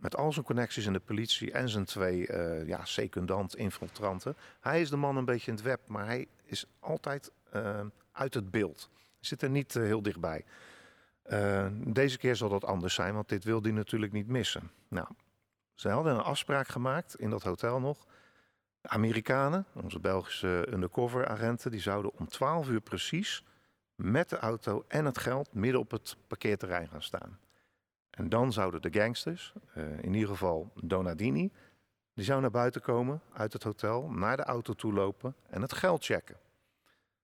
met 0.00 0.16
al 0.16 0.32
zijn 0.32 0.44
connecties 0.44 0.86
in 0.86 0.92
de 0.92 1.00
politie 1.00 1.52
en 1.52 1.68
zijn 1.68 1.84
twee 1.84 2.28
uh, 2.28 2.66
ja, 2.66 2.84
secundant 2.84 3.56
infiltranten. 3.56 4.36
Hij 4.60 4.80
is 4.80 4.90
de 4.90 4.96
man 4.96 5.16
een 5.16 5.24
beetje 5.24 5.50
in 5.50 5.56
het 5.56 5.64
web, 5.64 5.80
maar 5.88 6.06
hij 6.06 6.28
is 6.44 6.66
altijd 6.80 7.32
uit 8.12 8.34
het 8.34 8.50
beeld. 8.50 8.90
Zit 9.20 9.42
er 9.42 9.50
niet 9.50 9.74
heel 9.74 10.02
dichtbij. 10.02 10.44
deze 11.72 12.18
keer 12.18 12.36
zal 12.36 12.48
dat 12.48 12.64
anders 12.64 12.94
zijn, 12.94 13.14
want 13.14 13.28
dit 13.28 13.44
wil 13.44 13.62
hij 13.62 13.70
natuurlijk 13.70 14.12
niet 14.12 14.28
missen. 14.28 14.70
Nou, 14.88 15.06
ze 15.74 15.88
hadden 15.88 16.14
een 16.14 16.22
afspraak 16.22 16.68
gemaakt 16.68 17.16
in 17.16 17.30
dat 17.30 17.42
hotel 17.42 17.80
nog. 17.80 18.06
De 18.80 18.88
Amerikanen, 18.88 19.66
onze 19.72 20.00
Belgische 20.00 20.66
undercover 20.70 21.28
agenten, 21.28 21.70
die 21.70 21.80
zouden 21.80 22.12
om 22.18 22.28
12 22.28 22.68
uur 22.68 22.80
precies 22.80 23.44
met 23.94 24.28
de 24.28 24.38
auto 24.38 24.84
en 24.88 25.04
het 25.04 25.18
geld 25.18 25.54
midden 25.54 25.80
op 25.80 25.90
het 25.90 26.16
parkeerterrein 26.26 26.88
gaan 26.88 27.02
staan. 27.02 27.38
En 28.20 28.28
dan 28.28 28.52
zouden 28.52 28.82
de 28.82 29.00
gangsters, 29.00 29.52
uh, 29.76 29.98
in 29.98 30.14
ieder 30.14 30.28
geval 30.28 30.72
Donadini, 30.74 31.52
die 32.14 32.24
zou 32.24 32.40
naar 32.40 32.50
buiten 32.50 32.80
komen 32.80 33.20
uit 33.32 33.52
het 33.52 33.62
hotel, 33.62 34.10
naar 34.10 34.36
de 34.36 34.42
auto 34.42 34.72
toe 34.72 34.92
lopen 34.92 35.34
en 35.48 35.62
het 35.62 35.72
geld 35.72 36.04
checken. 36.04 36.36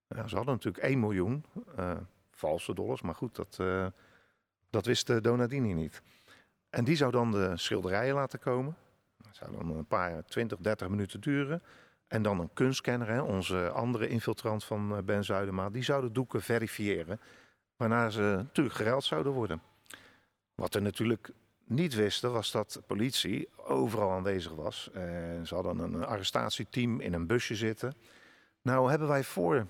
Ze 0.08 0.36
hadden 0.36 0.54
natuurlijk 0.54 0.84
1 0.84 1.00
miljoen 1.00 1.44
uh, 1.78 1.96
valse 2.30 2.74
dollars, 2.74 3.02
maar 3.02 3.14
goed, 3.14 3.34
dat, 3.34 3.58
uh, 3.60 3.86
dat 4.70 4.86
wist 4.86 5.22
Donadini 5.22 5.72
niet. 5.72 6.02
En 6.70 6.84
die 6.84 6.96
zou 6.96 7.10
dan 7.10 7.30
de 7.30 7.52
schilderijen 7.56 8.14
laten 8.14 8.38
komen. 8.38 8.76
Dat 9.16 9.36
zou 9.36 9.52
dan 9.52 9.76
een 9.76 9.86
paar 9.86 10.24
20, 10.24 10.58
30 10.58 10.88
minuten 10.88 11.20
duren. 11.20 11.62
En 12.06 12.22
dan 12.22 12.40
een 12.40 12.52
kunstkenner, 12.52 13.22
onze 13.22 13.70
andere 13.70 14.08
infiltrant 14.08 14.64
van 14.64 14.96
eh, 14.96 15.02
Ben 15.02 15.24
Zuidema, 15.24 15.70
die 15.70 15.82
zouden 15.82 16.12
doeken 16.12 16.42
verifiëren. 16.42 17.20
Waarna 17.76 18.10
ze 18.10 18.20
natuurlijk 18.36 18.76
gereld 18.76 19.04
zouden 19.04 19.32
worden. 19.32 19.62
Wat 20.56 20.74
we 20.74 20.80
natuurlijk 20.80 21.32
niet 21.64 21.94
wisten, 21.94 22.32
was 22.32 22.52
dat 22.52 22.72
de 22.72 22.80
politie 22.80 23.48
overal 23.56 24.10
aanwezig 24.10 24.54
was. 24.54 24.90
Uh, 24.94 25.02
ze 25.42 25.54
hadden 25.54 25.78
een 25.78 26.04
arrestatieteam 26.04 27.00
in 27.00 27.12
een 27.12 27.26
busje 27.26 27.54
zitten. 27.54 27.94
Nou 28.62 28.90
hebben 28.90 29.08
wij 29.08 29.24
voor 29.24 29.66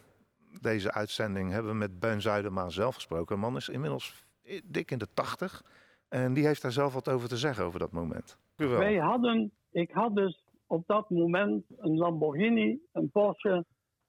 deze 0.61 0.93
uitzending 0.93 1.51
hebben 1.51 1.73
we 1.73 1.79
met 1.79 2.01
Ben 2.01 2.23
Zuidema 2.23 2.69
zelf 2.69 2.95
gesproken. 2.95 3.35
Een 3.35 3.41
man 3.41 3.57
is 3.57 3.69
inmiddels 3.69 4.25
dik 4.65 4.91
in 4.91 4.99
de 4.99 5.09
tachtig. 5.15 5.65
En 6.09 6.35
die 6.35 6.47
heeft 6.47 6.63
daar 6.63 6.73
zelf 6.73 6.95
wat 6.95 7.09
over 7.09 7.29
te 7.29 7.37
zeggen 7.37 7.65
over 7.65 7.79
dat 7.79 7.93
moment. 7.93 8.39
Wij 8.57 8.97
hadden, 8.97 9.53
ik 9.71 9.91
had 9.91 10.15
dus 10.15 10.45
op 10.67 10.87
dat 10.87 11.11
moment 11.11 11.65
een 11.77 11.97
Lamborghini, 11.97 12.79
een 12.93 13.11
Porsche 13.11 13.65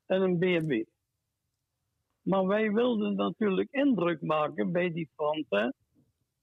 en 0.05 0.21
een 0.21 0.37
BMW. 0.37 0.83
Maar 2.21 2.47
wij 2.47 2.71
wilden 2.71 3.15
natuurlijk 3.15 3.71
indruk 3.71 4.21
maken 4.21 4.71
bij 4.71 4.91
die 4.91 5.09
Fransen 5.15 5.73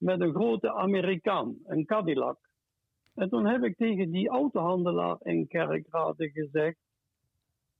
met 0.04 0.20
een 0.20 0.34
grote 0.34 0.72
Amerikaan, 0.72 1.56
een 1.64 1.86
Cadillac. 1.86 2.38
En 3.14 3.28
toen 3.28 3.46
heb 3.46 3.62
ik 3.62 3.76
tegen 3.76 4.10
die 4.10 4.28
autohandelaar 4.28 5.16
in 5.22 5.46
Kerkrade 5.46 6.30
gezegd: 6.30 6.76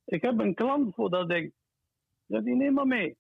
Ik 0.05 0.23
heb 0.23 0.39
een 0.39 0.55
klant 0.55 0.95
voor 0.95 1.11
dat 1.11 1.29
ding. 1.29 1.53
Dat 2.27 2.45
die 2.45 2.55
neem 2.55 2.73
maar 2.73 2.87
mee. 2.87 3.17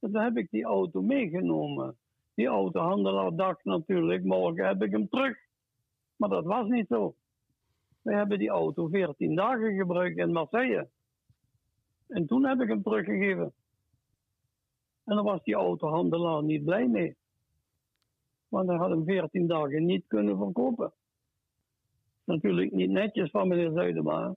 En 0.00 0.12
toen 0.12 0.22
heb 0.22 0.36
ik 0.36 0.50
die 0.50 0.64
auto 0.64 1.02
meegenomen. 1.02 1.96
Die 2.34 2.46
autohandelaar 2.46 3.34
dacht 3.34 3.64
natuurlijk: 3.64 4.24
Morgen 4.24 4.66
heb 4.66 4.82
ik 4.82 4.90
hem 4.90 5.08
terug. 5.08 5.38
Maar 6.16 6.28
dat 6.28 6.44
was 6.44 6.68
niet 6.68 6.86
zo. 6.86 7.14
We 8.02 8.14
hebben 8.14 8.38
die 8.38 8.50
auto 8.50 8.88
14 8.88 9.34
dagen 9.34 9.76
gebruikt 9.76 10.18
in 10.18 10.32
Marseille. 10.32 10.88
En 12.08 12.26
toen 12.26 12.44
heb 12.44 12.60
ik 12.60 12.68
hem 12.68 12.82
teruggegeven. 12.82 13.52
En 15.04 15.16
dan 15.16 15.24
was 15.24 15.42
die 15.42 15.54
autohandelaar 15.54 16.42
niet 16.42 16.64
blij 16.64 16.86
mee. 16.86 17.16
Want 18.48 18.68
hij 18.68 18.76
had 18.76 18.90
hem 18.90 19.04
14 19.04 19.46
dagen 19.46 19.86
niet 19.86 20.04
kunnen 20.06 20.36
verkopen. 20.36 20.92
Natuurlijk 22.24 22.72
niet 22.72 22.90
netjes 22.90 23.30
van 23.30 23.48
meneer 23.48 23.70
Zuidema. 23.70 24.34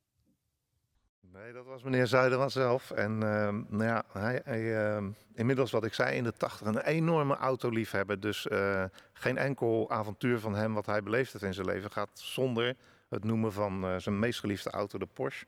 Nee, 1.34 1.54
dat 1.54 1.66
was 1.66 1.84
meneer 1.84 2.08
Zuidema 2.08 2.50
zelf. 2.50 2.92
En 2.92 3.12
uh, 3.12 3.50
nou 3.68 3.84
ja, 3.84 4.04
hij, 4.12 4.42
hij 4.44 4.62
uh, 4.62 5.08
inmiddels 5.34 5.72
wat 5.72 5.86
ik 5.86 5.94
zei 5.94 6.16
in 6.16 6.24
de 6.24 6.34
tachtig 6.34 6.68
een 6.68 6.80
enorme 6.80 7.36
autoliefhebber. 7.36 8.20
Dus 8.20 8.48
uh, 8.52 8.84
geen 9.14 9.38
enkel 9.38 9.90
avontuur 9.90 10.40
van 10.40 10.56
hem 10.56 10.74
wat 10.74 10.86
hij 10.86 11.04
beleefd 11.04 11.32
heeft 11.32 11.44
in 11.44 11.54
zijn 11.54 11.68
leven 11.68 11.92
gaat 11.92 12.10
zonder 12.14 12.76
het 13.10 13.24
noemen 13.24 13.54
van 13.54 13.86
uh, 13.86 13.96
zijn 13.98 14.20
meest 14.20 14.40
geliefde 14.40 14.70
auto, 14.70 14.98
de 14.98 15.08
Porsche. 15.14 15.46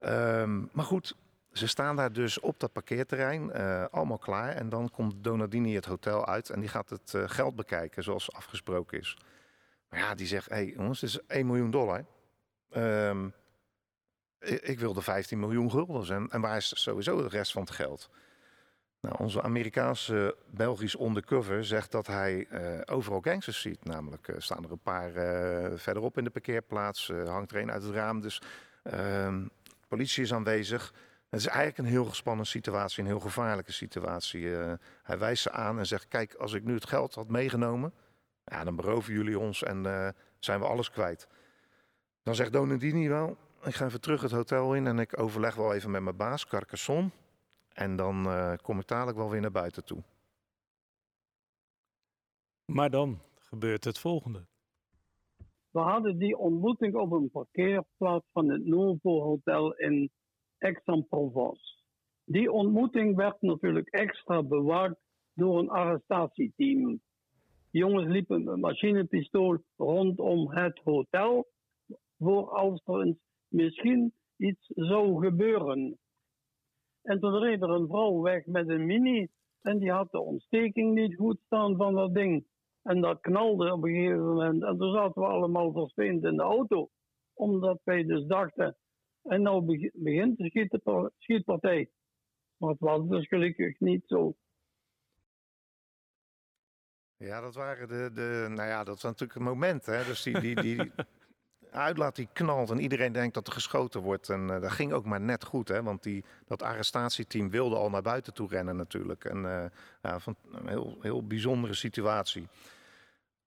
Um, 0.00 0.68
maar 0.72 0.84
goed, 0.84 1.16
ze 1.52 1.66
staan 1.66 1.96
daar 1.96 2.12
dus 2.12 2.40
op 2.40 2.60
dat 2.60 2.72
parkeerterrein, 2.72 3.50
uh, 3.56 3.84
allemaal 3.90 4.18
klaar. 4.18 4.54
En 4.54 4.68
dan 4.68 4.90
komt 4.90 5.24
Donadini 5.24 5.74
het 5.74 5.84
hotel 5.84 6.26
uit 6.26 6.50
en 6.50 6.60
die 6.60 6.68
gaat 6.68 6.90
het 6.90 7.12
uh, 7.16 7.22
geld 7.26 7.56
bekijken 7.56 8.02
zoals 8.02 8.32
afgesproken 8.32 8.98
is. 8.98 9.16
Maar 9.88 9.98
ja, 9.98 10.14
die 10.14 10.26
zegt, 10.26 10.48
hé 10.48 10.54
hey, 10.54 10.66
jongens, 10.76 11.00
dit 11.00 11.08
is 11.08 11.20
1 11.26 11.46
miljoen 11.46 11.70
dollar. 11.70 12.04
Um, 12.76 13.32
ik, 14.38 14.60
ik 14.62 14.78
wilde 14.78 15.02
15 15.02 15.38
miljoen 15.38 15.70
guldens 15.70 16.10
en, 16.10 16.28
en 16.30 16.40
waar 16.40 16.56
is 16.56 16.82
sowieso 16.82 17.22
de 17.22 17.28
rest 17.28 17.52
van 17.52 17.62
het 17.62 17.70
geld? 17.70 18.10
Nou, 19.00 19.16
onze 19.18 19.42
Amerikaanse 19.42 20.36
Belgisch 20.50 21.00
undercover 21.00 21.64
zegt 21.64 21.92
dat 21.92 22.06
hij 22.06 22.46
uh, 22.50 22.80
overal 22.84 23.20
gangsters 23.20 23.60
ziet. 23.60 23.84
Namelijk 23.84 24.28
uh, 24.28 24.36
staan 24.38 24.64
er 24.64 24.70
een 24.70 24.78
paar 24.78 25.10
verderop 25.78 26.18
in 26.18 26.24
de 26.24 26.30
parkeerplaats, 26.30 27.12
hangt 27.26 27.52
er 27.52 27.60
een 27.60 27.70
uit 27.70 27.82
het 27.82 27.94
raam. 27.94 28.20
Dus 28.20 28.42
ehm, 28.82 29.46
politie 29.88 30.22
is 30.22 30.32
aanwezig. 30.32 30.92
Het 31.28 31.40
is 31.40 31.46
eigenlijk 31.46 31.78
een 31.78 31.94
heel 31.94 32.04
gespannen 32.04 32.46
situatie, 32.46 33.02
een 33.02 33.08
heel 33.08 33.20
gevaarlijke 33.20 33.72
situatie. 33.72 34.46
hij 35.02 35.18
wijst 35.18 35.42
ze 35.42 35.50
aan 35.50 35.78
en 35.78 35.86
zegt, 35.86 36.08
kijk, 36.08 36.34
als 36.34 36.52
ik 36.52 36.64
nu 36.64 36.74
het 36.74 36.86
geld 36.86 37.14
had 37.14 37.28
meegenomen, 37.28 37.92
ja, 38.44 38.64
dan 38.64 38.76
beroven 38.76 39.12
jullie 39.12 39.38
ons 39.38 39.62
en 39.62 40.14
zijn 40.38 40.60
we 40.60 40.66
alles 40.66 40.90
kwijt. 40.90 41.28
Dan 42.22 42.34
zegt 42.34 42.52
Donadini 42.52 43.08
wel, 43.08 43.36
ik 43.62 43.74
ga 43.74 43.84
even 43.84 44.00
terug 44.00 44.22
het 44.22 44.30
hotel 44.30 44.74
in 44.74 44.86
en 44.86 44.98
ik 44.98 45.20
overleg 45.20 45.54
wel 45.54 45.74
even 45.74 45.90
met 45.90 46.02
mijn 46.02 46.16
baas, 46.16 46.46
Carcassonne. 46.46 47.10
En 47.72 47.96
dan 47.96 48.26
uh, 48.26 48.52
kom 48.62 48.78
ik 48.78 48.86
dadelijk 48.86 49.16
wel 49.16 49.30
weer 49.30 49.40
naar 49.40 49.50
buiten 49.50 49.84
toe. 49.84 50.02
Maar 52.64 52.90
dan 52.90 53.20
gebeurt 53.38 53.84
het 53.84 53.98
volgende. 53.98 54.46
We 55.70 55.80
hadden 55.80 56.18
die 56.18 56.36
ontmoeting 56.36 56.94
op 56.94 57.12
een 57.12 57.30
parkeerplaats 57.30 58.26
van 58.32 58.48
het 58.48 58.66
Novo 58.66 59.22
Hotel 59.22 59.74
in 59.74 60.10
Aix-en-Provence. 60.58 61.76
Die 62.24 62.52
ontmoeting 62.52 63.16
werd 63.16 63.42
natuurlijk 63.42 63.88
extra 63.88 64.42
bewaakt 64.42 65.00
door 65.34 65.58
een 65.58 65.68
arrestatieteam. 65.68 67.00
Jongens 67.70 68.06
liepen 68.06 68.44
met 68.44 68.56
machinepistool 68.56 69.58
rondom 69.76 70.50
het 70.50 70.80
hotel 70.84 71.46
voor 72.18 72.50
als 72.50 72.82
er 72.84 73.16
misschien 73.48 74.12
iets 74.36 74.66
zou 74.74 75.24
gebeuren. 75.24 75.98
En 77.02 77.20
toen 77.20 77.38
reed 77.38 77.62
er 77.62 77.70
een 77.70 77.86
vrouw 77.86 78.20
weg 78.20 78.46
met 78.46 78.68
een 78.68 78.86
mini. 78.86 79.28
En 79.60 79.78
die 79.78 79.90
had 79.90 80.10
de 80.10 80.20
ontsteking 80.20 80.94
niet 80.94 81.16
goed 81.16 81.40
staan 81.44 81.76
van 81.76 81.94
dat 81.94 82.14
ding. 82.14 82.46
En 82.82 83.00
dat 83.00 83.20
knalde 83.20 83.72
op 83.72 83.84
een 83.84 83.94
gegeven 83.94 84.26
moment. 84.26 84.62
En 84.62 84.78
toen 84.78 84.92
zaten 84.92 85.22
we 85.22 85.28
allemaal 85.28 85.72
versteend 85.72 86.24
in 86.24 86.36
de 86.36 86.42
auto. 86.42 86.88
Omdat 87.34 87.80
wij 87.84 88.04
dus 88.04 88.26
dachten. 88.26 88.76
En 89.28 89.42
nou 89.42 89.90
begint 89.92 90.38
de 90.38 91.12
schietpartij. 91.18 91.90
Maar 92.56 92.70
het 92.70 92.80
was 92.80 93.08
dus 93.08 93.28
gelukkig 93.28 93.80
niet 93.80 94.02
zo. 94.06 94.36
Ja, 97.16 97.40
dat 97.40 97.54
waren 97.54 97.88
de, 97.88 98.10
de 98.14 98.46
nou 98.48 98.68
ja, 98.68 98.84
dat 98.84 98.94
was 98.94 99.02
natuurlijk 99.02 99.38
een 99.38 99.44
moment. 99.44 99.86
Hè? 99.86 100.04
Dus 100.04 100.22
die, 100.22 100.40
die, 100.40 100.54
die, 100.60 100.92
uitlaat 101.70 102.16
die 102.16 102.28
knalt 102.32 102.70
en 102.70 102.80
iedereen 102.80 103.12
denkt 103.12 103.34
dat 103.34 103.46
er 103.46 103.52
geschoten 103.52 104.00
wordt. 104.00 104.28
En 104.28 104.40
uh, 104.40 104.60
dat 104.60 104.70
ging 104.70 104.92
ook 104.92 105.04
maar 105.04 105.20
net 105.20 105.44
goed, 105.44 105.68
hè? 105.68 105.82
want 105.82 106.02
die, 106.02 106.24
dat 106.46 106.62
arrestatieteam 106.62 107.50
wilde 107.50 107.76
al 107.76 107.90
naar 107.90 108.02
buiten 108.02 108.34
toe 108.34 108.48
rennen 108.48 108.76
natuurlijk. 108.76 109.24
En 109.24 109.44
uh, 109.44 109.64
ja, 110.02 110.18
van, 110.18 110.36
een 110.52 110.68
heel, 110.68 110.98
heel 111.00 111.26
bijzondere 111.26 111.74
situatie. 111.74 112.48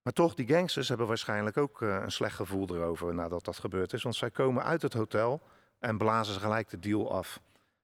Maar 0.01 0.13
toch, 0.13 0.33
die 0.33 0.47
gangsters 0.47 0.87
hebben 0.87 1.07
waarschijnlijk 1.07 1.57
ook 1.57 1.81
uh, 1.81 2.01
een 2.01 2.11
slecht 2.11 2.35
gevoel 2.35 2.75
erover 2.75 3.13
nadat 3.13 3.45
dat 3.45 3.59
gebeurd 3.59 3.93
is. 3.93 4.03
Want 4.03 4.15
zij 4.15 4.31
komen 4.31 4.63
uit 4.63 4.81
het 4.81 4.93
hotel 4.93 5.41
en 5.81 5.97
blazen 5.97 6.33
ze 6.33 6.39
gelijk 6.39 6.69
de 6.69 6.79
deal 6.79 7.11
af. 7.11 7.41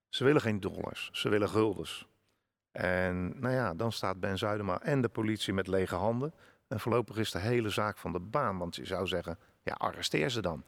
Ze 0.09 0.23
willen 0.23 0.41
geen 0.41 0.59
dollars, 0.59 1.09
ze 1.11 1.29
willen 1.29 1.49
guldens. 1.49 2.07
En 2.71 3.39
nou 3.39 3.53
ja, 3.53 3.73
dan 3.73 3.91
staat 3.91 4.19
Ben 4.19 4.37
Zuidema 4.37 4.81
en 4.81 5.01
de 5.01 5.09
politie 5.09 5.53
met 5.53 5.67
lege 5.67 5.95
handen. 5.95 6.33
En 6.67 6.79
voorlopig 6.79 7.17
is 7.17 7.31
de 7.31 7.39
hele 7.39 7.69
zaak 7.69 7.97
van 7.97 8.11
de 8.11 8.19
baan. 8.19 8.57
Want 8.57 8.75
je 8.75 8.85
zou 8.85 9.07
zeggen, 9.07 9.39
ja, 9.63 9.73
arresteer 9.73 10.29
ze 10.29 10.41
dan. 10.41 10.63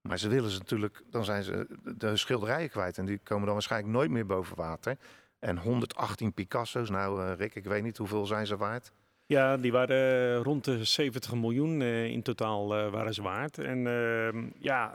Maar 0.00 0.18
ze 0.18 0.28
willen 0.28 0.50
ze 0.50 0.58
natuurlijk, 0.58 1.02
dan 1.06 1.24
zijn 1.24 1.42
ze 1.42 1.66
de 1.96 2.16
schilderijen 2.16 2.70
kwijt. 2.70 2.98
En 2.98 3.04
die 3.04 3.18
komen 3.18 3.44
dan 3.44 3.54
waarschijnlijk 3.54 3.92
nooit 3.92 4.10
meer 4.10 4.26
boven 4.26 4.56
water. 4.56 4.98
En 5.38 5.58
118 5.58 6.32
Picasso's, 6.32 6.90
nou 6.90 7.22
uh, 7.22 7.34
Rick, 7.34 7.54
ik 7.54 7.64
weet 7.64 7.82
niet 7.82 7.96
hoeveel 7.96 8.26
zijn 8.26 8.46
ze 8.46 8.56
waard. 8.56 8.92
Ja, 9.26 9.56
die 9.56 9.72
waren 9.72 10.42
rond 10.42 10.64
de 10.64 10.84
70 10.84 11.34
miljoen 11.34 11.82
in 11.82 12.22
totaal 12.22 12.68
waren 12.68 13.14
ze 13.14 13.22
waard. 13.22 13.58
En 13.58 13.86
ehm, 13.86 14.46
ja, 14.58 14.94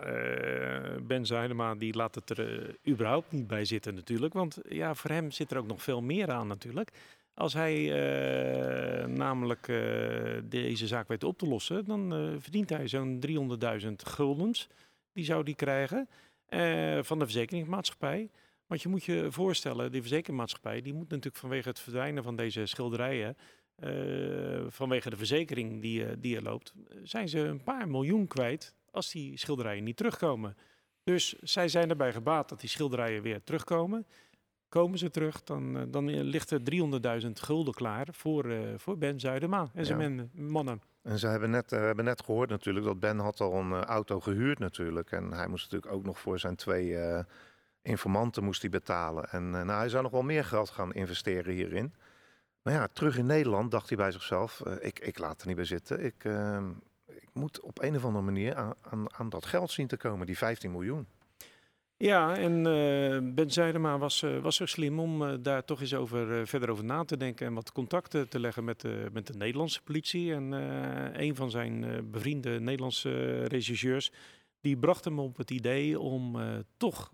Ben 1.01 1.25
Zuidema 1.25 1.75
die 1.75 1.95
laat 1.95 2.15
het 2.15 2.29
er 2.29 2.75
überhaupt 2.87 3.31
niet 3.31 3.47
bij 3.47 3.65
zitten 3.65 3.95
natuurlijk. 3.95 4.33
Want 4.33 4.59
ja, 4.67 4.93
voor 4.93 5.09
hem 5.09 5.31
zit 5.31 5.51
er 5.51 5.57
ook 5.57 5.67
nog 5.67 5.81
veel 5.81 6.01
meer 6.01 6.31
aan 6.31 6.47
natuurlijk. 6.47 6.91
Als 7.33 7.53
hij 7.53 7.89
namelijk 9.07 9.65
deze 10.43 10.87
zaak 10.87 11.07
weet 11.07 11.23
op 11.23 11.37
te 11.37 11.47
lossen, 11.47 11.85
dan 11.85 12.35
verdient 12.39 12.69
hij 12.69 12.87
zo'n 12.87 13.23
300.000 13.81 13.91
guldens. 13.95 14.67
Die 15.13 15.25
zou 15.25 15.43
die 15.43 15.55
krijgen 15.55 16.07
van 17.01 17.19
de 17.19 17.25
verzekeringsmaatschappij. 17.25 18.29
Want 18.67 18.81
je 18.81 18.89
moet 18.89 19.03
je 19.03 19.27
voorstellen, 19.29 19.91
die 19.91 20.01
verzekeringsmaatschappij 20.01 20.81
die 20.81 20.93
moet 20.93 21.09
natuurlijk 21.09 21.37
vanwege 21.37 21.69
het 21.69 21.79
verdwijnen 21.79 22.23
van 22.23 22.35
deze 22.35 22.65
schilderijen, 22.65 23.37
uh, 23.83 24.65
vanwege 24.67 25.09
de 25.09 25.17
verzekering 25.17 25.81
die, 25.81 26.01
uh, 26.01 26.11
die 26.17 26.35
er 26.35 26.43
loopt, 26.43 26.73
zijn 27.03 27.29
ze 27.29 27.39
een 27.39 27.63
paar 27.63 27.87
miljoen 27.87 28.27
kwijt 28.27 28.75
als 28.91 29.11
die 29.11 29.37
schilderijen 29.37 29.83
niet 29.83 29.97
terugkomen. 29.97 30.57
Dus 31.03 31.33
zij 31.41 31.67
zijn 31.67 31.89
erbij 31.89 32.13
gebaat 32.13 32.49
dat 32.49 32.59
die 32.59 32.69
schilderijen 32.69 33.21
weer 33.21 33.43
terugkomen. 33.43 34.07
Komen 34.69 34.97
ze 34.97 35.09
terug, 35.09 35.43
dan, 35.43 35.77
uh, 35.77 35.83
dan 35.87 36.09
ligt 36.09 36.51
er 36.51 36.61
300.000 37.23 37.31
gulden 37.31 37.73
klaar 37.73 38.07
voor, 38.11 38.55
voor 38.77 38.97
Ben 38.97 39.19
Zuidema 39.19 39.69
en 39.73 39.85
zijn 39.85 40.15
ja. 40.15 40.41
mannen. 40.41 40.81
En 41.01 41.19
ze 41.19 41.27
hebben 41.27 41.49
net, 41.49 41.69
hebben 41.69 42.05
net 42.05 42.23
gehoord 42.23 42.49
natuurlijk 42.49 42.85
dat 42.85 42.99
Ben 42.99 43.19
had 43.19 43.39
al 43.39 43.53
een 43.53 43.73
auto 43.73 44.19
gehuurd 44.19 44.59
natuurlijk. 44.59 45.11
En 45.11 45.31
hij 45.31 45.47
moest 45.47 45.71
natuurlijk 45.71 45.93
ook 45.93 46.05
nog 46.05 46.19
voor 46.19 46.39
zijn 46.39 46.55
twee 46.55 46.97
informanten 47.81 48.43
moest 48.43 48.61
hij 48.61 48.69
betalen. 48.69 49.29
En 49.29 49.49
nou, 49.49 49.71
hij 49.71 49.89
zou 49.89 50.03
nog 50.03 50.11
wel 50.11 50.21
meer 50.21 50.45
geld 50.45 50.69
gaan 50.69 50.93
investeren 50.93 51.53
hierin. 51.53 51.93
Terug 52.93 53.17
in 53.17 53.25
Nederland 53.25 53.71
dacht 53.71 53.89
hij 53.89 53.97
bij 53.97 54.11
zichzelf: 54.11 54.61
uh, 54.67 54.73
ik, 54.79 54.99
ik 54.99 55.19
laat 55.19 55.41
er 55.41 55.47
niet 55.47 55.55
bij 55.55 55.65
zitten. 55.65 56.05
Ik, 56.05 56.23
uh, 56.23 56.59
ik 57.05 57.29
moet 57.33 57.59
op 57.59 57.81
een 57.81 57.95
of 57.95 58.05
andere 58.05 58.25
manier 58.25 58.55
aan, 58.55 59.13
aan, 59.13 59.29
dat 59.29 59.45
geld 59.45 59.71
zien 59.71 59.87
te 59.87 59.97
komen, 59.97 60.25
die 60.25 60.37
15 60.37 60.71
miljoen. 60.71 61.07
Ja, 61.97 62.37
en 62.37 62.63
Ben 63.35 63.51
Zijdema 63.51 63.97
was, 63.97 64.25
was 64.41 64.55
zo 64.55 64.65
slim 64.65 64.99
om 64.99 65.43
daar 65.43 65.65
toch 65.65 65.81
eens 65.81 65.93
over, 65.93 66.47
verder 66.47 66.69
over 66.69 66.83
na 66.83 67.05
te 67.05 67.17
denken 67.17 67.47
en 67.47 67.53
wat 67.53 67.71
contacten 67.71 68.29
te 68.29 68.39
leggen 68.39 68.63
met, 68.63 68.83
met 69.11 69.27
de 69.27 69.33
Nederlandse 69.33 69.81
politie. 69.81 70.33
En 70.33 70.51
een 71.21 71.35
van 71.35 71.51
zijn 71.51 72.07
bevriende 72.11 72.59
Nederlandse 72.59 73.43
regisseurs 73.43 74.11
die 74.61 74.77
bracht 74.77 75.05
hem 75.05 75.19
op 75.19 75.37
het 75.37 75.51
idee 75.51 75.99
om 75.99 76.37
toch 76.77 77.11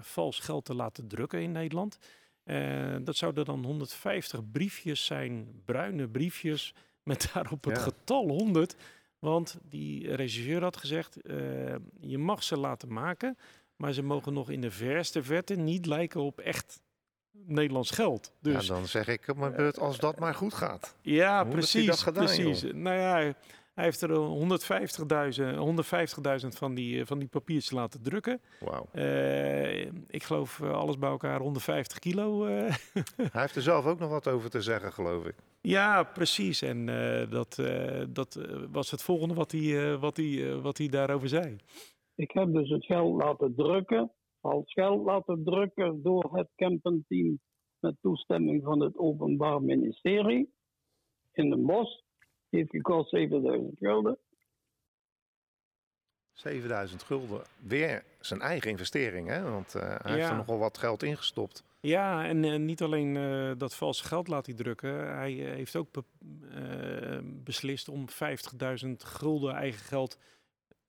vals 0.00 0.38
geld 0.38 0.64
te 0.64 0.74
laten 0.74 1.08
drukken 1.08 1.42
in 1.42 1.52
Nederland. 1.52 1.98
Uh, 2.44 2.96
dat 3.00 3.16
zouden 3.16 3.44
dan 3.44 3.64
150 3.64 4.50
briefjes 4.50 5.04
zijn, 5.04 5.62
bruine 5.64 6.08
briefjes, 6.08 6.74
met 7.02 7.30
daarop 7.34 7.64
het 7.64 7.76
ja. 7.76 7.82
getal 7.82 8.28
100. 8.28 8.76
Want 9.18 9.58
die 9.68 10.14
regisseur 10.14 10.62
had 10.62 10.76
gezegd, 10.76 11.18
je 12.00 12.18
mag 12.18 12.42
ze 12.42 12.56
laten 12.56 12.92
maken, 12.92 13.38
maar 13.76 13.92
ze 13.92 14.02
mogen 14.02 14.32
nog 14.32 14.50
in 14.50 14.60
de 14.60 14.70
verste 14.70 15.22
verte 15.22 15.54
niet 15.54 15.86
lijken 15.86 16.20
op 16.20 16.40
echt 16.40 16.82
Nederlands 17.32 17.90
geld. 17.90 18.32
Dus, 18.40 18.66
ja, 18.66 18.74
dan 18.74 18.86
zeg 18.86 19.08
ik 19.08 19.28
op 19.28 19.36
mijn 19.36 19.52
beurt, 19.56 19.78
als 19.78 19.98
dat 19.98 20.18
maar 20.18 20.34
goed 20.34 20.54
gaat. 20.54 20.96
Ja, 21.00 21.44
precies. 21.44 22.02
Gedaan, 22.02 22.24
precies. 22.24 22.60
Joh? 22.60 22.72
Nou 22.74 22.96
ja, 22.96 23.34
hij 23.74 23.84
heeft 23.84 24.00
er 24.00 24.10
150.000 24.10 24.14
150.000 26.42 26.48
van, 26.48 26.74
die, 26.74 27.06
van 27.06 27.18
die 27.18 27.28
papiertjes 27.28 27.70
laten 27.70 28.02
drukken. 28.02 28.40
Wow. 28.60 28.84
Uh, 28.94 29.84
ik 30.08 30.22
geloof 30.22 30.62
alles 30.62 30.98
bij 30.98 31.10
elkaar 31.10 31.40
150 31.40 31.98
kilo. 31.98 32.46
Uh. 32.46 32.52
hij 33.32 33.40
heeft 33.40 33.56
er 33.56 33.62
zelf 33.62 33.86
ook 33.86 33.98
nog 33.98 34.10
wat 34.10 34.28
over 34.28 34.50
te 34.50 34.62
zeggen, 34.62 34.92
geloof 34.92 35.26
ik. 35.26 35.34
Ja, 35.60 36.02
precies. 36.02 36.62
En 36.62 36.86
dat, 37.30 37.62
dat 38.08 38.48
was 38.70 38.90
het 38.90 39.02
volgende 39.02 39.34
wat 39.34 39.52
hij, 39.52 39.96
wat, 39.98 40.16
hij, 40.16 40.60
wat 40.60 40.78
hij 40.78 40.88
daarover 40.88 41.28
zei. 41.28 41.56
Ik 42.14 42.30
heb 42.30 42.52
dus 42.52 42.68
het 42.68 42.84
geld 42.84 43.22
laten 43.22 43.54
drukken, 43.54 44.12
als 44.40 44.72
geld 44.72 45.04
laten 45.04 45.44
drukken 45.44 46.02
door 46.02 46.36
het 46.36 46.48
campenteam 46.56 47.40
met 47.78 47.96
toestemming 48.00 48.62
van 48.62 48.80
het 48.80 48.98
Openbaar 48.98 49.62
Ministerie 49.62 50.52
in 51.32 51.50
de 51.50 51.56
bos 51.56 52.04
heeft 52.56 52.70
gekost 52.70 53.10
7000 53.10 53.78
gulden. 53.78 54.18
7000 56.32 57.02
gulden. 57.02 57.42
Weer 57.58 58.04
zijn 58.20 58.40
eigen 58.40 58.70
investering, 58.70 59.28
hè? 59.28 59.42
Want 59.42 59.74
uh, 59.74 59.82
hij 59.82 59.98
ja. 60.04 60.16
heeft 60.16 60.28
er 60.28 60.36
nogal 60.36 60.58
wat 60.58 60.78
geld 60.78 61.02
ingestopt. 61.02 61.64
Ja, 61.80 62.24
en 62.24 62.42
uh, 62.42 62.58
niet 62.58 62.82
alleen 62.82 63.14
uh, 63.14 63.52
dat 63.58 63.74
valse 63.74 64.04
geld 64.04 64.28
laat 64.28 64.46
hij 64.46 64.54
drukken. 64.54 65.14
Hij 65.14 65.32
heeft 65.32 65.76
ook 65.76 65.88
be 65.92 66.04
beslist 67.24 67.88
om 67.88 68.06
50.000 68.84 68.90
gulden 68.96 69.54
eigen 69.54 69.84
geld, 69.84 70.18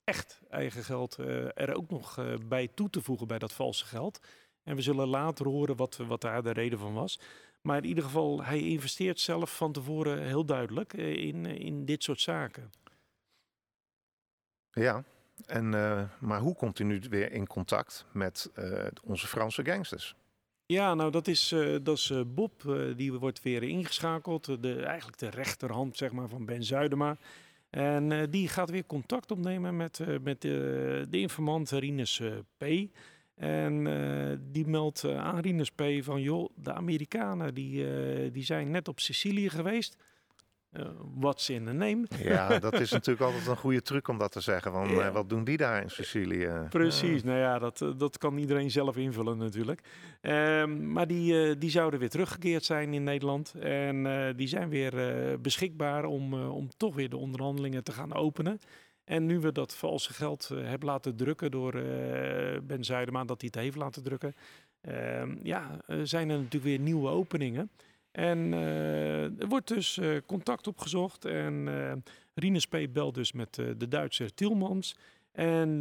echt 0.04 0.40
eigen 0.50 0.84
geld, 0.84 1.16
er 1.54 1.74
ook 1.74 1.90
nog 1.90 2.36
bij 2.48 2.68
toe 2.74 2.90
te 2.90 3.02
voegen 3.02 3.26
bij 3.26 3.38
dat 3.38 3.52
valse 3.52 3.84
geld. 3.84 4.20
En 4.62 4.76
we 4.76 4.82
zullen 4.82 5.08
later 5.08 5.46
horen 5.46 5.76
wat, 5.76 5.96
wat 5.96 6.20
daar 6.20 6.42
de 6.42 6.52
reden 6.52 6.78
van 6.78 6.94
was. 6.94 7.20
Maar 7.64 7.76
in 7.76 7.84
ieder 7.84 8.04
geval, 8.04 8.44
hij 8.44 8.60
investeert 8.60 9.20
zelf 9.20 9.56
van 9.56 9.72
tevoren 9.72 10.22
heel 10.22 10.44
duidelijk 10.44 10.92
eh, 10.92 11.16
in, 11.16 11.46
eh, 11.46 11.58
in 11.58 11.84
dit 11.84 12.02
soort 12.02 12.20
zaken. 12.20 12.72
Ja, 14.70 15.04
en, 15.46 15.72
uh, 15.72 16.02
maar 16.18 16.40
hoe 16.40 16.54
komt 16.54 16.78
u 16.78 16.84
nu 16.84 17.00
weer 17.10 17.32
in 17.32 17.46
contact 17.46 18.06
met 18.12 18.50
uh, 18.58 18.86
onze 19.02 19.26
Franse 19.26 19.64
gangsters? 19.64 20.14
Ja, 20.66 20.94
nou 20.94 21.10
dat 21.10 21.28
is, 21.28 21.52
uh, 21.52 21.76
dat 21.82 21.96
is 21.96 22.12
Bob, 22.26 22.76
die 22.96 23.12
wordt 23.12 23.42
weer 23.42 23.62
ingeschakeld. 23.62 24.62
De, 24.62 24.82
eigenlijk 24.82 25.18
de 25.18 25.30
rechterhand 25.30 25.96
zeg 25.96 26.12
maar, 26.12 26.28
van 26.28 26.44
Ben 26.44 26.64
Zuidema. 26.64 27.16
En 27.70 28.30
die 28.30 28.48
gaat 28.48 28.70
weer 28.70 28.86
contact 28.86 29.30
opnemen 29.30 29.76
met, 29.76 30.20
met 30.22 30.40
de 30.40 31.06
informant 31.10 31.70
Rinus 31.70 32.22
P. 32.56 32.64
En 33.34 33.86
uh, 33.86 34.36
die 34.40 34.66
meldt 34.66 35.04
uh, 35.04 35.18
aan 35.18 35.40
Rinus 35.40 35.70
P. 35.70 35.82
van, 36.00 36.22
joh, 36.22 36.50
de 36.54 36.72
Amerikanen 36.72 37.54
die, 37.54 37.84
uh, 37.84 38.32
die 38.32 38.44
zijn 38.44 38.70
net 38.70 38.88
op 38.88 39.00
Sicilië 39.00 39.48
geweest. 39.48 39.96
What's 41.14 41.48
in 41.48 41.64
the 41.64 41.72
name? 41.72 42.06
Ja, 42.22 42.58
dat 42.58 42.80
is 42.80 42.90
natuurlijk 42.90 43.26
altijd 43.26 43.46
een 43.46 43.56
goede 43.56 43.82
truc 43.82 44.08
om 44.08 44.18
dat 44.18 44.32
te 44.32 44.40
zeggen. 44.40 44.72
Want 44.72 45.12
wat 45.12 45.28
doen 45.28 45.44
die 45.44 45.56
daar 45.56 45.82
in 45.82 45.90
Sicilië? 45.90 46.50
Precies, 46.70 47.22
nou 47.22 47.38
ja, 47.38 47.58
dat, 47.58 47.84
dat 47.96 48.18
kan 48.18 48.36
iedereen 48.36 48.70
zelf 48.70 48.96
invullen 48.96 49.38
natuurlijk. 49.38 49.80
Um, 50.22 50.92
maar 50.92 51.06
die, 51.06 51.58
die 51.58 51.70
zouden 51.70 52.00
weer 52.00 52.10
teruggekeerd 52.10 52.64
zijn 52.64 52.94
in 52.94 53.02
Nederland. 53.02 53.54
En 53.60 54.32
die 54.36 54.48
zijn 54.48 54.68
weer 54.68 54.92
beschikbaar 55.40 56.04
om, 56.04 56.34
om 56.34 56.68
toch 56.76 56.94
weer 56.94 57.08
de 57.08 57.16
onderhandelingen 57.16 57.84
te 57.84 57.92
gaan 57.92 58.14
openen. 58.14 58.60
En 59.04 59.26
nu 59.26 59.40
we 59.40 59.52
dat 59.52 59.74
valse 59.74 60.12
geld 60.12 60.48
uh, 60.52 60.68
hebben 60.68 60.88
laten 60.88 61.16
drukken 61.16 61.50
door 61.50 61.74
uh, 61.74 61.82
Ben 62.62 62.84
Zuidema, 62.84 63.24
dat 63.24 63.40
hij 63.40 63.50
het 63.52 63.62
heeft 63.62 63.76
laten 63.76 64.02
drukken, 64.02 64.34
uh, 64.88 65.22
ja, 65.42 65.80
zijn 66.02 66.30
er 66.30 66.36
natuurlijk 66.36 66.64
weer 66.64 66.78
nieuwe 66.78 67.08
openingen. 67.08 67.70
En 68.10 68.52
er 69.38 69.48
wordt 69.48 69.68
dus 69.68 70.00
contact 70.26 70.66
opgezocht 70.66 71.24
en 71.24 71.68
Rinus 72.34 72.66
P. 72.66 72.76
belt 72.92 73.14
dus 73.14 73.32
met 73.32 73.54
de 73.54 73.88
Duitse 73.88 74.34
Tilmans. 74.34 74.96
En 75.32 75.80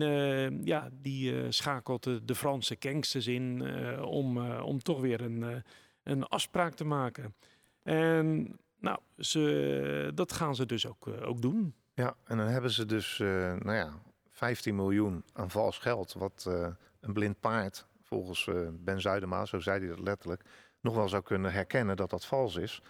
ja, 0.64 0.90
die 1.02 1.52
schakelt 1.52 2.04
de, 2.04 2.26
de, 2.26 2.36
Franse 2.36 2.76
gangsters 2.80 3.28
in 3.28 3.64
om, 4.04 4.52
om 4.52 4.80
toch 4.80 5.02
weer 5.02 5.22
een, 5.22 5.64
een 6.04 6.24
afspraak 6.24 6.74
te 6.74 6.86
maken. 6.86 7.36
En 7.84 8.58
nou, 8.80 9.00
ze, 9.18 10.12
dat 10.14 10.32
gaan 10.32 10.56
ze 10.56 10.66
dus 10.66 10.88
ook, 10.88 11.08
ook 11.08 11.42
doen. 11.42 11.74
Ja, 11.96 12.16
en 12.24 12.38
dan 12.38 12.48
hebben 12.48 12.72
ze 12.72 12.86
dus, 12.86 13.20
uh, 13.20 13.54
nou 13.54 13.74
ja, 13.74 13.94
15 14.30 14.76
miljoen 14.76 15.24
aan 15.34 15.50
vals 15.50 15.78
geld. 15.78 16.14
Wat 16.14 16.46
uh, 16.48 16.68
een 17.00 17.14
blind 17.14 17.40
paard, 17.40 17.88
volgens 18.04 18.46
uh, 18.46 18.68
Ben 18.72 19.02
Zuidema, 19.02 19.46
zo 19.46 19.60
zei 19.60 19.80
hij 19.80 19.88
dat 19.88 20.00
letterlijk, 20.00 20.44
nog 20.80 20.96
wel 20.96 21.10
zou 21.10 21.24
kunnen 21.24 21.52
herkennen 21.52 21.96
dat 21.96 22.10
dat 22.10 22.26
vals 22.26 22.56
is. 22.56 22.82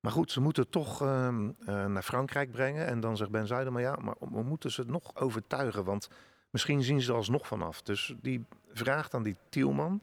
Maar 0.00 0.12
goed, 0.12 0.30
ze 0.30 0.40
moeten 0.40 0.62
het 0.62 0.72
toch 0.72 1.02
ehm, 1.02 1.50
naar 1.64 2.02
Frankrijk 2.02 2.50
brengen. 2.50 2.86
En 2.86 3.00
dan 3.00 3.16
zegt 3.16 3.30
Ben 3.30 3.46
Zuidema, 3.46 3.78
ja, 3.78 3.96
maar 4.02 4.14
we 4.18 4.42
moeten 4.42 4.70
ze 4.70 4.84
nog 4.86 5.16
overtuigen. 5.16 5.84
Want 5.84 6.08
misschien 6.50 6.82
zien 6.82 7.02
ze 7.02 7.10
er 7.10 7.16
alsnog 7.16 7.46
vanaf. 7.46 7.82
Dus 7.82 8.14
die 8.20 8.46
vraagt 8.72 9.14
aan 9.14 9.22
die 9.22 9.36
Tielman, 9.48 10.02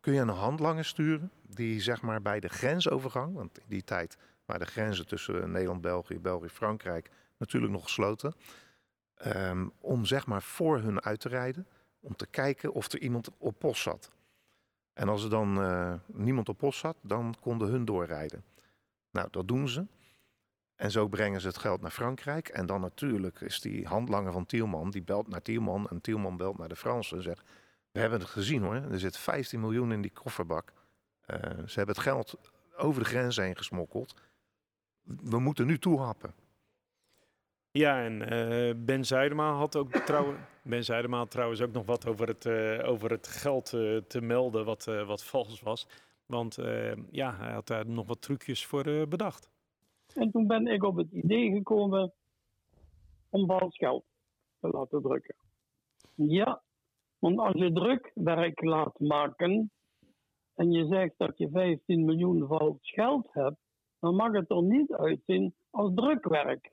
kun 0.00 0.12
je 0.12 0.20
een 0.20 0.28
handlanger 0.28 0.84
sturen... 0.84 1.30
die 1.42 1.80
zeg 1.80 2.02
maar 2.02 2.22
bij 2.22 2.40
de 2.40 2.48
grensovergang, 2.48 3.34
want 3.34 3.58
in 3.58 3.68
die 3.68 3.84
tijd... 3.84 4.16
waar 4.44 4.58
de 4.58 4.66
grenzen 4.66 5.06
tussen 5.06 5.50
Nederland, 5.50 5.80
België, 5.80 6.20
België, 6.20 6.48
Frankrijk 6.48 7.10
natuurlijk 7.38 7.72
nog 7.72 7.82
gesloten. 7.82 8.34
Um, 9.26 9.72
om 9.80 10.04
zeg 10.04 10.26
maar 10.26 10.42
voor 10.42 10.78
hun 10.78 11.02
uit 11.02 11.20
te 11.20 11.28
rijden. 11.28 11.66
Om 12.00 12.16
te 12.16 12.26
kijken 12.26 12.72
of 12.72 12.92
er 12.92 13.00
iemand 13.00 13.30
op 13.38 13.58
post 13.58 13.82
zat. 13.82 14.12
En 14.92 15.08
als 15.08 15.24
er 15.24 15.30
dan 15.30 15.60
uh, 15.60 15.94
niemand 16.06 16.48
op 16.48 16.58
post 16.58 16.78
zat, 16.78 16.96
dan 17.02 17.34
konden 17.40 17.68
hun 17.68 17.84
doorrijden. 17.84 18.44
Nou, 19.10 19.28
dat 19.30 19.48
doen 19.48 19.68
ze. 19.68 19.86
En 20.76 20.90
zo 20.90 21.08
brengen 21.08 21.40
ze 21.40 21.46
het 21.46 21.58
geld 21.58 21.80
naar 21.80 21.90
Frankrijk. 21.90 22.48
En 22.48 22.66
dan 22.66 22.80
natuurlijk 22.80 23.40
is 23.40 23.60
die 23.60 23.86
handlanger 23.86 24.32
van 24.32 24.46
Tielman, 24.46 24.90
die 24.90 25.02
belt 25.02 25.28
naar 25.28 25.42
Tielman. 25.42 25.88
En 25.88 26.00
Tielman 26.00 26.36
belt 26.36 26.58
naar 26.58 26.68
de 26.68 26.76
Fransen 26.76 27.16
en 27.16 27.22
zegt, 27.22 27.42
we 27.92 28.00
hebben 28.00 28.20
het 28.20 28.28
gezien 28.28 28.62
hoor. 28.62 28.74
Er 28.74 29.00
zit 29.00 29.16
15 29.16 29.60
miljoen 29.60 29.92
in 29.92 30.02
die 30.02 30.12
kofferbak. 30.12 30.72
Uh, 31.26 31.36
ze 31.66 31.74
hebben 31.74 31.94
het 31.94 32.04
geld 32.04 32.38
over 32.76 33.02
de 33.02 33.08
grens 33.08 33.36
heen 33.36 33.56
gesmokkeld. 33.56 34.14
we 35.02 35.38
moeten 35.38 35.66
nu 35.66 35.78
toehappen. 35.78 36.34
Ja, 37.78 38.04
en 38.04 38.32
uh, 38.32 38.84
Ben 38.84 39.04
Zuidema 39.04 39.52
had 39.52 39.76
ook 39.76 39.90
trouwens, 40.10 40.38
Ben 40.62 40.84
Zuidema 40.84 41.16
had 41.16 41.30
trouwens 41.30 41.60
ook 41.60 41.72
nog 41.72 41.86
wat 41.86 42.06
over 42.06 42.28
het, 42.28 42.44
uh, 42.44 42.88
over 42.88 43.10
het 43.10 43.26
geld 43.28 43.72
uh, 43.72 43.96
te 43.96 44.20
melden 44.20 44.64
wat, 44.64 44.84
wat 44.84 45.24
vals 45.24 45.60
was. 45.60 45.88
Want 46.26 46.58
ja, 47.10 47.34
hij 47.36 47.52
had 47.52 47.66
daar 47.66 47.86
nog 47.86 48.06
wat 48.06 48.22
trucjes 48.22 48.66
voor 48.66 49.08
bedacht. 49.08 49.50
En 50.14 50.30
toen 50.30 50.46
ben 50.46 50.66
ik 50.66 50.82
op 50.82 50.96
het 50.96 51.10
idee 51.10 51.50
gekomen 51.50 52.12
om 53.30 53.46
vals 53.46 53.76
geld 53.76 54.04
te 54.60 54.68
laten 54.68 55.02
drukken. 55.02 55.34
Ja, 56.14 56.62
want 57.18 57.38
als 57.38 57.54
je 57.54 57.72
drukwerk 57.72 58.62
laat 58.62 58.98
maken 58.98 59.70
en 60.54 60.70
je 60.70 60.86
zegt 60.86 61.14
dat 61.16 61.38
je 61.38 61.48
15 61.48 62.04
miljoen 62.04 62.46
vals 62.46 62.76
geld 62.80 63.28
hebt, 63.32 63.58
dan 63.98 64.14
mag 64.14 64.32
het 64.32 64.50
er 64.50 64.62
niet 64.62 64.92
uitzien 64.92 65.54
als 65.70 65.90
drukwerk. 65.94 66.72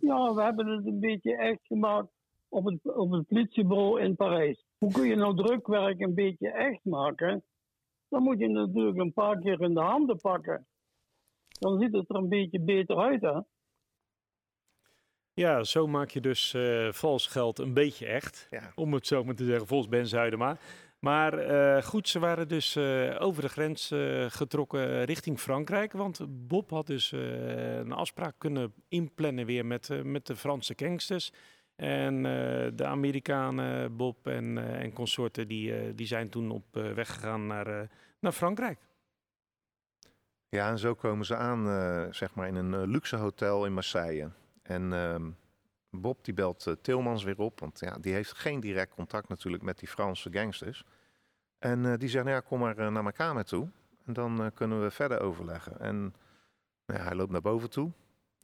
Ja, 0.00 0.34
we 0.34 0.42
hebben 0.42 0.66
het 0.66 0.86
een 0.86 1.00
beetje 1.00 1.36
echt 1.36 1.66
gemaakt 1.66 2.12
op 2.48 2.64
het, 2.64 2.94
op 2.94 3.10
het 3.10 3.26
politiebureau 3.26 4.00
in 4.00 4.16
Parijs. 4.16 4.64
Hoe 4.78 4.92
kun 4.92 5.06
je 5.06 5.16
nou 5.16 5.36
drukwerk 5.36 6.00
een 6.00 6.14
beetje 6.14 6.50
echt 6.50 6.84
maken? 6.84 7.44
Dan 8.08 8.22
moet 8.22 8.38
je 8.38 8.48
natuurlijk 8.48 8.98
een 8.98 9.12
paar 9.12 9.38
keer 9.38 9.60
in 9.60 9.74
de 9.74 9.80
handen 9.80 10.20
pakken. 10.20 10.66
Dan 11.48 11.80
ziet 11.80 11.92
het 11.92 12.08
er 12.08 12.16
een 12.16 12.28
beetje 12.28 12.60
beter 12.60 12.96
uit, 12.96 13.20
hè? 13.20 13.40
Ja, 15.32 15.64
zo 15.64 15.86
maak 15.86 16.10
je 16.10 16.20
dus 16.20 16.54
uh, 16.54 16.92
vals 16.92 17.26
geld 17.26 17.58
een 17.58 17.74
beetje 17.74 18.06
echt. 18.06 18.48
Om 18.74 18.94
het 18.94 19.06
zo 19.06 19.24
maar 19.24 19.34
te 19.34 19.44
zeggen, 19.44 19.66
volgens 19.66 19.88
Ben 19.88 20.06
Zuidema. 20.06 20.56
Maar 21.00 21.50
uh, 21.50 21.82
goed, 21.82 22.08
ze 22.08 22.18
waren 22.18 22.48
dus 22.48 22.76
uh, 22.76 23.16
over 23.18 23.42
de 23.42 23.48
grens 23.48 23.90
uh, 23.90 24.26
getrokken 24.28 25.04
richting 25.04 25.40
Frankrijk. 25.40 25.92
Want 25.92 26.20
Bob 26.48 26.70
had 26.70 26.86
dus 26.86 27.12
een 27.12 27.92
afspraak 27.92 28.34
kunnen 28.38 28.72
inplannen 28.88 29.46
weer 29.46 29.66
met, 29.66 30.04
met 30.04 30.26
de 30.26 30.36
Franse 30.36 30.72
gangsters. 30.76 31.32
En 31.76 32.22
de 32.76 32.84
Amerikanen, 32.84 33.96
Bob 33.96 34.26
en, 34.26 34.58
en 34.58 34.92
consorten, 34.92 35.48
die, 35.48 35.94
die 35.94 36.06
zijn 36.06 36.28
toen 36.28 36.50
op 36.50 36.64
weg 36.72 37.14
gegaan 37.14 37.46
naar, 37.46 37.90
naar 38.18 38.32
Frankrijk. 38.32 38.78
Ja, 40.48 40.70
en 40.70 40.78
zo 40.78 40.94
komen 40.94 41.26
ze 41.26 41.36
aan, 41.36 41.64
zeg 42.14 42.34
maar, 42.34 42.46
in 42.48 42.54
een 42.54 42.86
luxe 42.86 43.16
hotel 43.16 43.66
in 43.66 43.72
Marseille. 43.72 44.30
En 44.62 44.92
ehm, 44.92 45.30
Bob 45.90 46.24
die 46.24 46.34
belt 46.34 46.66
uh, 46.66 46.74
Tilmans 46.80 47.24
weer 47.24 47.38
op, 47.38 47.60
want 47.60 47.80
ja, 47.80 47.96
die 48.00 48.12
heeft 48.12 48.38
geen 48.38 48.60
direct 48.60 48.94
contact 48.94 49.28
natuurlijk 49.28 49.62
met 49.62 49.78
die 49.78 49.88
Franse 49.88 50.30
gangsters. 50.32 50.84
En 51.58 51.84
uh, 51.84 51.94
die 51.96 52.08
zegt, 52.08 52.24
nou 52.24 52.36
ja, 52.36 52.42
kom 52.42 52.58
maar 52.58 52.78
uh, 52.78 52.88
naar 52.88 53.02
mijn 53.02 53.14
kamer 53.14 53.44
toe. 53.44 53.68
En 54.06 54.12
dan 54.12 54.50
kunnen 54.54 54.82
we 54.82 54.90
verder 54.90 55.20
overleggen. 55.20 55.80
En 55.80 55.96
nou 56.86 56.98
ja, 56.98 57.04
hij 57.04 57.14
loopt 57.14 57.30
naar 57.30 57.40
boven 57.40 57.70
toe. 57.70 57.90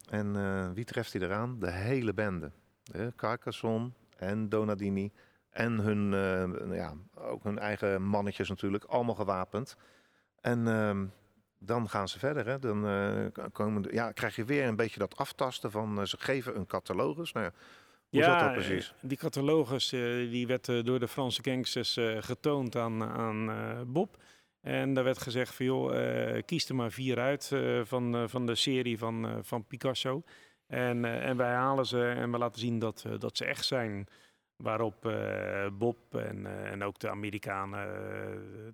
En 0.09 0.73
wie 0.73 0.85
treft 0.85 1.13
hij 1.13 1.21
eraan? 1.21 1.59
De 1.59 1.71
hele 1.71 2.13
bende. 2.13 2.51
De 2.83 3.13
Carcassonne 3.15 3.91
en 4.17 4.49
Donadini. 4.49 5.11
En 5.49 5.79
hun, 5.79 6.11
ja, 6.73 6.93
ook 7.15 7.43
hun 7.43 7.59
eigen 7.59 8.03
mannetjes 8.03 8.49
natuurlijk, 8.49 8.83
allemaal 8.83 9.15
gewapend. 9.15 9.77
En 10.41 10.67
ehm, 10.67 11.05
dan 11.59 11.89
gaan 11.89 12.07
ze 12.07 12.19
verder. 12.19 12.45
Hè. 12.45 12.59
Dan 12.59 12.87
uh, 12.87 13.25
komen 13.51 13.81
de, 13.81 13.89
ja, 13.93 14.11
krijg 14.11 14.35
je 14.35 14.43
weer 14.43 14.67
een 14.67 14.75
beetje 14.75 14.99
dat 14.99 15.17
aftasten 15.17 15.71
van 15.71 15.99
uh, 15.99 16.05
ze 16.05 16.17
geven 16.19 16.55
een 16.55 16.65
catalogus. 16.65 17.31
Nou 17.31 17.45
ja, 17.45 17.51
hoe 18.09 18.19
ja, 18.19 18.39
dat 18.39 18.53
precies? 18.53 18.93
Die 19.01 19.17
catalogus 19.17 19.93
uh, 19.93 20.31
die 20.31 20.47
werd 20.47 20.65
door 20.65 20.99
de 20.99 21.07
Franse 21.07 21.43
gangsters 21.43 21.99
getoond 22.19 22.75
aan, 22.75 23.03
aan 23.03 23.49
Bob. 23.93 24.17
En 24.61 24.93
daar 24.93 25.03
werd 25.03 25.21
gezegd 25.21 25.55
van 25.55 25.65
joh, 25.65 26.41
kies 26.45 26.69
er 26.69 26.75
maar 26.75 26.91
vier 26.91 27.19
uit 27.19 27.51
van, 27.83 28.29
van 28.29 28.45
de 28.45 28.55
serie 28.55 28.97
van, 28.97 29.39
van 29.41 29.65
Picasso. 29.65 30.23
En, 30.67 31.05
en 31.05 31.37
wij 31.37 31.53
halen 31.53 31.85
ze 31.85 32.07
en 32.07 32.31
we 32.31 32.37
laten 32.37 32.59
zien 32.59 32.79
dat, 32.79 33.05
dat 33.19 33.37
ze 33.37 33.45
echt 33.45 33.65
zijn. 33.65 34.07
Waarop 34.57 35.05
uh, 35.05 35.67
Bob 35.73 35.97
en, 36.15 36.37
uh, 36.37 36.71
en 36.71 36.83
ook 36.83 36.99
de 36.99 37.09
Amerikanen, 37.09 37.87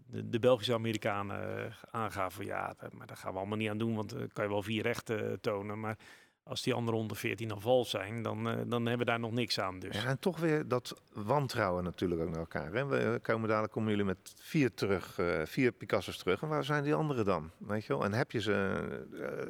de, 0.08 0.30
de, 0.30 0.39
Belgische 0.39 0.74
Amerikanen 0.74 1.74
aangaven 1.91 2.46
ja, 2.46 2.76
maar 2.91 3.08
daar 3.08 3.17
gaan 3.17 3.32
we 3.32 3.38
allemaal 3.38 3.58
niet 3.58 3.69
aan 3.69 3.78
doen, 3.78 3.96
want 3.96 4.10
dan 4.10 4.30
kan 4.34 4.43
je 4.43 4.50
wel 4.50 4.63
vier 4.63 4.82
rechten 4.82 5.41
tonen. 5.41 5.80
Maar 5.80 5.98
als 6.43 6.62
die 6.62 6.74
andere 6.74 6.98
114 6.98 7.52
al 7.52 7.60
vals 7.60 7.89
zijn, 7.89 8.22
dan, 8.22 8.43
dan 8.43 8.86
hebben 8.86 8.98
we 8.98 9.12
daar 9.12 9.19
nog 9.19 9.32
niks 9.32 9.60
aan. 9.60 9.80
Dus. 9.80 10.02
Ja, 10.02 10.06
en 10.06 10.19
toch 10.19 10.39
weer 10.39 10.67
dat 10.67 11.02
wantrouwen 11.13 11.84
natuurlijk 11.84 12.22
ook 12.22 12.30
naar 12.30 12.39
elkaar. 12.39 12.74
Hè? 12.74 12.86
We 12.86 13.19
komen 13.22 13.48
dadelijk, 13.48 13.74
komen 13.74 13.89
jullie 13.89 14.06
met 14.06 14.34
vier 14.38 14.74
terug, 14.74 15.19
vier 15.43 15.72
Picasso's 15.72 16.17
terug. 16.17 16.41
En 16.41 16.48
waar 16.48 16.63
zijn 16.63 16.84
die 16.84 16.93
anderen 16.93 17.26
dan? 17.26 17.52
Weet 17.58 17.86
je 17.86 17.93
wel? 17.93 18.04
En 18.04 18.13
heb 18.13 18.32
je 18.32 18.41
ze, 18.41 18.84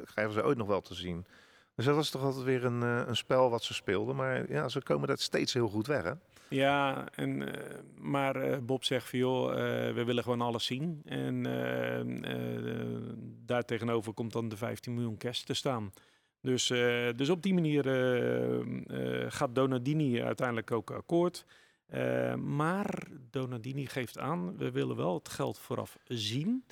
krijgen 0.04 0.34
ze 0.34 0.44
ooit 0.44 0.58
nog 0.58 0.66
wel 0.66 0.80
te 0.80 0.94
zien? 0.94 1.26
Dus 1.74 1.84
dat 1.84 1.94
was 1.94 2.10
toch 2.10 2.22
altijd 2.22 2.44
weer 2.44 2.64
een, 2.64 2.82
uh, 2.82 3.02
een 3.06 3.16
spel 3.16 3.50
wat 3.50 3.62
ze 3.62 3.74
speelden. 3.74 4.16
Maar 4.16 4.52
ja, 4.52 4.68
ze 4.68 4.82
komen 4.82 5.08
dat 5.08 5.20
steeds 5.20 5.52
heel 5.52 5.68
goed 5.68 5.86
weg, 5.86 6.02
hè? 6.02 6.12
Ja, 6.48 7.08
en, 7.14 7.40
uh, 7.40 7.48
maar 7.98 8.50
uh, 8.50 8.58
Bob 8.58 8.84
zegt 8.84 9.08
van 9.08 9.18
joh, 9.18 9.54
we 9.94 10.04
willen 10.04 10.22
gewoon 10.22 10.40
alles 10.40 10.64
zien. 10.64 11.02
En 11.04 11.42
daar 13.46 13.64
tegenover 13.64 14.12
komt 14.12 14.32
dan 14.32 14.48
de 14.48 14.56
15 14.56 14.94
miljoen 14.94 15.16
cash 15.16 15.40
te 15.40 15.54
staan. 15.54 15.92
Dus, 16.40 16.66
dus 17.16 17.28
op 17.28 17.42
die 17.42 17.54
manier 17.54 17.84
gaat 19.28 19.54
Donadini 19.54 20.22
uiteindelijk 20.22 20.70
ook 20.70 20.90
akkoord. 20.90 21.44
maar 22.36 23.06
Donadini 23.30 23.86
geeft 23.86 24.18
aan, 24.18 24.56
we 24.56 24.70
willen 24.70 24.96
wel 24.96 25.14
het 25.14 25.28
geld 25.28 25.58
vooraf 25.58 25.98
zien, 26.04 26.64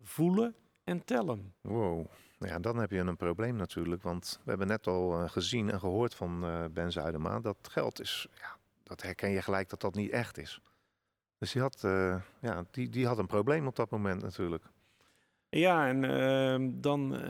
voelen 0.00 0.54
en 0.84 1.04
tellen. 1.04 1.54
Wow. 1.60 2.06
Ja, 2.44 2.58
dan 2.58 2.76
heb 2.76 2.90
je 2.90 2.98
een 2.98 3.16
probleem 3.16 3.56
natuurlijk. 3.56 4.02
Want 4.02 4.40
we 4.44 4.50
hebben 4.50 4.66
net 4.66 4.86
al 4.86 5.22
uh, 5.22 5.30
gezien 5.30 5.70
en 5.70 5.78
gehoord 5.78 6.14
van 6.14 6.44
uh, 6.44 6.64
Ben 6.70 6.92
Zuidema 6.92 7.40
dat 7.40 7.56
geld 7.62 8.00
is. 8.00 8.26
Ja, 8.38 8.56
dat 8.82 9.02
herken 9.02 9.30
je 9.30 9.42
gelijk 9.42 9.68
dat 9.68 9.80
dat 9.80 9.94
niet 9.94 10.10
echt 10.10 10.38
is. 10.38 10.60
Dus 11.38 11.52
die 11.52 11.62
had, 11.62 11.82
uh, 11.84 12.20
ja, 12.40 12.64
die, 12.70 12.88
die 12.88 13.06
had 13.06 13.18
een 13.18 13.26
probleem 13.26 13.66
op 13.66 13.76
dat 13.76 13.90
moment 13.90 14.22
natuurlijk. 14.22 14.64
Ja, 15.48 15.88
en 15.88 16.04
ehm, 16.04 16.70
dan 16.80 17.20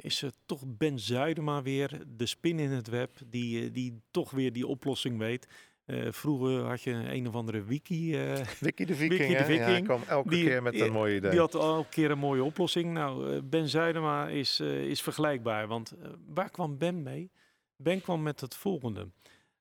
is 0.00 0.22
er 0.22 0.32
toch 0.46 0.62
Ben 0.66 0.98
Zuidema 0.98 1.62
weer, 1.62 2.02
de 2.06 2.26
spin 2.26 2.58
in 2.58 2.70
het 2.70 2.88
web, 2.88 3.10
die, 3.26 3.70
die 3.70 4.02
toch 4.10 4.30
weer 4.30 4.52
die 4.52 4.66
oplossing 4.66 5.18
weet. 5.18 5.48
Uh, 5.88 6.12
vroeger 6.12 6.64
had 6.64 6.82
je 6.82 6.90
een 6.90 7.28
of 7.28 7.34
andere 7.34 7.62
wiki. 7.62 8.30
Uh, 8.30 8.44
wiki 8.60 8.84
de 8.84 8.94
Viking, 8.94 9.20
wiki 9.20 9.36
de 9.36 9.44
Viking. 9.44 9.76
Ja, 9.76 9.80
kwam 9.80 10.02
elke 10.08 10.28
die, 10.28 10.44
keer 10.44 10.62
met 10.62 10.80
een 10.80 10.92
mooie 10.92 11.16
idee. 11.16 11.30
Die 11.30 11.40
had 11.40 11.54
elke 11.54 11.88
keer 11.88 12.10
een 12.10 12.18
mooie 12.18 12.44
oplossing. 12.44 12.92
Nou, 12.92 13.34
uh, 13.34 13.40
Ben 13.44 13.68
Zuidema 13.68 14.28
is, 14.28 14.60
is 14.60 15.02
vergelijkbaar. 15.02 15.66
Want 15.66 15.94
waar 16.26 16.50
kwam 16.50 16.78
Ben 16.78 17.02
mee? 17.02 17.30
Ben 17.76 18.00
kwam 18.00 18.22
met 18.22 18.40
het 18.40 18.56
volgende. 18.56 19.08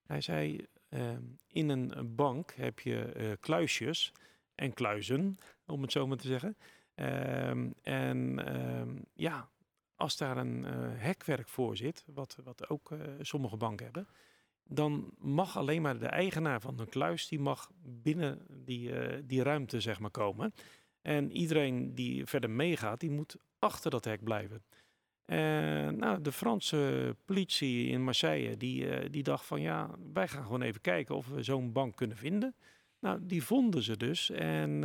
Hij 0.05 0.21
zei, 0.21 0.65
ehm, 0.89 1.21
in 1.47 1.69
een 1.69 2.15
bank 2.15 2.53
heb 2.55 2.79
je 2.79 3.37
kluisjes 3.39 4.11
en 4.55 4.73
kluizen, 4.73 5.37
om 5.65 5.81
het 5.81 5.91
zo 5.91 6.07
maar 6.07 6.17
te 6.17 6.27
zeggen. 6.27 6.57
Ehm, 6.95 7.69
en 7.81 8.45
ehm, 8.45 8.89
ja, 9.13 9.49
als 9.95 10.17
daar 10.17 10.37
een 10.37 10.63
hekwerk 10.97 11.47
voor 11.47 11.77
zit, 11.77 12.03
wat, 12.13 12.37
wat 12.43 12.69
ook 12.69 12.89
sommige 13.21 13.57
banken 13.57 13.85
hebben 13.85 14.07
dan 14.67 15.11
mag 15.17 15.57
alleen 15.57 15.81
maar 15.81 15.99
de 15.99 16.07
eigenaar 16.07 16.61
van 16.61 16.79
een 16.79 16.89
kluis, 16.89 17.27
die 17.27 17.39
mag 17.39 17.71
binnen 17.83 18.39
die, 18.65 18.89
uh, 18.89 19.17
die 19.23 19.43
ruimte 19.43 19.79
zeg 19.79 19.99
maar 19.99 20.11
komen. 20.11 20.53
En 21.01 21.31
iedereen 21.31 21.95
die 21.95 22.25
verder 22.25 22.49
meegaat, 22.49 22.99
die 22.99 23.11
moet 23.11 23.35
achter 23.59 23.91
dat 23.91 24.05
hek 24.05 24.23
blijven. 24.23 24.63
En 25.25 25.97
nou, 25.97 26.21
de 26.21 26.31
Franse 26.31 27.15
politie 27.25 27.87
in 27.87 28.03
Marseille, 28.03 28.57
die, 28.57 28.85
uh, 28.85 29.09
die 29.11 29.23
dacht 29.23 29.45
van 29.45 29.61
ja, 29.61 29.89
wij 30.13 30.27
gaan 30.27 30.43
gewoon 30.43 30.61
even 30.61 30.81
kijken 30.81 31.15
of 31.15 31.27
we 31.27 31.43
zo'n 31.43 31.71
bank 31.71 31.95
kunnen 31.95 32.17
vinden. 32.17 32.55
Nou, 32.99 33.19
die 33.21 33.43
vonden 33.43 33.83
ze 33.83 33.97
dus. 33.97 34.29
En 34.29 34.83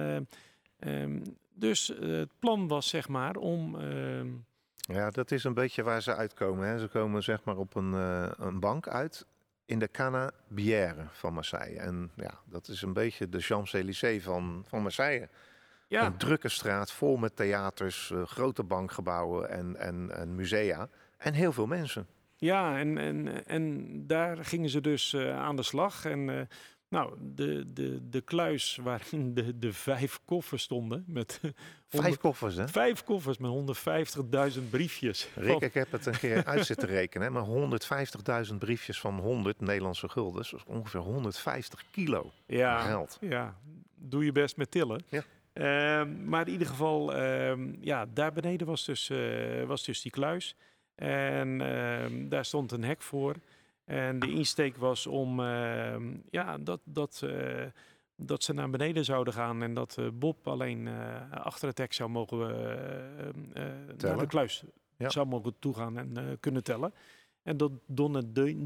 um, 0.78 1.22
dus 1.54 1.86
het 2.00 2.30
plan 2.38 2.68
was 2.68 2.88
zeg 2.88 3.08
maar 3.08 3.36
om... 3.36 3.80
Ehm, 3.80 4.28
ja, 4.74 5.10
dat 5.10 5.30
is 5.30 5.44
een 5.44 5.54
beetje 5.54 5.82
waar 5.82 6.02
ze 6.02 6.14
uitkomen. 6.14 6.68
Hè. 6.68 6.78
Ze 6.78 6.88
komen 6.88 7.22
zeg 7.22 7.44
maar 7.44 7.56
op 7.56 7.74
een, 7.74 7.92
een 8.46 8.60
bank 8.60 8.88
uit 8.88 9.26
in 9.72 9.78
de 9.78 9.90
Canabière 9.90 11.04
van 11.10 11.32
Marseille. 11.32 11.78
En 11.78 12.10
ja, 12.16 12.34
dat 12.44 12.68
is 12.68 12.82
een 12.82 12.92
beetje 12.92 13.28
de 13.28 13.40
Champs-Élysées 13.40 14.22
van, 14.22 14.64
van 14.66 14.82
Marseille. 14.82 15.28
Ja. 15.88 16.06
Een 16.06 16.16
drukke 16.16 16.48
straat 16.48 16.92
vol 16.92 17.16
met 17.16 17.36
theaters, 17.36 18.10
uh, 18.10 18.22
grote 18.22 18.62
bankgebouwen 18.62 19.50
en, 19.50 19.76
en, 19.76 20.16
en 20.16 20.34
musea. 20.34 20.88
En 21.16 21.32
heel 21.34 21.52
veel 21.52 21.66
mensen. 21.66 22.06
Ja, 22.36 22.78
en, 22.78 22.98
en, 22.98 23.46
en 23.46 24.06
daar 24.06 24.44
gingen 24.44 24.68
ze 24.68 24.80
dus 24.80 25.12
uh, 25.12 25.38
aan 25.38 25.56
de 25.56 25.62
slag. 25.62 26.04
En 26.04 26.28
uh, 26.28 26.40
nou, 26.92 27.14
de, 27.20 27.72
de, 27.72 28.08
de 28.08 28.20
kluis 28.20 28.78
waarin 28.82 29.34
de, 29.34 29.58
de 29.58 29.72
vijf 29.72 30.20
koffers 30.24 30.62
stonden. 30.62 31.04
Met 31.06 31.40
vijf 31.88 32.18
koffers, 32.18 32.56
hè? 32.56 32.68
Vijf 32.68 33.04
koffers 33.04 33.38
met 33.38 33.50
150.000 34.58 34.62
briefjes. 34.70 35.28
Rick, 35.34 35.60
ik 35.60 35.74
heb 35.74 35.92
het 35.92 36.06
een 36.06 36.18
keer 36.18 36.44
uit 36.44 36.66
zitten 36.66 36.88
rekenen. 36.88 37.32
Maar 37.32 37.46
150.000 38.50 38.54
briefjes 38.58 39.00
van 39.00 39.18
100 39.18 39.60
Nederlandse 39.60 40.08
gulden. 40.08 40.42
Dus 40.42 40.64
ongeveer 40.66 41.00
150 41.00 41.84
kilo 41.90 42.32
ja, 42.46 42.80
geld. 42.80 43.18
Ja, 43.20 43.56
doe 43.94 44.24
je 44.24 44.32
best 44.32 44.56
met 44.56 44.70
tillen. 44.70 45.04
Ja. 45.08 45.22
Ehm, 45.52 46.24
maar 46.28 46.46
in 46.46 46.52
ieder 46.52 46.66
geval, 46.66 47.14
ehm, 47.14 47.74
ja, 47.80 48.06
daar 48.06 48.32
beneden 48.32 48.66
was 48.66 48.84
dus, 48.84 49.10
eh, 49.10 49.64
was 49.64 49.84
dus 49.84 50.02
die 50.02 50.10
kluis. 50.10 50.56
En 50.94 51.60
ehm, 51.60 52.28
daar 52.28 52.44
stond 52.44 52.72
een 52.72 52.84
hek 52.84 53.02
voor. 53.02 53.36
En 53.92 54.18
de 54.18 54.30
insteek 54.30 54.76
was 54.76 55.06
om 55.06 55.40
ehm, 55.40 56.16
ja, 56.30 56.58
dat, 56.58 56.80
dat, 56.84 57.22
eh, 57.24 57.66
dat 58.16 58.42
ze 58.42 58.52
naar 58.52 58.70
beneden 58.70 59.04
zouden 59.04 59.32
gaan 59.34 59.62
en 59.62 59.74
dat 59.74 59.98
eh, 59.98 60.06
Bob 60.12 60.48
alleen 60.48 60.88
eh, 60.88 61.30
achter 61.30 61.68
het 61.68 61.78
hek 61.78 61.92
zou 61.92 62.10
mogen 62.10 62.50
eh, 62.50 63.28
eh, 63.28 63.34
naar 63.96 64.18
de 64.18 64.26
kluis 64.26 64.64
Ja. 64.96 65.08
zou 65.10 65.26
mogen 65.26 65.58
toegaan 65.58 65.98
en 65.98 66.36
kunnen 66.40 66.64
tellen. 66.64 66.94
En 67.42 67.56
dat 67.56 67.72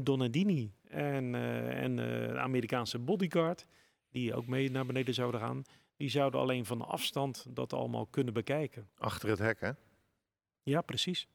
Donadini 0.03 0.73
en, 0.89 1.35
en 1.75 1.95
de 1.95 2.35
Amerikaanse 2.39 2.99
bodyguard, 2.99 3.65
die 4.09 4.35
ook 4.35 4.47
mee 4.47 4.71
naar 4.71 4.85
beneden 4.85 5.13
zouden 5.13 5.39
gaan, 5.41 5.63
die 5.95 6.09
zouden 6.09 6.39
alleen 6.39 6.65
van 6.65 6.81
afstand 6.87 7.45
dat 7.49 7.73
allemaal 7.73 8.05
kunnen 8.05 8.33
bekijken. 8.33 8.89
Achter 8.97 9.29
het 9.29 9.39
hek, 9.39 9.59
hè? 9.59 9.71
Ja, 10.63 10.81
precies. 10.81 11.27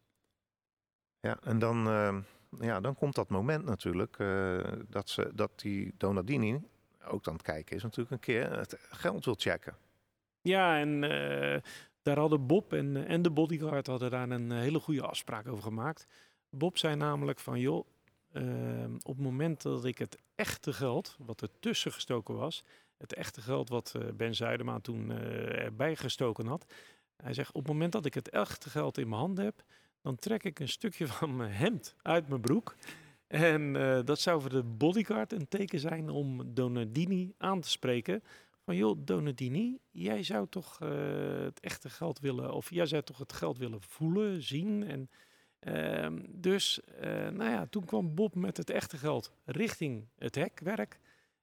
Ja, 1.21 1.39
en 1.43 1.59
dan, 1.59 1.87
eh, 1.89 2.17
ja, 2.61 2.81
dan 2.81 2.95
komt 2.95 3.15
dat 3.15 3.29
moment 3.29 3.65
natuurlijk 3.65 4.19
eh, 4.19 4.59
dat, 4.89 5.09
ze, 5.09 5.31
dat 5.35 5.61
die 5.61 5.95
Donadini 5.97 6.61
ook 7.09 7.27
aan 7.27 7.33
het 7.33 7.43
kijken 7.43 7.77
is 7.77 7.83
natuurlijk 7.83 8.11
een 8.11 8.21
keer 8.21 8.59
het 8.59 8.77
geld 8.91 9.25
wil 9.25 9.35
checken. 9.39 9.77
Ja, 10.41 10.79
en 10.79 11.05
eh, 11.05 11.61
daar 12.03 12.19
hadden 12.19 12.47
Bob 12.47 12.73
en, 12.73 13.07
en 13.07 13.23
de 13.23 13.31
bodyguard 13.31 13.87
hadden 13.87 14.11
daar 14.11 14.31
een 14.31 14.51
hele 14.51 14.81
goede 14.81 15.03
afspraak 15.03 15.47
over 15.49 15.63
gemaakt. 15.63 16.07
Bob 16.51 16.79
zei 16.79 16.97
namelijk 16.97 17.39
van, 17.39 17.61
joh, 17.61 17.87
eh, 18.33 18.45
op 19.03 19.17
het 19.17 19.25
moment 19.25 19.63
dat 19.63 19.85
ik 19.85 19.99
het 19.99 20.19
echte 20.35 20.73
geld, 20.73 21.17
wat 21.19 21.41
er 21.41 21.49
tussen 21.61 21.93
gestoken 21.93 22.35
was, 22.35 22.65
het 22.97 23.15
echte 23.15 23.41
geld 23.41 23.69
wat 23.69 23.95
eh, 23.97 24.09
Ben 24.15 24.35
Zuidema 24.35 24.81
toen 24.81 25.11
erbij 25.11 25.97
gestoken 25.97 26.47
had, 26.47 26.73
hij 27.17 27.35
zegt, 27.35 27.53
op 27.53 27.63
het 27.63 27.73
moment 27.73 27.93
dat 27.93 28.07
ik 28.07 28.15
het 28.15 28.31
echte 28.31 28.71
geld 28.71 28.99
in 28.99 29.09
mijn 29.09 29.21
hand 29.21 29.39
heb, 29.39 29.65
dan 30.03 30.17
trek 30.17 30.45
ik 30.45 30.61
een 30.61 30.69
stukje 30.69 31.07
van 31.07 31.37
mijn 31.37 31.53
hemd 31.53 31.95
uit 32.03 32.29
mijn 32.29 32.41
broek. 32.41 32.77
En 33.27 33.77
eh, 33.77 33.99
dat 34.05 34.21
zou 34.21 34.41
voor 34.41 34.51
de 34.51 34.63
bodyguard 34.63 35.33
een 35.33 35.49
teken 35.49 35.81
zijn 35.81 36.11
om 36.11 36.55
Donadini 36.55 37.35
aan 37.39 37.61
te 37.61 37.71
spreken. 37.71 38.23
Van 38.65 38.77
joh, 38.77 38.99
Donadini, 39.05 39.79
jij 39.91 40.23
zou 40.23 40.47
toch 40.49 40.79
eh, 40.81 40.89
het 41.43 41.61
echte 41.61 41.91
geld 41.91 42.19
willen, 42.21 42.53
of 42.53 42.71
jij 42.71 42.87
zou 42.87 43.03
toch 43.03 43.19
het 43.19 43.33
geld 43.33 43.59
willen 43.59 43.83
voelen, 43.83 44.43
zien. 44.43 44.85
En 44.85 45.11
ehm, 45.59 46.19
dus, 46.29 46.81
eh, 46.85 47.29
nou 47.29 47.51
ja, 47.51 47.67
toen 47.67 47.85
kwam 47.85 48.15
Bob 48.15 48.35
met 48.35 48.57
het 48.57 48.71
echte 48.71 48.97
geld 48.97 49.33
richting 49.45 50.09
het 50.19 50.35
hekwerk 50.35 51.01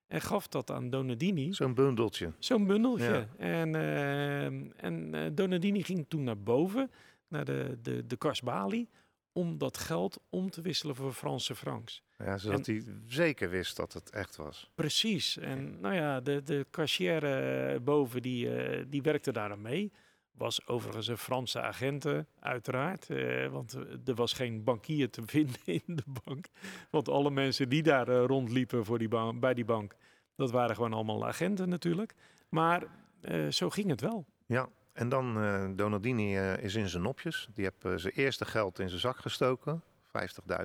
en 0.08 0.22
gaf 0.22 0.48
dat 0.48 0.72
aan 0.72 0.90
Donadini. 0.90 1.54
Zo'n 1.54 1.74
bundeltje. 1.74 2.34
Zo'n 2.40 2.68
bundeltje. 2.68 3.28
Ja. 3.38 3.46
En, 3.46 3.76
ehm, 3.76 4.70
en 4.78 5.36
Donadini 5.36 5.84
ging 5.84 6.06
toen 6.08 6.24
naar 6.24 6.40
boven, 6.40 6.92
naar 7.30 7.46
de, 7.46 7.78
de, 7.82 8.06
de 8.06 8.18
kasbalie, 8.18 8.90
om 9.32 9.58
dat 9.58 9.78
geld 9.78 10.20
om 10.30 10.50
te 10.50 10.62
wisselen 10.62 10.96
voor 10.96 11.14
Franse 11.14 11.56
francs. 11.56 12.04
Ja, 12.18 12.38
zodat 12.38 12.66
hij 12.66 12.84
zeker 13.08 13.50
wist 13.50 13.76
dat 13.76 13.94
het 13.94 14.10
echt 14.10 14.36
was. 14.36 14.70
Precies. 14.76 15.38
En 15.38 15.80
nou 15.80 15.96
ja, 15.96 16.20
de, 16.22 16.44
de 16.44 16.66
cashier 16.72 17.24
eh, 17.24 17.80
boven, 17.80 18.22
die, 18.22 18.56
eh, 18.58 18.86
die 18.88 19.02
werkte 19.02 19.32
daar 19.32 19.52
aan 19.52 19.62
mee. 19.62 19.92
Was 20.32 20.68
overigens 20.68 21.08
een 21.08 21.18
Franse 21.18 21.62
agenten, 21.62 22.28
uiteraard. 22.40 23.10
eh, 23.10 23.48
want 23.48 23.74
er 24.06 24.16
was 24.16 24.34
geen 24.34 24.64
bankier 24.64 25.10
te 25.10 25.22
vinden 25.36 25.60
in 25.66 25.82
de 25.86 26.04
bank. 26.24 26.46
Want 26.90 27.10
alle 27.10 27.32
mensen 27.32 27.70
die 27.70 27.84
daar 27.84 28.08
rondliepen 28.08 28.86
voor 28.86 28.98
die 29.00 29.08
ba- 29.08 29.34
bij 29.34 29.54
die 29.54 29.66
bank, 29.66 29.96
dat 30.36 30.52
waren 30.52 30.76
gewoon 30.76 30.94
allemaal 30.94 31.28
agenten 31.28 31.70
natuurlijk. 31.70 32.14
Maar 32.50 32.84
eh, 33.22 33.48
zo 33.48 33.70
ging 33.70 33.90
het 33.90 34.02
wel. 34.02 34.26
Ja, 34.46 34.70
en 35.00 35.10
dan 35.10 35.42
eh 35.42 35.66
Donadini 35.76 36.38
eh, 36.38 36.58
is 36.58 36.76
in 36.76 36.90
zijn 36.90 37.04
nopjes. 37.04 37.50
Die 37.54 37.64
heeft 37.64 37.86
eh, 37.86 37.94
zijn 37.96 38.14
eerste 38.14 38.46
geld 38.46 38.80
in 38.80 38.90
zijn 38.90 39.02
zak 39.02 39.18
gestoken. 39.18 39.84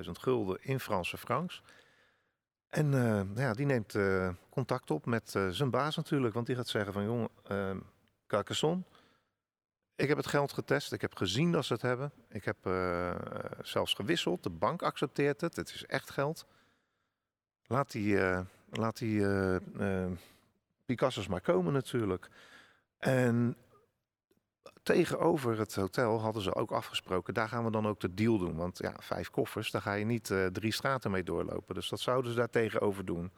50.000 0.05 0.11
gulden 0.11 0.57
in 0.61 0.79
Franse 0.79 1.17
francs. 1.17 1.61
En 2.69 2.93
eh, 2.93 3.21
ja, 3.35 3.53
die 3.53 3.65
neemt 3.65 3.97
contact 4.49 4.91
op 4.91 5.05
met 5.05 5.29
zijn 5.49 5.69
baas 5.69 5.95
natuurlijk. 5.95 6.33
Want 6.33 6.45
die 6.45 6.55
gaat 6.55 6.67
zeggen 6.67 6.93
van, 6.93 7.03
jongen, 7.03 7.29
uh, 7.51 7.75
Carcassonne, 8.27 8.83
ik 9.95 10.07
heb 10.07 10.17
het 10.17 10.27
geld 10.27 10.53
getest. 10.53 10.91
Ik 10.93 11.01
heb 11.01 11.15
gezien 11.15 11.51
dat 11.51 11.65
ze 11.65 11.73
het 11.73 11.81
hebben. 11.81 12.11
Ik 12.29 12.45
heb 12.45 12.57
zelfs 13.61 13.93
gewisseld. 13.93 14.43
De 14.43 14.49
bank 14.49 14.81
accepteert 14.81 15.41
het. 15.41 15.55
Het 15.55 15.69
is 15.69 15.85
echt 15.85 16.09
geld. 16.09 16.45
Laat 17.65 17.91
die, 17.91 18.19
laat 18.69 18.97
die 18.97 19.25
Picasso's 20.85 21.27
maar 21.27 21.41
komen 21.41 21.73
natuurlijk. 21.73 22.29
En 22.97 23.57
tegenover 24.85 25.57
het 25.59 25.75
hotel 25.75 26.21
hadden 26.21 26.41
ze 26.41 26.55
ook 26.55 26.71
afgesproken, 26.71 27.33
daar 27.33 27.47
gaan 27.47 27.65
we 27.65 27.71
dan 27.71 27.87
ook 27.87 27.99
de 27.99 28.13
deal 28.13 28.37
doen. 28.37 28.55
Want 28.55 28.77
ja, 28.77 28.93
vijf 28.99 29.29
koffers, 29.29 29.71
daar 29.71 29.81
ga 29.81 29.93
je 29.93 30.05
niet 30.05 30.29
eh, 30.29 30.45
drie 30.45 30.73
straten 30.73 31.11
mee 31.11 31.23
doorlopen. 31.23 31.75
Dus 31.75 31.89
dat 31.89 31.99
zouden 31.99 32.31
ze 32.31 32.37
daar 32.37 32.49
tegenover 32.49 33.05
doen. 33.05 33.31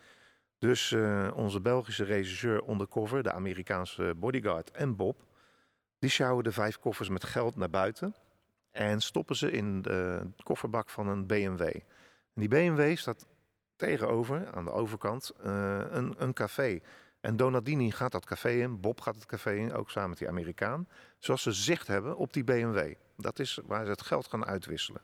Dus 0.59 0.91
eh, 0.91 1.31
onze 1.35 1.61
Belgische 1.61 2.03
regisseur 2.03 2.69
undercover, 2.69 3.23
de 3.23 3.31
Amerikaanse 3.31 4.13
bodyguard 4.17 4.71
en 4.71 4.95
Bob, 4.95 5.23
die 5.99 6.09
sjouwen 6.09 6.43
de 6.43 6.51
vijf 6.51 6.79
koffers 6.79 7.09
met 7.09 7.23
geld 7.23 7.55
naar 7.55 7.69
buiten 7.69 8.15
en 8.71 9.01
stoppen 9.01 9.35
ze 9.35 9.51
in 9.51 9.81
de 9.81 10.21
kofferbak 10.43 10.89
van 10.89 11.07
een 11.07 11.25
BMW. 11.25 11.61
En 11.61 11.83
die 12.33 12.47
BMW 12.47 12.97
staat 12.97 13.25
tegenover, 13.75 14.51
aan 14.53 14.65
de 14.65 14.71
overkant, 14.71 15.31
eh, 15.43 15.79
een, 15.89 16.15
een 16.17 16.33
café. 16.33 16.79
En 17.28 17.38
Donadini 17.38 17.91
gaat 17.91 18.11
dat 18.11 18.25
café 18.25 18.49
in, 18.49 18.80
Bob 18.80 19.01
gaat 19.01 19.15
het 19.15 19.25
café 19.25 19.53
in, 19.53 19.73
ook 19.73 19.89
samen 19.89 20.09
met 20.09 20.17
die 20.17 20.28
Amerikaan. 20.28 20.88
Zoals 21.19 21.41
ze 21.41 21.51
zicht 21.51 21.88
hebben 21.88 22.17
op 22.17 22.34
die 22.34 22.43
BMW. 22.43 22.93
Dat 23.17 23.39
is 23.39 23.59
waar 23.65 23.86
ze 23.86 23.91
het 23.91 24.01
geld 24.01 24.28
gaan 24.28 24.45
uitwisselen. 24.45 25.01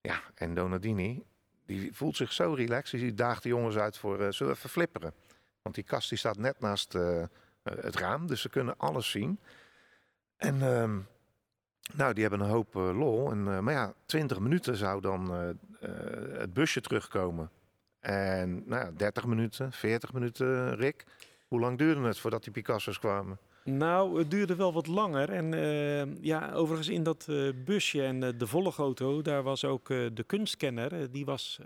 Ja, 0.00 0.20
en 0.34 0.54
Donadini, 0.54 1.24
die 1.66 1.94
voelt 1.94 2.16
zich 2.16 2.32
zo 2.32 2.52
relaxed. 2.52 3.00
Die 3.00 3.14
daagt 3.14 3.42
de 3.42 3.48
jongens 3.48 3.76
uit 3.76 3.98
voor, 3.98 4.20
eh, 4.20 4.30
zullen 4.30 4.52
even 4.52 4.70
flipperen? 4.70 5.12
Want 5.62 5.74
die 5.74 5.84
kast 5.84 6.08
die 6.08 6.18
staat 6.18 6.38
net 6.38 6.60
naast 6.60 6.94
eh, 6.94 7.22
het 7.62 7.96
raam, 7.96 8.26
dus 8.26 8.40
ze 8.40 8.48
kunnen 8.48 8.76
alles 8.76 9.10
zien. 9.10 9.40
En 10.36 10.62
ehm, 10.62 10.98
nou, 11.92 12.12
die 12.12 12.22
hebben 12.22 12.40
een 12.40 12.52
hoop 12.52 12.76
eh, 12.76 12.98
lol. 12.98 13.30
En, 13.30 13.64
maar 13.64 13.74
ja, 13.74 13.94
20 14.06 14.38
minuten 14.38 14.76
zou 14.76 15.00
dan 15.00 15.30
het 16.38 16.52
busje 16.52 16.80
terugkomen. 16.80 17.50
En 18.00 18.62
nou 18.66 18.84
ja, 18.84 18.90
30 18.90 19.26
minuten, 19.26 19.72
40 19.72 20.12
minuten, 20.12 20.76
Rick. 20.76 21.04
Hoe 21.48 21.60
lang 21.60 21.78
duurde 21.78 22.00
het 22.00 22.18
voordat 22.18 22.42
die 22.44 22.52
Picasso's 22.52 22.98
kwamen? 22.98 23.38
Nou, 23.64 24.18
het 24.18 24.30
duurde 24.30 24.56
wel 24.56 24.72
wat 24.72 24.86
langer. 24.86 25.30
En 25.30 25.54
eh, 25.54 26.22
ja, 26.22 26.52
overigens 26.52 26.88
in 26.88 27.02
dat 27.02 27.26
eh, 27.28 27.48
busje 27.64 28.02
en 28.02 28.22
eh, 28.22 28.30
de 28.38 28.46
volgauto, 28.46 29.22
daar 29.22 29.42
was 29.42 29.64
ook 29.64 29.88
de 29.88 30.24
kunstkenner, 30.26 31.10
die 31.10 31.24
was 31.24 31.60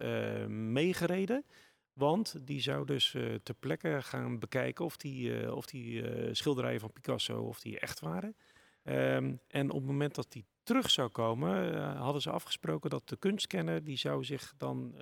meegereden. 0.49 1.45
Want 1.93 2.47
die 2.47 2.61
zou 2.61 2.87
dus 2.87 3.16
ter 3.43 3.55
plekke 3.55 3.99
gaan 4.03 4.39
bekijken 4.39 4.85
of 4.85 4.97
die, 4.97 5.55
of 5.55 5.66
die 5.66 6.05
schilderijen 6.35 6.80
van 6.80 6.93
Picasso 6.93 7.39
of 7.39 7.61
die 7.61 7.78
echt 7.78 8.01
waren. 8.01 8.37
Ehm, 8.83 9.35
en 9.49 9.70
op 9.70 9.76
het 9.76 9.87
moment 9.87 10.14
dat 10.14 10.33
die 10.33 10.45
terug 10.62 10.91
zou 10.91 11.09
komen, 11.09 11.76
hadden 11.97 12.22
ze 12.22 12.30
afgesproken 12.30 12.91
dat 12.91 13.09
de 13.09 13.16
kunstkenner, 13.16 13.85
die 13.85 13.97
zou 13.97 14.24
zich 14.24 14.55
dan 14.57 14.95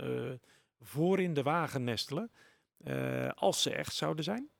voor 0.81 1.21
in 1.21 1.35
de 1.35 1.43
wagen 1.43 1.85
nestelen. 1.85 2.31
als 3.35 3.63
ze 3.63 3.75
echt 3.75 3.95
zouden 3.95 4.25
zijn. 4.25 4.51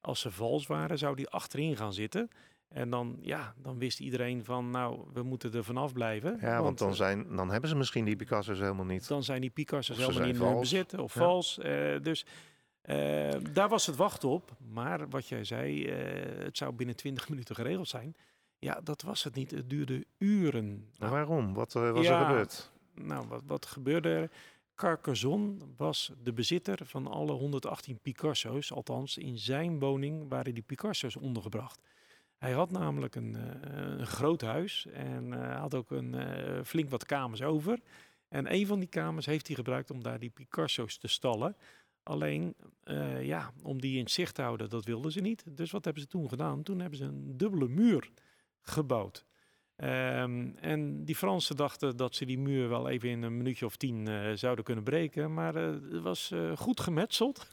Als 0.00 0.20
ze 0.20 0.30
vals 0.30 0.66
waren, 0.66 0.98
zou 0.98 1.16
die 1.16 1.28
achterin 1.28 1.76
gaan 1.76 1.92
zitten. 1.92 2.28
En 2.68 2.90
dan, 2.90 3.18
ja, 3.20 3.54
dan 3.62 3.78
wist 3.78 4.00
iedereen 4.00 4.44
van, 4.44 4.70
nou, 4.70 5.00
we 5.12 5.22
moeten 5.22 5.52
er 5.54 5.64
vanaf 5.64 5.92
blijven. 5.92 6.38
Ja, 6.40 6.62
want 6.62 6.78
dan, 6.78 6.88
eh, 6.88 6.94
zijn, 6.94 7.36
dan 7.36 7.50
hebben 7.50 7.70
ze 7.70 7.76
misschien 7.76 8.04
die 8.04 8.16
Picasso's 8.16 8.58
helemaal 8.58 8.84
niet. 8.84 9.08
dan 9.08 9.22
zijn 9.24 9.40
die 9.40 9.50
Picasso's 9.50 9.96
helemaal 9.96 10.26
niet 10.26 10.36
vals. 10.36 10.60
bezit 10.60 10.98
of 10.98 11.14
Ja. 11.14 11.20
vals. 11.20 11.58
eh, 11.58 12.00
dus 12.02 12.26
eh, 12.80 13.30
daar 13.52 13.68
was 13.68 13.86
het 13.86 13.96
wachten 13.96 14.28
op. 14.28 14.56
Maar 14.72 15.08
wat 15.08 15.26
jij 15.28 15.44
zei, 15.44 15.90
het 16.44 16.56
zou 16.56 16.72
binnen 16.72 16.96
20 16.96 17.28
minuten 17.30 17.54
geregeld 17.54 17.88
zijn. 17.88 18.16
Ja, 18.58 18.80
dat 18.84 19.02
was 19.02 19.24
het 19.24 19.34
niet. 19.34 19.50
Het 19.50 19.70
duurde 19.70 20.04
uren. 20.18 20.88
Nou, 20.98 21.12
waarom? 21.12 21.54
Wat 21.54 21.72
was 21.72 22.06
ja. 22.06 22.20
er 22.20 22.26
gebeurd? 22.26 22.70
nou, 22.94 23.26
wat, 23.28 23.42
wat 23.46 23.66
gebeurde 23.66 24.08
er? 24.08 24.30
Carcassonne 24.78 25.56
was 25.76 26.12
de 26.22 26.32
bezitter 26.32 26.78
van 26.84 27.06
alle 27.06 27.32
118 27.32 27.98
Picasso's. 27.98 28.72
Althans, 28.72 29.16
in 29.16 29.38
zijn 29.38 29.78
woning 29.78 30.28
waren 30.28 30.54
die 30.54 30.62
Picasso's 30.62 31.16
ondergebracht. 31.16 31.80
Hij 32.36 32.52
had 32.52 32.70
namelijk 32.70 33.14
een, 33.14 33.36
eh, 33.36 33.98
een 33.98 34.06
groot 34.06 34.40
huis 34.40 34.86
en 34.86 35.32
eh, 35.32 35.60
had 35.60 35.74
ook 35.74 35.90
een 35.90 36.14
eh, 36.14 36.64
flink 36.64 36.90
wat 36.90 37.06
kamers 37.06 37.42
over. 37.42 37.80
En 38.28 38.52
een 38.54 38.66
van 38.66 38.78
die 38.78 38.88
kamers 38.88 39.26
heeft 39.26 39.46
hij 39.46 39.56
gebruikt 39.56 39.90
om 39.90 40.02
daar 40.02 40.18
die 40.18 40.30
Picasso's 40.30 40.98
te 40.98 41.08
stallen. 41.08 41.56
Alleen, 42.02 42.54
ja, 43.20 43.52
om 43.62 43.80
die 43.80 43.98
in 43.98 44.08
zicht 44.08 44.34
te 44.34 44.42
houden, 44.42 44.68
dat 44.68 44.84
wilden 44.84 45.12
ze 45.12 45.20
niet. 45.20 45.44
Dus 45.56 45.70
wat 45.70 45.84
hebben 45.84 46.02
ze 46.02 46.08
toen 46.08 46.28
gedaan? 46.28 46.62
Toen 46.62 46.80
hebben 46.80 46.98
ze 46.98 47.04
een 47.04 47.36
dubbele 47.36 47.68
muur 47.68 48.10
gebouwd. 48.60 49.27
Ehm, 49.78 50.46
en 50.60 51.04
die 51.04 51.14
Fransen 51.14 51.56
dachten 51.56 51.96
dat 51.96 52.14
ze 52.14 52.24
die 52.24 52.38
muur 52.38 52.68
wel 52.68 52.88
even 52.88 53.08
in 53.08 53.22
een 53.22 53.36
minuutje 53.36 53.64
of 53.64 53.76
tien 53.76 54.08
eh, 54.08 54.32
zouden 54.34 54.64
kunnen 54.64 54.84
breken. 54.84 55.34
Maar 55.34 55.56
uh, 55.56 55.66
het 55.92 56.02
was 56.02 56.30
uh, 56.34 56.56
goed 56.56 56.80
gemetseld. 56.80 57.46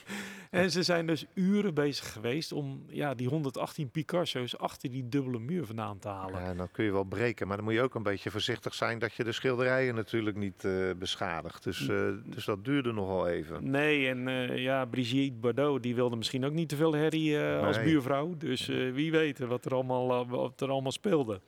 en 0.50 0.70
ze 0.70 0.82
zijn 0.82 1.06
dus 1.06 1.26
uren 1.34 1.74
bezig 1.74 2.12
geweest 2.12 2.52
om 2.52 2.84
ja, 2.88 3.14
die 3.14 3.28
118 3.28 3.90
Picasso's 3.90 4.58
achter 4.58 4.90
die 4.90 5.08
dubbele 5.08 5.38
muur 5.38 5.66
vandaan 5.66 5.98
te 5.98 6.08
halen. 6.08 6.40
Ja, 6.40 6.54
dan 6.54 6.70
kun 6.70 6.84
je 6.84 6.92
wel 6.92 7.04
breken. 7.04 7.46
Maar 7.46 7.56
dan 7.56 7.64
moet 7.64 7.74
je 7.74 7.82
ook 7.82 7.94
een 7.94 8.02
beetje 8.02 8.30
voorzichtig 8.30 8.74
zijn 8.74 8.98
dat 8.98 9.14
je 9.14 9.24
de 9.24 9.32
schilderijen 9.32 9.94
natuurlijk 9.94 10.36
niet 10.36 10.66
beschadigt. 10.98 11.62
Dus, 11.62 11.86
dus 12.24 12.44
dat 12.44 12.64
duurde 12.64 12.92
nogal 12.92 13.28
even. 13.28 13.70
Nee, 13.70 14.08
en 14.08 14.26
ja, 14.60 14.84
Brigitte 14.84 15.38
Bardot 15.38 15.82
die 15.82 15.94
wilde 15.94 16.16
misschien 16.16 16.44
ook 16.44 16.52
niet 16.52 16.68
te 16.68 16.76
veel 16.76 16.92
herrie 16.92 17.38
als 17.38 17.82
buurvrouw. 17.82 18.34
Dus 18.36 18.66
wie 18.66 19.10
weet 19.10 19.38
wat 19.38 19.64
er 19.64 19.74
allemaal, 19.74 20.28
wat 20.28 20.60
er 20.60 20.70
allemaal 20.70 20.92
speelde. 20.92 21.40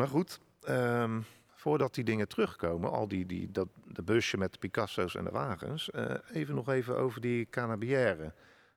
Maar 0.00 0.08
goed, 0.08 0.40
um, 0.68 1.24
voordat 1.46 1.94
die 1.94 2.04
dingen 2.04 2.28
terugkomen, 2.28 2.90
al 2.90 3.08
die, 3.08 3.26
die, 3.26 3.50
dat, 3.50 3.68
de 3.84 4.02
busje 4.02 4.36
met 4.36 4.52
de 4.52 4.58
Picasso's 4.58 5.14
en 5.14 5.24
de 5.24 5.30
wagens, 5.30 5.90
uh, 5.94 6.14
even 6.32 6.54
nog 6.54 6.68
even 6.68 6.96
over 6.96 7.20
die 7.20 7.48
Canabière. 7.48 8.32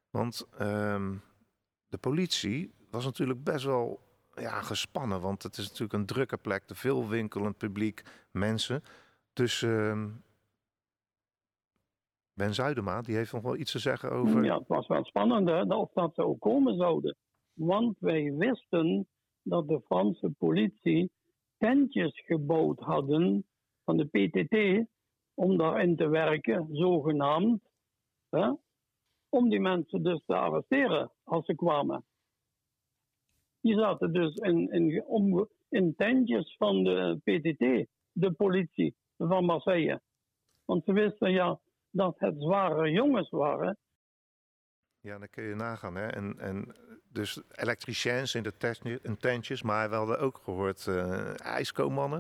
Want 0.10 0.48
um, 0.62 1.22
de 1.88 1.98
politie 1.98 2.74
was 2.90 3.06
natuurlijk 3.06 3.44
best 3.44 3.66
wel 3.66 4.00
ja, 4.36 4.62
gespannen, 4.62 5.22
want 5.22 5.44
het 5.44 5.58
is 5.58 5.66
natuurlijk 5.68 5.94
een 5.94 6.06
drukke 6.06 6.38
plek, 6.38 6.64
te 6.64 6.76
veel 6.76 7.08
winkelend 7.08 7.58
publiek, 7.58 8.02
mensen. 8.32 8.84
Dus 9.34 9.62
um, 9.62 10.24
Ben 12.34 12.54
Zuidema, 12.54 13.02
die 13.02 13.16
heeft 13.16 13.34
nog 13.34 13.42
wel 13.42 13.58
iets 13.58 13.72
te 13.72 13.80
zeggen 13.80 14.12
over... 14.12 14.44
Ja, 14.44 14.58
het 14.58 14.68
was 14.68 14.88
wel 14.88 15.06
spannend 15.06 15.48
hè, 15.50 15.76
of 15.76 15.92
dat 15.94 16.14
ze 16.16 16.36
komen 16.40 16.78
zouden. 16.78 17.16
Want 17.54 17.96
wij 18.00 18.34
wisten 18.34 19.08
dat 19.44 19.68
de 19.68 19.82
Franse 19.82 20.30
politie 20.38 21.12
tentjes 21.58 22.22
gebouwd 22.26 22.80
hadden 22.80 23.46
van 23.84 23.98
de 23.98 24.06
PTT 24.06 24.88
om 25.34 25.58
daarin 25.58 25.96
te 25.96 26.08
werken, 26.08 26.68
zogenaamd, 26.72 27.62
hè, 28.30 28.52
om 29.30 29.50
die 29.50 29.60
mensen 29.60 30.04
dus 30.04 30.24
te 30.26 30.36
arresteren 30.36 31.12
als 31.24 31.46
ze 31.46 31.56
kwamen. 31.56 32.06
Die 33.62 33.78
zaten 33.78 34.14
dus 34.14 34.36
in, 34.36 34.72
in, 34.72 35.04
om, 35.06 35.48
in 35.70 35.96
tentjes 35.96 36.56
van 36.58 36.84
de 36.84 37.20
PTT, 37.24 37.90
de 38.12 38.32
politie 38.32 38.96
van 39.18 39.46
Marseille. 39.46 40.02
Want 40.66 40.84
ze 40.86 40.94
wisten 40.94 41.32
ja 41.32 41.60
dat 41.90 42.20
het 42.20 42.36
zware 42.42 42.92
jongens 42.92 43.30
waren. 43.30 43.78
Ja, 45.00 45.18
dan 45.18 45.30
kun 45.30 45.44
je 45.44 45.56
nagaan. 45.56 45.96
Hè? 45.96 46.08
En, 46.08 46.40
en 46.40 46.76
dus 47.14 47.40
elektriciëns 47.52 48.36
in 48.36 48.44
de 48.44 48.54
tentjes, 49.20 49.62
maar 49.62 49.90
we 49.90 49.96
hadden 49.96 50.20
ook 50.20 50.40
gehoord 50.44 50.86
uh, 50.86 52.20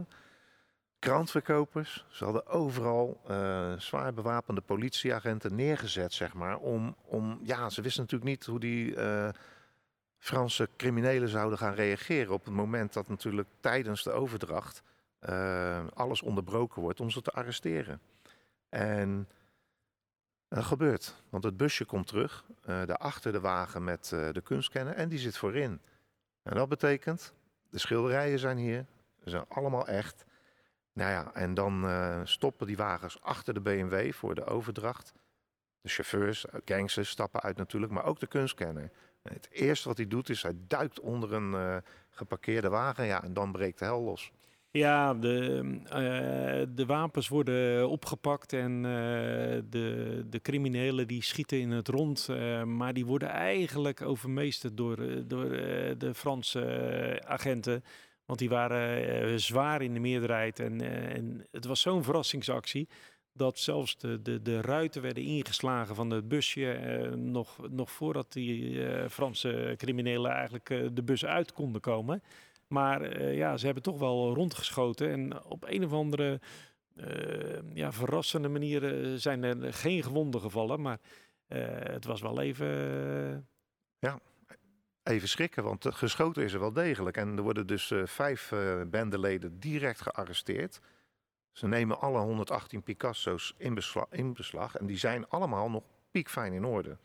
krantverkopers. 1.00 2.06
Ze 2.10 2.24
hadden 2.24 2.48
overal 2.48 3.22
uh, 3.30 3.74
zwaar 3.78 4.14
bewapende 4.14 4.62
politieagenten 4.62 5.56
neergezet, 5.56 6.14
zeg 6.14 6.34
maar. 6.34 6.58
Om, 6.58 6.96
om, 7.06 7.40
ja, 7.44 7.70
ze 7.70 7.82
wisten 7.82 8.02
natuurlijk 8.02 8.30
niet 8.30 8.46
hoe 8.46 8.60
die 8.60 8.96
uh, 8.96 9.30
Franse 10.18 10.70
criminelen 10.78 11.30
zouden 11.30 11.58
gaan 11.58 11.74
reageren 11.74 12.34
op 12.34 12.46
het 12.46 12.54
moment 12.54 12.94
dat 12.94 13.08
natuurlijk 13.08 13.48
tijdens 13.60 14.04
de 14.04 14.12
overdracht 14.12 14.84
alles 15.94 16.22
onderbroken 16.22 16.82
wordt 16.82 17.00
om 17.00 17.10
ze 17.10 17.22
te 17.22 17.32
arresteren. 17.32 18.02
En 18.70 19.28
gebeurt, 20.62 21.24
want 21.30 21.44
het 21.44 21.58
busje 21.58 21.86
komt 21.86 22.08
terug, 22.08 22.44
uh, 22.50 22.86
daarachter 22.86 23.32
de 23.32 23.40
wagen 23.40 23.84
met 23.84 24.12
uh, 24.14 24.32
de 24.32 24.42
kunstkenner 24.42 24.94
en 24.94 25.10
die 25.10 25.20
zit 25.20 25.38
voorin. 25.38 25.82
En 26.44 26.56
dat 26.56 26.70
betekent, 26.70 27.34
de 27.70 27.80
schilderijen 27.80 28.40
zijn 28.40 28.58
hier, 28.58 28.86
ze 29.24 29.30
zijn 29.30 29.46
allemaal 29.48 29.88
echt. 29.88 30.26
Nou 30.94 31.12
ja, 31.12 31.34
en 31.34 31.54
dan 31.54 31.88
stoppen 32.24 32.68
die 32.68 32.78
wagens 32.78 33.22
achter 33.22 33.54
de 33.54 33.62
BMW 33.62 34.12
voor 34.12 34.36
de 34.36 34.46
overdracht. 34.46 35.14
De 35.82 35.90
chauffeurs, 35.90 36.46
gangsters 36.66 37.10
stappen 37.10 37.42
uit 37.42 37.58
natuurlijk, 37.58 37.92
maar 37.92 38.06
ook 38.06 38.20
de 38.20 38.28
kunstkenner. 38.28 38.92
En 39.22 39.34
het 39.34 39.48
eerste 39.52 39.88
wat 39.88 39.98
hij 39.98 40.08
doet 40.08 40.30
is, 40.30 40.44
hij 40.44 40.56
duikt 40.68 41.00
onder 41.00 41.34
een 41.34 41.84
geparkeerde 42.10 42.70
wagen 42.70 43.06
ja, 43.06 43.24
en 43.24 43.34
dan 43.34 43.52
breekt 43.52 43.80
de 43.80 43.86
hel 43.86 44.02
los. 44.02 44.32
Ja, 44.78 45.14
de, 45.14 45.64
uh, 45.86 46.76
de 46.76 46.86
wapens 46.86 47.28
worden 47.28 47.90
opgepakt 47.90 48.54
en 48.54 48.72
uh, 48.76 48.84
de, 49.70 50.26
de 50.30 50.42
criminelen 50.42 51.08
die 51.08 51.24
schieten 51.24 51.60
in 51.60 51.72
het 51.72 51.88
rond. 51.88 52.28
Uh, 52.30 52.64
maar 52.64 52.94
die 52.94 53.06
worden 53.06 53.28
eigenlijk 53.28 54.02
overmeesterd 54.02 54.78
door, 54.78 54.98
door 55.28 55.50
de 55.98 56.12
Franse 56.14 57.22
agenten. 57.26 57.84
Want 58.26 58.40
die 58.40 58.50
waren 58.50 59.40
zwaar 59.40 59.82
in 59.82 59.94
de 59.94 60.00
meerderheid. 60.00 60.60
En, 60.60 60.82
en 61.12 61.48
het 61.52 61.66
was 61.66 61.82
zo'n 61.82 62.04
verrassingsactie 62.04 62.88
dat 63.34 63.60
zelfs 63.60 63.98
de, 63.98 64.22
de, 64.22 64.42
de 64.42 64.62
ruiten 64.62 65.02
werden 65.02 65.24
ingeslagen 65.24 65.96
van 65.96 66.10
het 66.10 66.28
busje. 66.28 67.12
nog, 67.16 67.70
nog 67.70 67.92
voordat 67.92 68.34
die 68.34 68.82
Franse 69.10 69.74
criminelen 69.78 70.32
eigenlijk 70.32 70.96
de 70.96 71.04
bus 71.04 71.26
uit 71.26 71.54
konden 71.54 71.82
komen. 71.82 72.24
Maar 72.74 73.22
uh, 73.22 73.38
ja, 73.38 73.58
ze 73.58 73.66
hebben 73.66 73.84
toch 73.84 74.00
wel 74.00 74.34
rondgeschoten. 74.34 75.10
En 75.10 75.44
op 75.44 75.64
een 75.68 75.84
of 75.84 75.94
andere 75.94 76.40
uh, 76.96 77.74
ja, 77.74 77.92
verrassende 77.92 78.48
manier 78.48 78.84
eh, 78.84 79.14
zijn 79.16 79.44
er 79.44 79.74
geen 79.74 80.04
gewonden 80.04 80.42
gevallen. 80.42 80.82
Maar 80.82 81.00
het 81.48 82.06
was 82.06 82.22
wel 82.22 82.42
even... 82.42 82.68
Ja, 84.00 84.20
even 85.04 85.28
schrikken, 85.28 85.64
want 85.64 85.86
geschoten 85.90 86.44
is 86.44 86.54
er 86.54 86.60
wel 86.60 86.74
degelijk. 86.74 87.18
En 87.18 87.38
er 87.38 87.44
worden 87.44 87.68
dus 87.68 87.92
vijf 88.04 88.52
bendeleden 88.88 89.60
direct 89.60 90.02
gearresteerd. 90.02 90.80
Ze 91.52 91.68
nemen 91.68 92.00
alle 92.00 92.20
118 92.20 92.84
Picasso's 92.84 93.54
in 93.58 93.74
beslag, 93.74 94.08
in 94.10 94.34
beslag. 94.34 94.76
En 94.76 94.86
die 94.86 94.98
zijn 94.98 95.30
allemaal 95.30 95.70
nog 95.70 95.84
piekfijn 96.12 96.54
in 96.54 96.66
orde. 96.66 96.98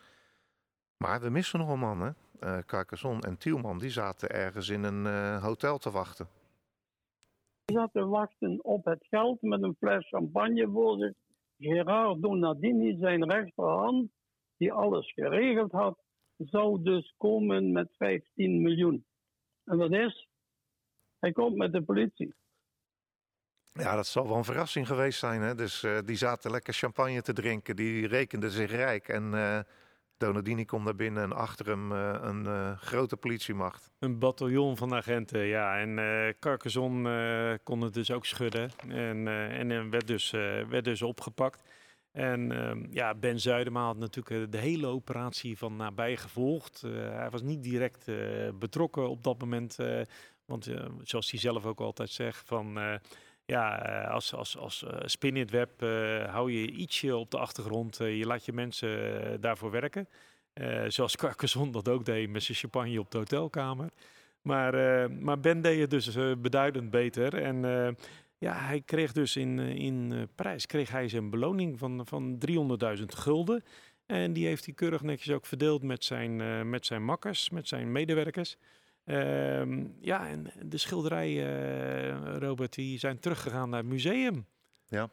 Maar 0.99 1.21
we 1.21 1.31
missen 1.31 1.59
nog 1.59 1.69
een 1.69 1.79
man, 1.79 2.01
hè? 2.01 2.11
uh, 2.41 2.59
Carcassonne 2.67 3.21
en 3.21 3.39
Tielman, 3.39 3.79
die 3.79 3.91
zaten 3.91 4.31
ergens 4.31 4.69
in 4.69 4.83
een 4.83 5.05
uh, 5.05 5.43
hotel 5.43 5.79
te 5.79 5.91
wachten. 5.91 6.29
Die 7.65 7.77
zaten 7.77 8.01
te 8.01 8.07
wachten 8.07 8.65
op 8.65 8.85
het 8.85 9.07
geld 9.07 9.43
met 9.43 9.63
een 9.63 9.77
fles 9.79 10.09
champagne 10.09 10.69
voor 10.71 10.99
zich. 10.99 11.13
Gerard 11.59 12.23
Donadini, 12.23 12.97
zijn 12.99 13.31
rechterhand, 13.31 14.11
die 14.57 14.73
alles 14.73 15.13
geregeld 15.13 15.73
had, 15.73 15.99
zou 16.37 16.83
dus 16.83 17.15
komen 17.17 17.73
met 17.73 17.89
15 17.97 18.63
miljoen. 18.63 19.05
En 19.65 19.79
dat 19.79 19.93
is, 19.93 20.29
hij 21.19 21.33
komt 21.33 21.57
met 21.57 21.73
de 21.73 21.83
politie. 21.83 22.35
Ja, 23.73 23.97
dat 23.97 24.07
zal 24.07 24.29
wel 24.29 24.37
een 24.37 24.45
verrassing 24.45 24.87
geweest 24.87 25.19
zijn. 25.19 25.41
Hè? 25.43 25.55
Dus 25.55 25.83
uh, 25.83 25.99
die 26.05 26.17
zaten 26.17 26.51
lekker 26.51 26.73
champagne 26.75 27.23
te 27.23 27.33
drinken, 27.33 27.77
die 27.77 28.07
rekenden 28.07 28.51
zich 28.51 28.71
rijk. 28.71 29.09
En 29.09 29.35
Donadini 30.19 30.65
komt 30.65 30.85
daar 30.85 30.95
binnen 30.95 31.23
en 31.23 31.33
achter 31.33 31.67
hem 31.67 31.93
uh, 31.93 32.19
een 32.21 32.45
uh, 32.45 32.79
grote 32.79 33.17
politiemacht. 33.17 33.91
Een 33.99 34.19
bataljon 34.19 34.77
van 34.77 34.95
agenten, 34.95 35.41
ja. 35.41 35.79
En 35.79 35.99
uh, 35.99 36.29
Carcassonne 36.41 37.61
kon 37.63 37.81
het 37.81 37.95
dus 37.95 38.11
ook 38.11 38.27
schudden. 38.27 38.71
En, 38.89 39.29
en 39.29 39.91
werd, 39.91 40.07
dus, 40.07 40.31
werd 40.69 40.85
dus 40.85 41.03
opgepakt. 41.03 41.63
En 42.13 42.53
ehm, 42.53 42.87
ja, 42.91 43.15
Ben 43.15 43.41
Zuidema 43.41 43.85
had 43.85 43.99
natuurlijk 43.99 44.53
de 44.53 44.59
hele 44.59 44.87
operatie 44.87 45.59
van 45.59 45.77
nabij 45.77 46.17
gevolgd. 46.17 46.81
hij 46.91 47.31
was 47.31 47.43
niet 47.43 47.63
direct 47.63 48.11
betrokken 48.59 49.09
op 49.09 49.23
dat 49.23 49.39
moment. 49.39 49.77
want 50.45 50.71
zoals 51.03 51.31
hij 51.31 51.41
zelf 51.41 51.67
ook 51.67 51.81
altijd 51.81 52.11
zegt, 52.11 52.47
van 52.47 52.79
ja, 53.51 53.77
als, 54.05 54.35
als, 54.35 54.57
als 54.57 54.83
uh, 54.83 54.91
spin 55.05 55.47
web 55.47 55.83
uh, 55.83 56.25
hou 56.25 56.53
je 56.53 56.71
ietsje 56.71 57.17
op 57.17 57.31
de 57.31 57.39
achtergrond. 57.39 57.97
Je 57.97 58.27
laat 58.27 58.45
je 58.45 58.53
mensen 58.53 59.41
daarvoor 59.41 59.71
werken. 59.71 60.09
zoals 60.89 61.17
Carcassonne 61.17 61.73
dat 61.73 61.89
ook 61.89 62.05
deed 62.05 62.31
met 62.31 62.43
zijn 62.43 62.59
champagne 62.59 63.01
op 63.01 63.11
de 63.11 63.19
hotelkamer. 63.19 63.91
Maar, 64.43 64.73
maar 65.13 65.41
Ben 65.41 65.61
deed 65.61 65.81
het 65.81 65.91
dus 65.91 66.15
beduidend 66.39 66.91
beter. 66.91 67.35
En 67.35 67.61
ja, 68.39 68.55
hij 68.55 68.83
kreeg 68.85 69.13
dus 69.13 69.37
in, 69.37 69.59
in 69.59 70.29
prijs 70.35 70.67
kreeg 70.67 70.91
hij 70.91 71.09
zijn 71.09 71.31
beloning 71.31 71.79
van, 71.79 72.07
van 72.07 72.39
300.000 72.99 73.05
gulden. 73.05 73.65
En 74.07 74.33
die 74.33 74.47
heeft 74.47 74.65
hij 74.65 74.75
keurig 74.75 75.03
netjes 75.03 75.35
ook 75.35 75.47
verdeeld 75.47 75.83
met 75.83 76.05
zijn, 76.05 76.69
met 76.71 76.87
zijn 76.87 77.05
makkers, 77.05 77.51
met 77.51 77.69
zijn 77.69 77.93
medewerkers. 77.93 78.57
Ehm, 79.09 79.87
ja, 80.01 80.29
en 80.29 80.53
de 80.63 80.79
schilderijen, 80.79 82.39
Robert, 82.39 82.75
die 82.75 82.99
zijn 82.99 83.19
teruggegaan 83.19 83.71
naar 83.71 83.81
het 83.81 83.89
museum. 83.89 84.47
Ja, 84.89 85.11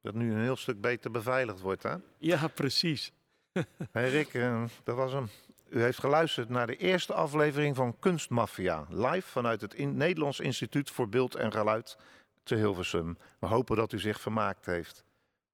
dat 0.00 0.14
nu 0.14 0.32
een 0.32 0.42
heel 0.42 0.56
stuk 0.56 0.80
beter 0.80 1.10
beveiligd 1.10 1.60
wordt, 1.60 1.82
hè? 1.82 1.94
Ja, 2.18 2.48
precies. 2.48 3.12
hey 3.92 4.10
Rick, 4.10 4.34
uh, 4.34 4.64
dat 4.84 4.96
was 4.96 5.12
hem. 5.12 5.28
U 5.68 5.82
heeft 5.82 5.98
geluisterd 5.98 6.48
naar 6.48 6.66
de 6.66 6.76
eerste 6.76 7.14
aflevering 7.14 7.76
van 7.76 7.98
Kunstmafia, 7.98 8.86
live 8.88 9.28
vanuit 9.28 9.60
het 9.60 9.78
Nederlands 9.78 10.40
Instituut 10.40 10.90
voor 10.90 11.08
Beeld 11.08 11.34
en 11.34 11.52
Geluid 11.52 11.96
te 12.42 12.54
Hilversum. 12.54 13.18
We 13.38 13.46
hopen 13.46 13.76
dat 13.76 13.92
u 13.92 13.98
zich 13.98 14.20
vermaakt 14.20 14.66
heeft. 14.66 15.04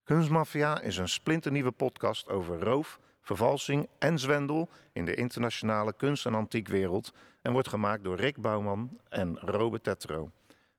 Kunstmafia 0.04 0.80
is 0.80 0.96
een 0.96 1.08
splinternieuwe 1.08 1.70
podcast 1.70 2.28
over 2.28 2.60
roof, 2.60 3.00
vervalsing 3.36 3.88
en 3.98 4.18
zwendel 4.18 4.68
in 4.92 5.04
de 5.04 5.14
internationale 5.14 5.92
kunst- 5.92 6.26
en 6.26 6.34
antiekwereld 6.34 7.12
en 7.42 7.52
wordt 7.52 7.68
gemaakt 7.68 8.04
door 8.04 8.16
Rick 8.16 8.36
Bouwman 8.36 8.98
en 9.08 9.38
Robert 9.38 9.84
Tetro. 9.84 10.30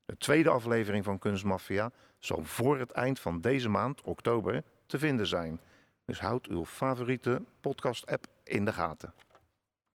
De 0.05 0.17
tweede 0.17 0.49
aflevering 0.49 1.03
van 1.03 1.19
Kunstmafia 1.19 1.91
zal 2.19 2.43
voor 2.43 2.79
het 2.79 2.91
eind 2.91 3.19
van 3.19 3.41
deze 3.41 3.69
maand, 3.69 4.01
oktober, 4.01 4.63
te 4.85 4.99
vinden 4.99 5.27
zijn. 5.27 5.59
Dus 6.05 6.19
houd 6.19 6.47
uw 6.47 6.65
favoriete 6.65 7.41
podcast-app 7.61 8.25
in 8.43 8.65
de 8.65 8.73
gaten. 8.73 9.13